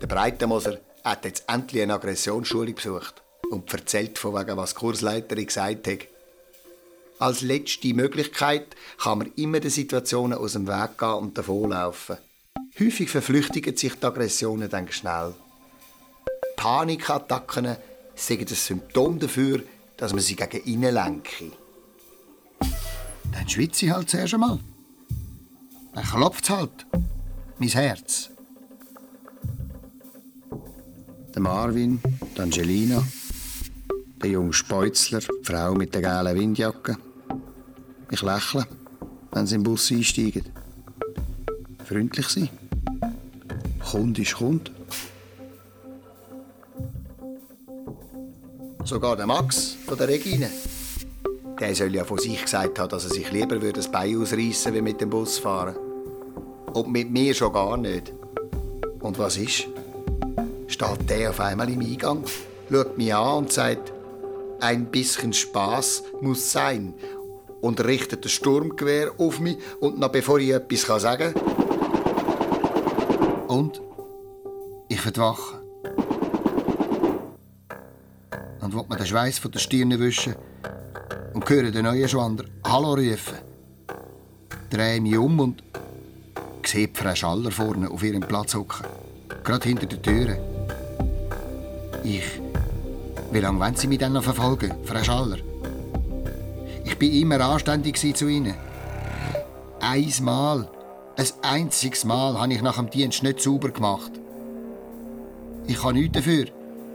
Der 0.00 0.06
Breitenmoser 0.06 0.78
hat 1.04 1.24
jetzt 1.24 1.44
endlich 1.46 1.82
eine 1.82 1.94
Aggressionsschule 1.94 2.72
besucht 2.72 3.22
und 3.50 3.72
erzählt, 3.72 4.18
von 4.18 4.34
wegen 4.34 4.56
was 4.56 4.74
die 4.74 4.80
Kursleiterin 4.80 5.46
gesagt 5.46 5.86
hat. 5.86 5.98
Als 7.18 7.42
letzte 7.42 7.92
Möglichkeit 7.94 8.74
kann 8.98 9.18
man 9.18 9.32
immer 9.36 9.60
den 9.60 9.70
Situationen 9.70 10.38
aus 10.38 10.54
dem 10.54 10.66
Weg 10.66 10.98
gehen 10.98 11.14
und 11.14 11.36
davonlaufen. 11.36 12.16
Häufig 12.78 13.10
verflüchtigen 13.10 13.76
sich 13.76 13.94
die 13.94 14.06
Aggressionen 14.06 14.70
dann 14.70 14.90
schnell. 14.90 15.34
Panikattacken 16.56 17.76
sind 18.14 18.40
ein 18.40 18.54
Symptom 18.54 19.18
dafür, 19.18 19.62
dass 19.96 20.12
man 20.12 20.22
sie 20.22 20.36
gegen 20.36 20.64
innen 20.64 20.94
lenke. 20.94 21.52
Dann 23.32 23.48
schwitze 23.48 23.86
ich 23.86 23.92
halt 23.92 24.08
zuerst 24.08 24.34
einmal. 24.34 24.58
Dann 25.94 26.04
klopft 26.04 26.44
es 26.44 26.50
halt. 26.50 26.86
Mein 27.58 27.68
Herz. 27.68 28.30
Marvin, 31.38 32.00
Angelina, 32.36 33.02
der 34.22 34.30
junge 34.30 34.52
Speuzler, 34.52 35.20
die 35.20 35.44
Frau 35.44 35.74
mit 35.74 35.94
der 35.94 36.02
gelben 36.02 36.38
Windjacke. 36.38 36.96
Ich 38.10 38.22
lächle, 38.22 38.66
wenn 39.32 39.46
sie 39.46 39.56
im 39.56 39.62
Bus 39.62 39.90
einsteigen. 39.90 40.44
Freundlich 41.84 42.28
sein. 42.28 42.48
Kund 43.90 44.18
ist 44.18 44.36
Kund. 44.36 44.70
Sogar 48.84 49.16
der 49.16 49.26
Max 49.26 49.76
von 49.86 49.98
der 49.98 50.08
Regine. 50.08 50.50
Der 51.60 51.74
soll 51.74 51.94
ja 51.94 52.04
von 52.04 52.18
sich 52.18 52.42
gesagt 52.42 52.78
haben, 52.78 52.88
dass 52.88 53.04
er 53.04 53.10
sich 53.10 53.30
lieber 53.30 53.60
würde 53.60 53.74
das 53.74 53.90
Bein 53.90 54.20
ausreißen 54.20 54.74
wie 54.74 54.82
mit 54.82 55.00
dem 55.00 55.10
Bus 55.10 55.38
fahren. 55.38 55.76
Und 56.72 56.88
mit 56.88 57.10
mir 57.10 57.34
schon 57.34 57.52
gar 57.52 57.76
nicht. 57.76 58.12
Und 59.00 59.18
was 59.18 59.36
ist? 59.36 59.66
steht 60.70 61.10
der 61.10 61.30
auf 61.30 61.40
einmal 61.40 61.68
im 61.68 61.80
Eingang, 61.80 62.24
schaut 62.70 62.96
mich 62.96 63.14
an 63.14 63.38
und 63.38 63.52
sagt, 63.52 63.92
ein 64.60 64.90
bisschen 64.90 65.32
Spaß 65.32 66.04
muss 66.20 66.52
sein 66.52 66.94
und 67.60 67.84
richtet 67.84 68.24
das 68.24 68.32
Sturmgewehr 68.32 69.12
auf 69.18 69.40
mich 69.40 69.58
und 69.80 69.98
noch 69.98 70.10
bevor 70.10 70.38
ich 70.38 70.50
etwas 70.50 71.02
sagen 71.02 71.34
kann. 71.34 71.44
Und 73.48 73.80
ich 74.88 75.00
verdwache. 75.00 75.60
Und 78.60 78.74
will 78.74 78.84
mir 78.88 78.96
den 78.96 79.06
Schweiß 79.06 79.38
von 79.38 79.50
der 79.50 79.58
Stirn 79.58 79.98
wischen 79.98 80.34
und 81.34 81.48
höre 81.48 81.70
den 81.70 81.84
neuen 81.84 82.08
Schwander 82.08 82.44
Hallo 82.64 82.94
rufen. 82.94 83.38
Drehe 84.70 85.00
mich 85.00 85.16
um 85.18 85.40
und 85.40 85.62
sehe 86.64 86.88
Frau 86.92 87.14
Schaller 87.14 87.50
vorne 87.50 87.90
auf 87.90 88.02
ihrem 88.02 88.20
Platz 88.20 88.54
hocken. 88.54 88.86
Gerade 89.42 89.68
hinter 89.68 89.86
der 89.86 90.02
Türe. 90.02 90.38
Ich. 92.04 92.49
Wie 93.32 93.38
lange 93.38 93.60
wollen 93.60 93.76
Sie 93.76 93.86
mich 93.86 93.98
denn 93.98 94.12
noch 94.12 94.24
verfolgen, 94.24 94.72
Frau 94.84 95.04
Schaller? 95.04 95.38
Ich 96.84 96.98
bin 96.98 97.12
immer 97.12 97.40
anständig 97.40 97.96
zu 98.16 98.26
Ihnen. 98.26 98.54
Einmal, 99.78 100.68
ein 101.16 101.26
einziges 101.42 102.04
Mal, 102.04 102.40
habe 102.40 102.52
ich 102.52 102.60
nach 102.60 102.76
dem 102.76 102.90
Dienst 102.90 103.22
nicht 103.22 103.40
sauber 103.40 103.70
gemacht. 103.70 104.10
Ich 105.68 105.80
kann 105.80 105.94
nichts 105.94 106.14
dafür, 106.14 106.46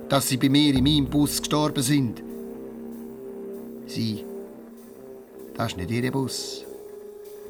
dass 0.10 0.28
Sie 0.28 0.36
bei 0.36 0.50
mir 0.50 0.74
in 0.74 0.84
meinem 0.84 1.10
Bus 1.10 1.40
gestorben 1.40 1.82
sind. 1.82 2.22
Sie, 3.88 4.26
das 5.56 5.72
ist 5.72 5.78
nicht 5.78 5.90
Ihr 5.90 6.12
Bus. 6.12 6.66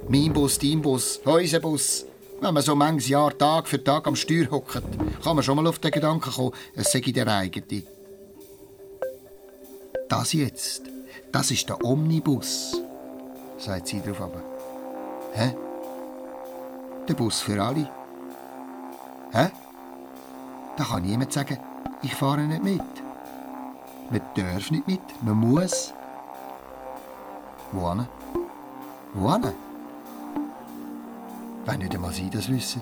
Mein 0.07 0.31
Bus, 0.31 0.59
dein 0.59 0.81
Bus, 0.83 1.19
unser 1.25 1.59
Bus. 1.59 2.05
Wenn 2.39 2.53
man 2.53 2.61
so 2.61 2.75
manches 2.75 3.07
Jahr 3.07 3.35
Tag 3.35 3.67
für 3.67 3.83
Tag 3.83 4.05
am 4.05 4.15
Steuer 4.15 4.51
hockt, 4.51 4.81
kann 5.23 5.35
man 5.35 5.43
schon 5.43 5.55
mal 5.55 5.65
auf 5.65 5.79
den 5.79 5.89
Gedanken 5.89 6.29
kommen, 6.29 6.51
es 6.75 6.91
sei 6.91 6.99
der 6.99 7.27
eigene. 7.27 7.94
Das 10.07 10.33
jetzt, 10.33 10.83
das 11.31 11.51
ist 11.51 11.67
der 11.69 11.83
Omnibus, 11.83 12.81
sagt 13.57 13.87
sie 13.87 14.01
drauf 14.01 14.21
aber. 14.21 14.41
Hä? 15.33 15.55
Der 17.07 17.13
Bus 17.13 17.41
für 17.41 17.61
alle. 17.61 17.89
Hä? 19.31 19.47
Da 20.77 20.83
kann 20.83 21.03
niemand 21.03 21.33
sagen, 21.33 21.57
ich 22.01 22.13
fahre 22.13 22.41
nicht 22.41 22.63
mit. 22.63 22.81
Man 24.09 24.21
darf 24.35 24.71
nicht 24.71 24.87
mit, 24.87 25.01
man 25.21 25.37
muss. 25.37 25.93
Wo 27.71 27.89
hin? 27.89 28.07
Wo 29.13 29.33
hin? 29.33 29.53
Wenn 31.65 31.79
nicht 31.79 31.95
einmal 31.95 32.13
Sie 32.13 32.29
das 32.29 32.47
wissen. 32.47 32.81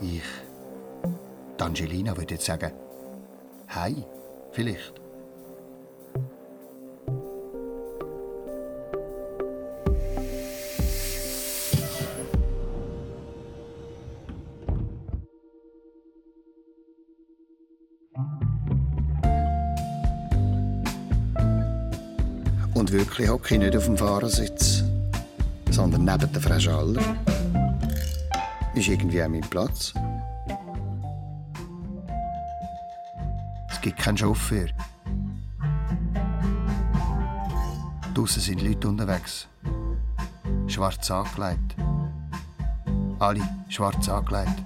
Ich, 0.00 0.22
die 1.58 1.62
Angelina, 1.62 2.16
würde 2.16 2.34
jetzt 2.34 2.46
sagen, 2.46 2.70
Hi, 3.68 4.04
Vielleicht. 4.56 4.94
Und 22.72 22.92
wirklich 22.92 23.28
hocke 23.28 23.54
ich 23.56 23.60
nicht 23.60 23.76
auf 23.76 23.84
dem 23.84 23.98
Fahrersitz, 23.98 24.82
sondern 25.70 26.06
neben 26.06 26.32
der 26.32 26.40
Frau 26.40 26.94
Ist 28.74 28.88
irgendwie 28.88 29.22
auch 29.22 29.28
mein 29.28 29.42
Platz. 29.42 29.92
Gibt 33.86 34.00
keinen 34.00 34.18
Chauffeur. 34.18 34.66
Draussen 38.14 38.42
sind 38.42 38.60
Leute 38.60 38.88
unterwegs. 38.88 39.46
Schwarz 40.66 41.08
angelegt. 41.08 41.76
Alle 43.20 43.48
schwarz 43.68 44.08
angelegt. 44.08 44.60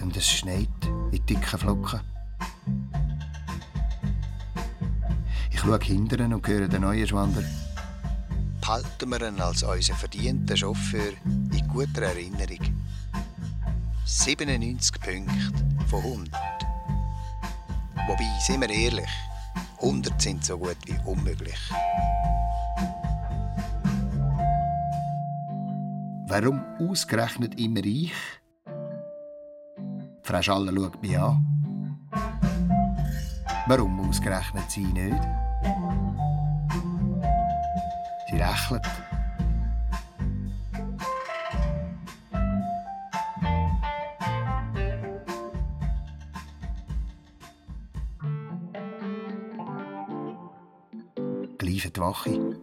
Und 0.00 0.16
es 0.16 0.30
schneit 0.30 0.68
in 1.10 1.26
dicken 1.26 1.58
Flocken. 1.58 2.00
Ich 5.50 5.58
schaue 5.58 5.80
hinterher 5.82 6.32
und 6.32 6.46
höre 6.46 6.68
den 6.68 6.82
neuen 6.82 7.08
Schwander. 7.08 7.42
Behalten 8.60 9.10
wir 9.10 9.28
ihn 9.28 9.40
als 9.40 9.64
unseren 9.64 9.96
verdienten 9.96 10.56
Chauffeur 10.56 11.12
in 11.24 11.68
guter 11.68 12.02
Erinnerung. 12.02 12.72
97 14.04 15.00
Punkte 15.00 15.75
von 15.86 16.02
100. 16.02 16.32
Wobei, 18.06 18.38
sind 18.40 18.60
wir 18.60 18.70
ehrlich, 18.70 19.10
100 19.80 20.20
sind 20.20 20.44
so 20.44 20.58
gut 20.58 20.76
wie 20.86 20.98
unmöglich. 21.04 21.58
Warum 26.28 26.62
ausgerechnet 26.80 27.58
immer 27.58 27.84
ich? 27.84 28.12
Frau 30.22 30.42
Schaller 30.42 30.72
schaut 30.74 31.00
mich 31.00 31.18
an. 31.18 31.46
Warum 33.68 34.08
ausgerechnet 34.08 34.70
sie 34.70 34.84
nicht? 34.84 35.22
Sie 38.28 38.36
lächelt. 38.36 39.05
Die 51.96 52.00
Wache. 52.00 52.60